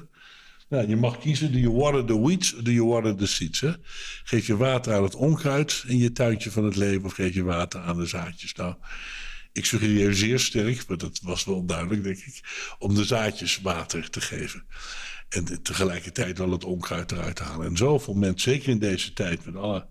Nou, 0.70 0.88
je 0.88 0.96
mag 0.96 1.20
kiezen, 1.20 1.52
do 1.52 1.58
you 1.58 1.74
water 1.74 2.06
the 2.06 2.28
weeds 2.28 2.56
of 2.56 2.62
do 2.62 2.72
you 2.72 2.88
water 2.88 3.16
the 3.16 3.28
seeds? 3.28 3.60
Hè? 3.60 3.72
Geef 4.24 4.48
je 4.48 4.58
water 4.58 4.94
aan 4.94 5.04
het 5.04 5.16
onkruid 5.16 5.84
in 5.88 5.98
je 5.98 6.12
tuintje 6.12 6.52
van 6.52 6.64
het 6.64 6.76
leven 6.76 7.06
of 7.06 7.14
geef 7.14 7.34
je 7.34 7.44
water 7.44 7.80
aan 7.80 7.98
de 7.98 8.06
zaadjes? 8.06 8.54
Nou, 8.54 8.76
ik 9.54 9.66
suggereer 9.66 10.14
zeer 10.14 10.40
sterk, 10.40 10.88
maar 10.88 10.98
dat 10.98 11.20
was 11.24 11.46
wel 11.46 11.66
duidelijk 11.66 12.04
denk 12.04 12.18
ik, 12.18 12.42
om 12.80 12.96
de 12.96 13.06
zaadjes 13.06 13.62
water 13.62 14.10
te 14.10 14.22
geven. 14.22 14.66
En 15.30 15.64
tegelijkertijd 15.64 16.38
wel 16.38 16.52
het 16.52 16.64
onkruid 16.64 17.12
eruit 17.12 17.36
te 17.36 17.44
halen. 17.44 17.68
En 17.68 17.78
zoveel 17.78 18.14
mensen, 18.14 18.52
zeker 18.52 18.70
in 18.70 18.80
deze 18.80 19.14
tijd 19.14 19.46
met 19.46 19.56
alle, 19.56 19.88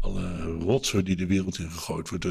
alle 0.00 0.42
rotzooi 0.42 1.02
die 1.02 1.16
de 1.16 1.26
wereld 1.26 1.58
in 1.58 1.70
gegooid 1.70 2.08
wordt. 2.08 2.26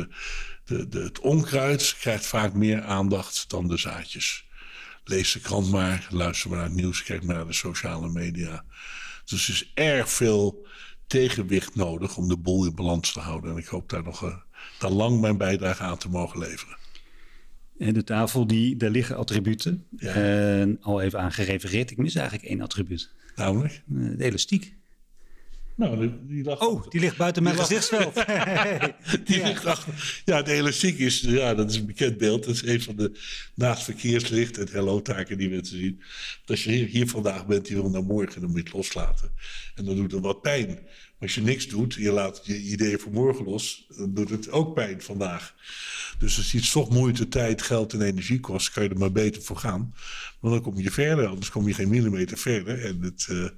De, 0.65 0.87
het 0.89 1.19
onkruid 1.19 1.95
krijgt 1.99 2.25
vaak 2.25 2.53
meer 2.53 2.81
aandacht 2.81 3.49
dan 3.49 3.67
de 3.67 3.77
zaadjes. 3.77 4.45
Lees 5.03 5.31
de 5.31 5.39
krant 5.39 5.71
maar, 5.71 6.07
luister 6.09 6.49
maar 6.49 6.57
naar 6.57 6.67
het 6.67 6.75
nieuws, 6.75 7.03
kijk 7.03 7.23
maar 7.23 7.35
naar 7.35 7.47
de 7.47 7.53
sociale 7.53 8.09
media. 8.09 8.65
Dus 9.25 9.47
er 9.47 9.53
is 9.53 9.71
erg 9.73 10.09
veel 10.09 10.67
tegenwicht 11.07 11.75
nodig 11.75 12.17
om 12.17 12.27
de 12.27 12.37
boel 12.37 12.65
in 12.65 12.75
balans 12.75 13.13
te 13.13 13.19
houden. 13.19 13.51
En 13.51 13.57
ik 13.57 13.65
hoop 13.65 13.89
daar 13.89 14.03
nog 14.03 14.23
uh, 14.23 14.35
daar 14.79 14.91
lang 14.91 15.21
mijn 15.21 15.37
bijdrage 15.37 15.83
aan 15.83 15.97
te 15.97 16.09
mogen 16.09 16.39
leveren. 16.39 16.77
En 17.77 17.93
de 17.93 18.03
tafel, 18.03 18.47
die, 18.47 18.75
daar 18.75 18.89
liggen 18.89 19.17
attributen. 19.17 19.85
Ja. 19.97 20.65
Uh, 20.65 20.75
al 20.81 21.01
even 21.01 21.19
aan 21.19 21.31
gerefereerd. 21.31 21.91
Ik 21.91 21.97
mis 21.97 22.15
eigenlijk 22.15 22.47
één 22.47 22.61
attribuut. 22.61 23.11
Namelijk? 23.35 23.81
Uh, 23.91 24.17
de 24.17 24.23
elastiek. 24.23 24.75
Nou, 25.75 25.99
die, 25.99 26.25
die 26.27 26.43
lag 26.43 26.61
oh, 26.61 26.89
die 26.89 26.99
ligt 26.99 27.17
buiten 27.17 27.43
mijn 27.43 27.55
gezichtsveld. 27.55 28.13
die 29.25 29.37
ja. 29.37 29.47
ligt 29.47 29.65
achter. 29.65 30.21
Ja, 30.25 30.41
de 30.41 30.51
elastiek 30.51 30.99
is, 30.99 31.19
ja, 31.19 31.55
dat 31.55 31.69
is 31.69 31.75
een 31.75 31.85
bekend 31.85 32.17
beeld. 32.17 32.43
Dat 32.43 32.55
is 32.55 32.65
een 32.65 32.81
van 32.81 32.95
de 32.95 33.19
naast 33.55 33.83
verkeerslicht 33.83 34.57
en 34.57 34.67
hello-taken 34.71 35.37
die 35.37 35.49
mensen 35.49 35.77
zien. 35.77 36.01
Als 36.45 36.63
je 36.63 36.71
hier, 36.71 36.87
hier 36.87 37.07
vandaag 37.07 37.45
bent, 37.45 37.65
die 37.65 37.75
wil 37.75 37.89
naar 37.89 38.03
morgen, 38.03 38.41
dan 38.41 38.49
moet 38.49 38.59
je 38.59 38.63
het 38.63 38.73
loslaten. 38.73 39.31
En 39.75 39.85
dan 39.85 39.95
doet 39.95 40.11
het 40.11 40.21
wat 40.21 40.41
pijn. 40.41 40.67
Maar 40.67 41.29
als 41.29 41.35
je 41.35 41.41
niks 41.41 41.67
doet, 41.67 41.93
je 41.93 42.11
laat 42.11 42.41
je 42.43 42.61
ideeën 42.61 42.99
voor 42.99 43.11
morgen 43.11 43.45
los, 43.45 43.85
dan 43.97 44.13
doet 44.13 44.29
het 44.29 44.51
ook 44.51 44.73
pijn 44.73 45.01
vandaag. 45.01 45.55
Dus 46.17 46.37
als 46.37 46.53
iets 46.53 46.71
toch 46.71 46.89
moeite, 46.89 47.27
tijd, 47.27 47.61
geld 47.61 47.93
en 47.93 48.01
energie 48.01 48.39
kost, 48.39 48.71
kan 48.71 48.83
je 48.83 48.89
er 48.89 48.97
maar 48.97 49.11
beter 49.11 49.41
voor 49.41 49.57
gaan. 49.57 49.93
Want 50.39 50.53
dan 50.53 50.63
kom 50.63 50.81
je 50.81 50.91
verder, 50.91 51.25
anders 51.25 51.49
kom 51.49 51.67
je 51.67 51.73
geen 51.73 51.89
millimeter 51.89 52.37
verder. 52.37 52.85
En 52.85 53.01
het 53.01 53.27
uh, 53.29 53.49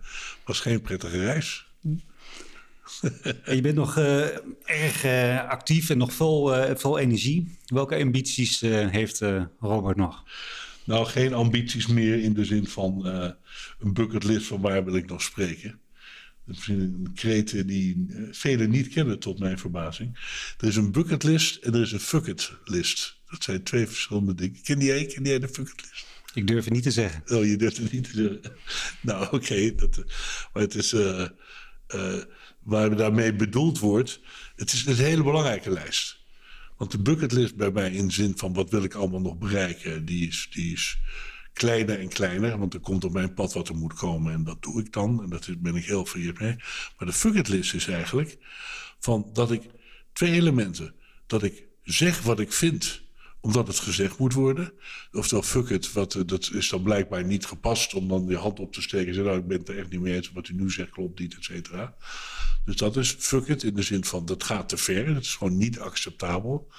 was 0.46 0.60
geen 0.60 0.82
prettige 0.82 1.20
reis. 1.20 1.66
Je 3.46 3.60
bent 3.62 3.76
nog 3.76 3.98
uh, 3.98 4.26
erg 4.64 5.06
uh, 5.06 5.50
actief 5.50 5.90
en 5.90 5.98
nog 5.98 6.14
vol, 6.14 6.56
uh, 6.56 6.76
vol 6.76 7.00
energie. 7.00 7.58
Welke 7.66 7.96
ambities 7.96 8.60
heeft 8.70 9.22
Robert 9.60 9.98
nog? 9.98 10.24
Nou, 10.86 11.06
geen 11.06 11.34
ambities 11.34 11.88
meer 11.88 12.20
in 12.20 12.34
de 12.34 12.46
zin 12.46 12.68
van 12.68 13.06
een 13.80 13.94
bucketlist 13.94 14.48
van 14.48 14.62
waar 14.62 14.86
wil 14.86 14.96
ik 14.96 15.10
nog 15.10 15.22
spreken. 15.22 15.80
Een 16.46 17.12
kreet 17.16 17.68
die 17.68 18.06
velen 18.32 18.70
niet 18.70 18.88
kennen 18.88 19.20
tot 19.20 19.40
mijn 19.40 19.60
verbazing. 19.60 20.20
Er 20.58 20.68
is 20.68 20.76
een 20.76 20.92
bucketlist 20.92 21.56
en 21.56 21.74
er 21.74 21.82
is 21.82 21.92
een 21.92 22.00
fucketlist. 22.00 23.18
Dat 23.30 23.44
zijn 23.44 23.64
twee 23.64 23.88
verschillende 23.88 24.36
dingen. 24.36 24.62
Ken 24.62 24.80
jij, 24.80 25.06
ken 25.06 25.24
jij 25.24 25.40
de 25.40 25.48
fucketlist? 25.48 26.06
Ik 26.34 26.48
durf 26.48 26.64
het 26.64 26.74
niet 26.74 26.84
te 26.84 26.92
zeggen. 26.92 27.38
Oh, 27.38 27.46
je 27.46 27.56
durft 27.56 27.78
het 27.78 27.92
niet 27.92 28.04
te 28.04 28.12
zeggen. 28.14 28.58
nou, 29.02 29.26
oké. 29.26 29.36
Okay, 29.36 29.76
maar 30.54 30.64
het 30.64 30.76
is... 30.76 30.94
Uh, 30.94 31.28
waar 32.64 32.96
daarmee 32.96 33.36
bedoeld 33.36 33.80
wordt. 33.80 34.20
Het 34.56 34.74
is 34.74 34.86
een 34.86 34.96
hele 34.96 35.24
belangrijke 35.24 35.72
lijst. 35.72 36.22
Want 36.78 36.92
de 36.92 37.02
bucketlist 37.02 37.56
bij 37.56 37.72
mij 37.72 37.92
in 37.92 38.12
zin 38.12 38.34
van 38.36 38.54
wat 38.54 38.70
wil 38.70 38.84
ik 38.84 38.94
allemaal 38.94 39.22
nog 39.22 39.38
bereiken, 39.38 40.06
die 40.06 40.28
is, 40.28 40.50
die 40.54 40.74
is 40.74 40.98
kleiner 41.54 42.00
en 42.00 42.10
kleiner. 42.10 42.58
Want 42.58 42.74
er 42.74 42.80
komt 42.80 43.04
op 43.04 43.14
mijn 43.14 43.34
pad 43.34 43.54
wat 43.54 43.68
er 43.68 43.76
moet 43.76 43.94
komen 43.94 44.34
en 44.34 44.44
dat 44.44 44.62
doe 44.62 44.80
ik 44.80 44.94
dan. 44.94 45.24
En 45.24 45.30
daar 45.30 45.46
ben 45.58 45.76
ik 45.76 45.86
heel 45.86 46.06
vereerd 46.06 46.40
mee. 46.40 46.56
Maar 46.98 47.08
de 47.08 47.20
bucketlist 47.24 47.74
is 47.74 47.88
eigenlijk 47.88 48.38
van 49.00 49.30
dat 49.34 49.52
ik 49.52 49.64
twee 50.14 50.32
elementen. 50.32 50.94
Dat 51.28 51.44
ik 51.44 51.68
zeg 51.84 52.22
wat 52.22 52.40
ik 52.40 52.54
vind 52.54 53.03
omdat 53.44 53.68
het 53.68 53.80
gezegd 53.80 54.18
moet 54.18 54.34
worden. 54.34 54.74
Oftewel, 55.12 55.44
fuck 55.44 55.70
it, 55.70 55.94
wat, 55.94 56.24
dat 56.26 56.50
is 56.54 56.70
dan 56.70 56.84
blijkbaar 56.84 57.26
niet 57.26 57.46
gepast 57.46 57.94
om 57.94 58.08
dan 58.08 58.26
je 58.28 58.38
hand 58.38 58.60
op 58.60 58.74
te 58.74 58.82
steken 58.82 59.08
en 59.08 59.14
zeggen, 59.14 59.32
nou, 59.32 59.44
ik 59.44 59.48
ben 59.48 59.60
het 59.60 59.70
er 59.70 59.78
echt 59.78 59.90
niet 59.90 60.02
mee 60.02 60.16
eens, 60.16 60.32
wat 60.32 60.48
u 60.48 60.54
nu 60.54 60.72
zegt 60.72 60.90
klopt 60.90 61.20
niet, 61.20 61.36
et 61.36 61.44
cetera. 61.44 61.96
Dus 62.66 62.76
dat 62.76 62.98
is 62.98 63.16
fuck 63.20 63.48
it 63.48 63.64
in 63.64 63.74
de 63.74 63.82
zin 63.82 64.06
van, 64.06 64.26
dat 64.26 64.44
gaat 64.44 64.70
te 64.70 64.78
ver, 64.78 65.14
dat 65.14 65.24
is 65.24 65.36
gewoon 65.36 65.58
niet 65.58 65.80
acceptabel. 65.80 66.72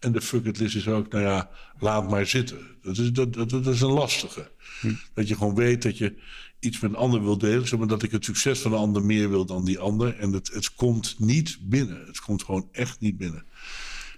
En 0.00 0.12
de 0.12 0.20
fuck 0.20 0.44
it 0.44 0.58
list 0.58 0.76
is 0.76 0.88
ook, 0.88 1.12
nou 1.12 1.24
ja, 1.24 1.50
laat 1.78 2.10
maar 2.10 2.26
zitten. 2.26 2.58
Dat 2.82 2.98
is, 2.98 3.12
dat, 3.12 3.32
dat, 3.32 3.50
dat 3.50 3.66
is 3.66 3.80
een 3.80 3.92
lastige. 3.92 4.50
Hm. 4.80 4.94
Dat 5.14 5.28
je 5.28 5.36
gewoon 5.36 5.54
weet 5.54 5.82
dat 5.82 5.98
je 5.98 6.14
iets 6.60 6.80
met 6.80 6.90
een 6.90 6.96
ander 6.96 7.22
wil 7.22 7.38
delen. 7.38 7.68
Zeg 7.68 7.78
maar 7.78 7.88
dat 7.88 8.02
ik 8.02 8.10
het 8.10 8.24
succes 8.24 8.58
van 8.58 8.72
een 8.72 8.78
ander 8.78 9.04
meer 9.04 9.30
wil 9.30 9.44
dan 9.44 9.64
die 9.64 9.78
ander. 9.78 10.16
En 10.16 10.32
het, 10.32 10.52
het 10.52 10.74
komt 10.74 11.18
niet 11.18 11.58
binnen. 11.60 12.06
Het 12.06 12.20
komt 12.20 12.42
gewoon 12.42 12.68
echt 12.72 13.00
niet 13.00 13.16
binnen. 13.16 13.44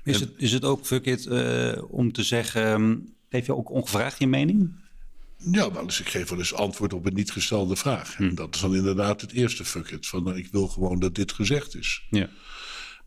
Is, 0.07 0.21
het, 0.21 0.33
is 0.37 0.53
het 0.53 0.65
ook, 0.65 0.87
fuck 0.87 1.05
it, 1.05 1.27
uh, 1.27 1.73
om 1.89 2.13
te 2.13 2.23
zeggen, 2.23 2.73
um, 2.73 3.15
geef 3.29 3.47
je 3.47 3.55
ook 3.55 3.71
ongevraagd 3.71 4.19
je 4.19 4.27
mening? 4.27 4.71
Ja, 5.37 5.73
wel 5.73 5.83
eens. 5.83 6.01
Ik 6.01 6.09
geef 6.09 6.29
wel 6.29 6.39
eens 6.39 6.55
antwoord 6.55 6.93
op 6.93 7.07
een 7.07 7.15
niet 7.15 7.33
gestelde 7.33 7.77
vraag. 7.77 8.17
Hm. 8.17 8.23
En 8.23 8.35
dat 8.35 8.55
is 8.55 8.61
dan 8.61 8.75
inderdaad 8.75 9.21
het 9.21 9.33
eerste 9.33 9.65
fuck 9.65 9.91
it. 9.91 10.07
Van 10.07 10.23
nou, 10.23 10.37
ik 10.37 10.49
wil 10.51 10.69
gewoon 10.69 10.99
dat 10.99 11.15
dit 11.15 11.33
gezegd 11.33 11.77
is. 11.77 12.07
Ja. 12.11 12.31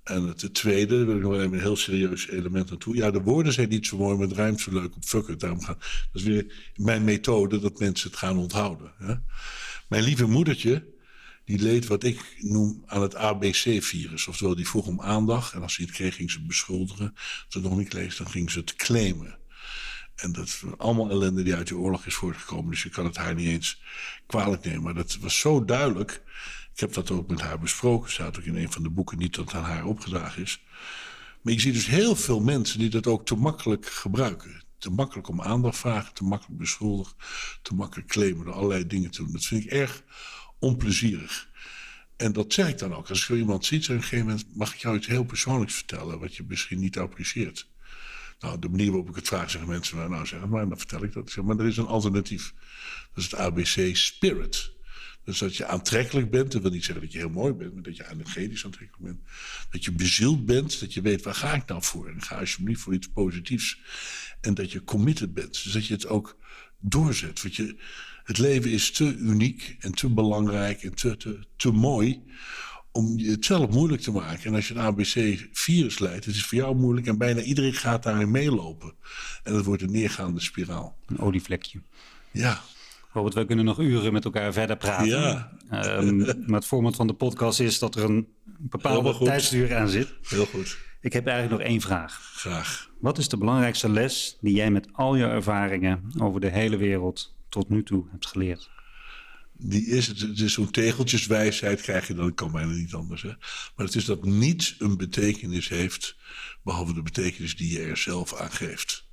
En 0.04 0.24
het 0.24 0.54
tweede, 0.54 0.98
daar 0.98 1.06
wil 1.06 1.16
ik 1.16 1.22
nog 1.22 1.34
even 1.34 1.54
een 1.54 1.60
heel 1.60 1.76
serieus 1.76 2.28
element 2.28 2.70
naartoe. 2.70 2.96
Ja, 2.96 3.12
de 3.12 3.22
woorden 3.22 3.54
zijn 3.54 3.70
niet 3.70 3.88
zo 3.88 3.98
mooi, 3.98 4.18
maar 4.18 4.28
het 4.28 4.38
ruimt 4.38 4.62
zo 4.62 4.72
leuk 4.72 4.96
op 4.96 5.04
fuck 5.04 5.28
it. 5.28 5.40
Daarom 5.40 5.64
gaan, 5.64 5.78
dat 6.12 6.22
is 6.22 6.24
weer 6.24 6.72
mijn 6.76 7.04
methode 7.04 7.60
dat 7.60 7.80
mensen 7.80 8.10
het 8.10 8.20
gaan 8.20 8.38
onthouden. 8.38 8.92
Hè? 8.98 9.14
Mijn 9.88 10.04
lieve 10.04 10.28
moedertje, 10.28 10.84
die 11.50 11.60
leed 11.60 11.88
wat 11.88 12.04
ik 12.04 12.36
noem 12.40 12.84
aan 12.86 13.02
het 13.02 13.16
ABC-virus. 13.16 14.28
Oftewel, 14.28 14.56
die 14.56 14.68
vroeg 14.68 14.86
om 14.86 15.02
aandacht. 15.02 15.54
En 15.54 15.62
als 15.62 15.74
ze 15.74 15.82
het 15.82 15.92
kreeg, 15.92 16.16
ging 16.16 16.32
ze 16.32 16.42
beschuldigen. 16.42 17.12
Als 17.16 17.46
ze 17.48 17.58
het 17.58 17.68
nog 17.68 17.78
niet 17.78 17.94
leest, 17.94 18.18
dan 18.18 18.30
ging 18.30 18.52
ze 18.52 18.60
het 18.60 18.76
claimen. 18.76 19.38
En 20.16 20.32
dat 20.32 20.46
is 20.46 20.64
allemaal 20.78 21.10
ellende 21.10 21.44
die 21.44 21.56
uit 21.56 21.68
die 21.68 21.78
oorlog 21.78 22.06
is 22.06 22.14
voortgekomen. 22.14 22.72
Dus 22.72 22.84
je 22.84 22.90
kan 22.90 23.06
het 23.06 23.18
haar 23.18 23.36
niet 23.36 23.48
eens 23.48 23.82
kwalijk 24.28 24.66
nemen. 24.66 24.82
Maar 24.82 24.94
dat 24.94 25.18
was 25.22 25.40
zo 25.40 25.66
duidelijk. 25.66 26.22
Ik 26.74 26.80
heb 26.80 26.94
dat 26.94 27.12
ook 27.12 27.30
met 27.30 27.42
haar 27.42 27.60
besproken. 27.60 28.12
Staat 28.12 28.38
ook 28.38 28.46
in 28.46 28.56
een 28.56 28.72
van 28.72 28.84
de 28.84 28.90
boeken. 28.90 29.18
Niet 29.18 29.36
dat 29.36 29.54
aan 29.54 29.64
haar 29.64 29.86
opgedragen 29.86 30.42
is. 30.42 30.64
Maar 31.42 31.54
je 31.54 31.60
ziet 31.60 31.74
dus 31.74 31.88
heel 31.88 32.16
veel 32.16 32.40
mensen 32.40 32.80
die 32.80 32.90
dat 32.90 33.08
ook 33.08 33.26
te 33.26 33.36
makkelijk 33.36 33.86
gebruiken. 33.86 34.64
Te 34.78 34.90
makkelijk 34.90 35.28
om 35.28 35.42
aandacht 35.42 35.78
vragen. 35.78 36.14
Te 36.14 36.24
makkelijk 36.24 36.60
beschuldigen. 36.60 37.16
Te 37.62 37.76
makkelijk 37.76 38.08
claimen. 38.08 38.46
Door 38.46 38.54
allerlei 38.54 38.88
dingen 38.88 39.12
te 39.12 39.24
doen. 39.24 39.32
Dat 39.32 39.46
vind 39.46 39.64
ik 39.64 39.72
erg 39.72 40.04
onplezierig. 40.60 41.50
En 42.18 42.34
dat 42.34 42.54
zeg 42.54 42.68
ik 42.68 42.78
dan 42.78 42.94
ook. 42.94 43.10
Als 43.10 43.30
ik 43.30 43.38
iemand 43.38 43.66
ziet, 43.66 43.84
op 43.84 43.96
een 43.96 44.02
gegeven 44.02 44.26
moment 44.26 44.56
mag 44.56 44.74
ik 44.74 44.80
jou 44.80 44.98
iets 44.98 45.08
heel 45.08 45.24
persoonlijks 45.24 45.74
vertellen, 45.74 46.20
wat 46.20 46.36
je 46.36 46.44
misschien 46.48 46.80
niet 46.80 46.98
apprecieert. 46.98 47.70
Nou, 48.40 48.60
de 48.60 48.70
manier 48.70 48.88
waarop 48.88 49.10
ik 49.10 49.16
het 49.16 49.28
vraag, 49.28 49.50
zeggen 49.50 49.70
mensen, 49.70 50.10
nou 50.10 50.26
zeg 50.26 50.46
maar, 50.46 50.70
dan 50.70 50.78
vertel 50.78 51.04
ik 51.04 51.14
dat. 51.14 51.36
Maar 51.36 51.60
er 51.60 51.68
is 51.68 51.78
een 51.78 51.86
alternatief. 51.86 52.54
Dat 53.14 53.24
is 53.24 53.32
het 53.32 53.40
ABC 53.40 53.96
Spirit. 53.96 54.78
Dus 55.24 55.38
dat 55.38 55.56
je 55.56 55.66
aantrekkelijk 55.66 56.30
bent, 56.30 56.52
dat 56.52 56.62
wil 56.62 56.72
niet 56.72 56.84
zeggen 56.84 57.04
dat 57.04 57.14
je 57.14 57.20
heel 57.20 57.30
mooi 57.30 57.54
bent, 57.54 57.74
maar 57.74 57.84
dat 57.84 57.98
je 57.98 58.10
energetisch 58.12 58.66
aantrekkelijk 58.66 59.04
bent. 59.04 59.20
Dat 59.72 59.86
je 59.86 59.92
bezield 59.92 60.46
bent, 60.46 60.80
dat 60.80 60.94
je 60.94 61.02
weet 61.02 61.24
waar 61.24 61.36
ga 61.36 61.54
ik 61.54 61.66
nou 61.66 61.84
voor. 61.84 62.08
En 62.08 62.22
ga 62.22 62.40
alsjeblieft 62.40 62.82
voor 62.82 62.94
iets 62.94 63.08
positiefs. 63.08 63.80
En 64.42 64.54
dat 64.54 64.72
je 64.72 64.84
committed 64.84 65.34
bent. 65.34 65.64
Dus 65.64 65.74
dat 65.74 65.86
je 65.86 65.94
het 65.94 66.08
ook 66.08 66.38
doorzet. 66.80 67.42
Want 67.42 67.56
je, 67.56 67.80
het 68.30 68.38
leven 68.38 68.72
is 68.72 68.92
te 68.92 69.16
uniek 69.16 69.76
en 69.80 69.92
te 69.92 70.10
belangrijk 70.10 70.84
en 70.84 70.96
te, 70.96 71.18
te, 71.18 71.40
te 71.56 71.72
mooi 71.72 72.24
om 72.92 73.20
het 73.20 73.46
zelf 73.46 73.70
moeilijk 73.70 74.02
te 74.02 74.12
maken. 74.12 74.44
En 74.44 74.56
als 74.56 74.68
je 74.68 74.74
een 74.74 74.80
ABC-virus 74.80 76.00
leidt, 76.00 76.26
het 76.26 76.36
is 76.36 76.46
voor 76.46 76.58
jou 76.58 76.76
moeilijk 76.76 77.08
en 77.08 77.18
bijna 77.18 77.42
iedereen 77.42 77.74
gaat 77.74 78.04
daarin 78.04 78.32
meelopen. 78.32 78.94
En 79.44 79.54
dat 79.54 79.66
wordt 79.66 79.82
een 79.82 79.92
neergaande 79.92 80.40
spiraal. 80.40 80.98
Een 81.06 81.20
olievlekje. 81.20 81.82
Ja. 82.32 82.62
Robert, 83.12 83.34
we 83.34 83.46
kunnen 83.46 83.66
nog 83.66 83.80
uren 83.80 84.14
met 84.14 84.26
elkaar 84.26 84.54
verder 84.54 84.78
praten. 84.78 85.08
Ja. 85.08 85.52
Um, 85.72 86.18
maar 86.48 86.60
het 86.60 86.66
format 86.66 86.96
van 86.96 87.08
de 87.08 87.14
podcast 87.14 87.60
is 87.60 87.80
dat 87.80 87.96
er 87.96 88.04
een 88.04 88.28
bepaalde 88.46 89.18
tijdsduur 89.18 89.76
aan 89.76 89.90
zit. 89.90 90.14
Heel 90.22 90.46
goed. 90.46 90.78
Ik 91.02 91.14
heb 91.14 91.28
eigenlijk 91.28 91.62
nog 91.62 91.72
één 91.72 91.82
vraag. 91.82 92.32
Graag. 92.34 92.90
Wat 93.00 93.18
is 93.18 93.30
de 93.30 93.38
belangrijkste 93.38 93.90
les 93.90 94.38
die 94.42 94.56
jij 94.56 94.72
met 94.72 94.88
al 94.92 95.16
je 95.16 95.26
ervaringen 95.26 96.12
over 96.18 96.42
de 96.42 96.50
hele 96.50 96.78
wereld 96.78 97.38
tot 97.50 97.70
nu 97.70 97.84
toe 97.84 98.08
hebt 98.12 98.26
geleerd? 98.26 98.70
Die 99.62 99.86
is, 99.86 100.08
het 100.08 100.40
is 100.40 100.54
zo'n 100.54 100.72
tegeltjeswijsheid 100.72 101.82
krijg 101.82 102.08
je 102.08 102.14
dan, 102.14 102.34
kan 102.34 102.52
bijna 102.52 102.72
niet 102.72 102.94
anders. 102.94 103.22
Hè? 103.22 103.34
Maar 103.76 103.86
het 103.86 103.96
is 103.96 104.06
dat 104.06 104.26
niets 104.26 104.76
een 104.80 104.98
betekenis 104.98 105.70
heeft, 105.70 106.16
behalve 106.64 106.94
de 106.94 107.02
betekenis 107.02 107.58
die 107.58 107.72
je 107.72 107.80
er 107.80 107.98
zelf 107.98 108.36
aan 108.36 108.52
geeft. 108.52 109.08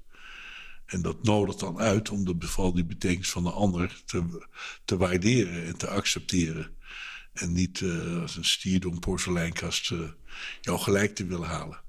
En 0.87 1.03
dat 1.03 1.23
nodigt 1.23 1.61
dan 1.61 1.79
uit 1.79 2.11
om 2.11 2.25
de, 2.25 2.47
vooral 2.47 2.75
die 2.75 2.85
betekenis 2.85 3.31
van 3.31 3.43
de 3.43 3.51
ander 3.51 4.03
te, 4.05 4.49
te 4.85 4.97
waarderen 4.97 5.65
en 5.65 5.77
te 5.77 5.89
accepteren. 5.89 6.71
En 7.33 7.53
niet 7.53 7.81
uh, 7.81 8.23
als 8.23 8.37
een 8.37 8.45
stier 8.45 8.81
door 8.81 8.93
een 8.93 8.99
porseleinkast 8.99 9.91
uh, 9.91 10.01
jou 10.61 10.79
gelijk 10.79 11.15
te 11.15 11.27
willen 11.27 11.49
halen. 11.49 11.85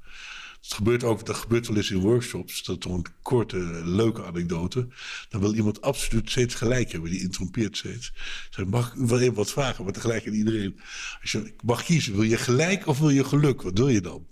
Het 0.68 0.76
gebeurt 0.76 1.04
ook, 1.04 1.26
dat 1.26 1.36
gebeurt 1.36 1.68
wel 1.68 1.78
eens 1.78 1.92
in 1.92 2.00
workshops. 2.00 2.64
Dat 2.64 2.86
is 2.86 2.92
een 2.92 3.06
korte, 3.22 3.58
leuke 3.84 4.24
anekdote. 4.24 4.88
Dan 5.30 5.42
wil 5.42 5.54
iemand 5.54 5.82
absoluut 5.82 6.30
steeds 6.30 6.56
gelijk 6.56 6.92
hebben. 6.92 7.12
Die 7.12 7.22
interrompeert 7.22 7.78
steeds. 7.78 8.14
Zeg, 8.50 8.66
mag 8.66 8.94
ik 8.94 9.08
wel 9.08 9.20
even 9.20 9.34
wat 9.34 9.52
vragen? 9.52 9.84
Maar 9.84 9.94
tegelijk 9.94 10.28
aan 10.28 10.34
iedereen. 10.34 10.80
Als 11.22 11.32
je 11.32 11.54
mag 11.64 11.84
kiezen, 11.84 12.14
wil 12.14 12.24
je 12.24 12.38
gelijk 12.38 12.88
of 12.88 13.00
wil 13.00 13.10
je 13.10 13.24
geluk? 13.24 13.62
Wat 13.62 13.78
wil 13.78 13.88
je 13.88 14.02
dan? 14.02 14.28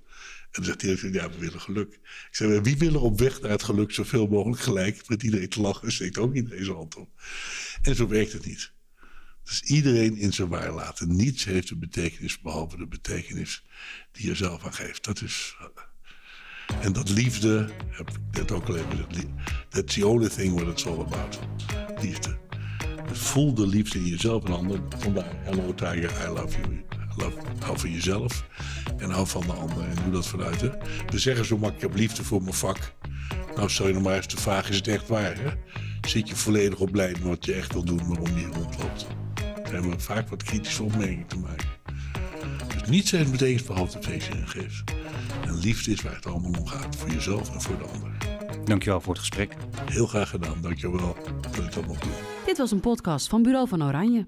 En 0.51 0.63
dan 0.63 0.63
zegt 0.63 0.81
hij, 0.81 1.11
ja, 1.11 1.29
we 1.29 1.37
willen 1.37 1.61
geluk. 1.61 1.93
Ik 1.93 2.27
zeg, 2.31 2.61
wie 2.61 2.77
wil 2.77 2.93
er 2.93 3.01
op 3.01 3.19
weg 3.19 3.41
naar 3.41 3.51
het 3.51 3.63
geluk 3.63 3.91
zoveel 3.91 4.27
mogelijk 4.27 4.61
gelijk? 4.61 5.09
Met 5.09 5.23
iedereen 5.23 5.49
te 5.49 5.61
lachen, 5.61 5.91
steekt 5.91 6.17
ook 6.17 6.35
iedereen 6.35 6.65
zijn 6.65 6.77
hand 6.77 6.95
op. 6.95 7.09
En 7.81 7.95
zo 7.95 8.07
werkt 8.07 8.33
het 8.33 8.45
niet. 8.45 8.73
Dus 9.43 9.61
iedereen 9.61 10.17
in 10.17 10.33
zijn 10.33 10.47
waar 10.47 10.73
laten. 10.73 11.15
Niets 11.15 11.43
heeft 11.43 11.69
een 11.69 11.79
betekenis 11.79 12.39
behalve 12.39 12.77
de 12.77 12.87
betekenis 12.87 13.63
die 14.11 14.27
je 14.27 14.35
zelf 14.35 14.65
aan 14.65 14.73
geeft. 14.73 15.03
Dat 15.03 15.21
is. 15.21 15.57
En 16.81 16.93
dat 16.93 17.09
liefde, 17.09 17.69
heb 17.89 18.09
ik 18.09 18.17
net 18.31 18.51
ook 18.51 18.67
al 18.67 18.75
even. 18.75 18.87
That's 19.69 19.93
the 19.93 20.07
only 20.07 20.29
thing 20.29 20.53
what 20.53 20.67
it's 20.67 20.85
all 20.85 20.99
about. 20.99 21.39
Liefde. 22.01 22.37
Dus 23.07 23.17
voel 23.19 23.53
de 23.53 23.67
liefde 23.67 23.99
in 23.99 24.05
jezelf 24.05 24.43
en 24.43 24.53
anderen. 24.53 24.83
Vandaar, 24.97 25.31
hello 25.43 25.73
Tiger, 25.73 26.11
I 26.25 26.27
love 26.27 26.57
you. 26.61 26.83
Hou 27.59 27.79
van 27.79 27.91
jezelf 27.91 28.45
en 28.97 29.09
hou 29.09 29.27
van 29.27 29.41
de 29.41 29.51
ander. 29.53 29.83
En 29.83 29.95
doe 30.03 30.11
dat 30.11 30.27
vanuit. 30.27 30.61
Hè? 30.61 30.69
We 31.09 31.19
zeggen 31.19 31.45
zo 31.45 31.57
makkelijk, 31.57 31.83
ik 31.83 31.89
heb 31.89 31.99
liefde 31.99 32.23
voor 32.23 32.41
mijn 32.41 32.53
vak. 32.53 32.93
Nou, 33.55 33.69
stel 33.69 33.87
je 33.87 33.93
nog 33.93 34.03
maar 34.03 34.15
eens 34.15 34.27
de 34.27 34.37
vraag, 34.37 34.69
is 34.69 34.75
het 34.75 34.87
echt 34.87 35.07
waar? 35.07 35.35
Hè? 35.37 35.49
Zit 36.07 36.29
je 36.29 36.35
volledig 36.35 36.79
op 36.79 36.95
lijn 36.95 37.15
wat 37.21 37.45
je 37.45 37.53
echt 37.53 37.73
wil 37.73 37.83
doen, 37.83 38.07
waarom 38.07 38.37
je 38.37 38.45
rondloopt? 38.45 39.07
Daar 39.35 39.73
hebben 39.73 40.01
vaak 40.01 40.29
wat 40.29 40.43
kritische 40.43 40.83
opmerkingen 40.83 41.27
te 41.27 41.37
maken. 41.37 41.74
Niets 42.89 43.11
heeft 43.11 43.31
betekent 43.31 43.67
behalve 43.67 43.99
de 43.99 44.03
feestje 44.03 44.33
en 44.33 44.47
geeft. 44.47 44.83
En 45.45 45.57
liefde 45.57 45.91
is 45.91 46.01
waar 46.01 46.15
het 46.15 46.25
allemaal 46.25 46.51
om 46.59 46.67
gaat. 46.67 46.95
Voor 46.95 47.09
jezelf 47.09 47.53
en 47.53 47.61
voor 47.61 47.77
de 47.77 47.83
ander. 47.83 48.11
Dankjewel 48.65 49.01
voor 49.01 49.13
het 49.13 49.19
gesprek. 49.19 49.55
Heel 49.91 50.07
graag 50.07 50.29
gedaan. 50.29 50.61
Dankjewel 50.61 51.15
dat 51.41 51.57
ik 51.57 51.73
dat 51.73 51.87
mocht 51.87 52.01
doen. 52.03 52.11
Dit 52.45 52.57
was 52.57 52.71
een 52.71 52.79
podcast 52.79 53.27
van 53.27 53.43
Bureau 53.43 53.67
van 53.67 53.83
Oranje. 53.83 54.25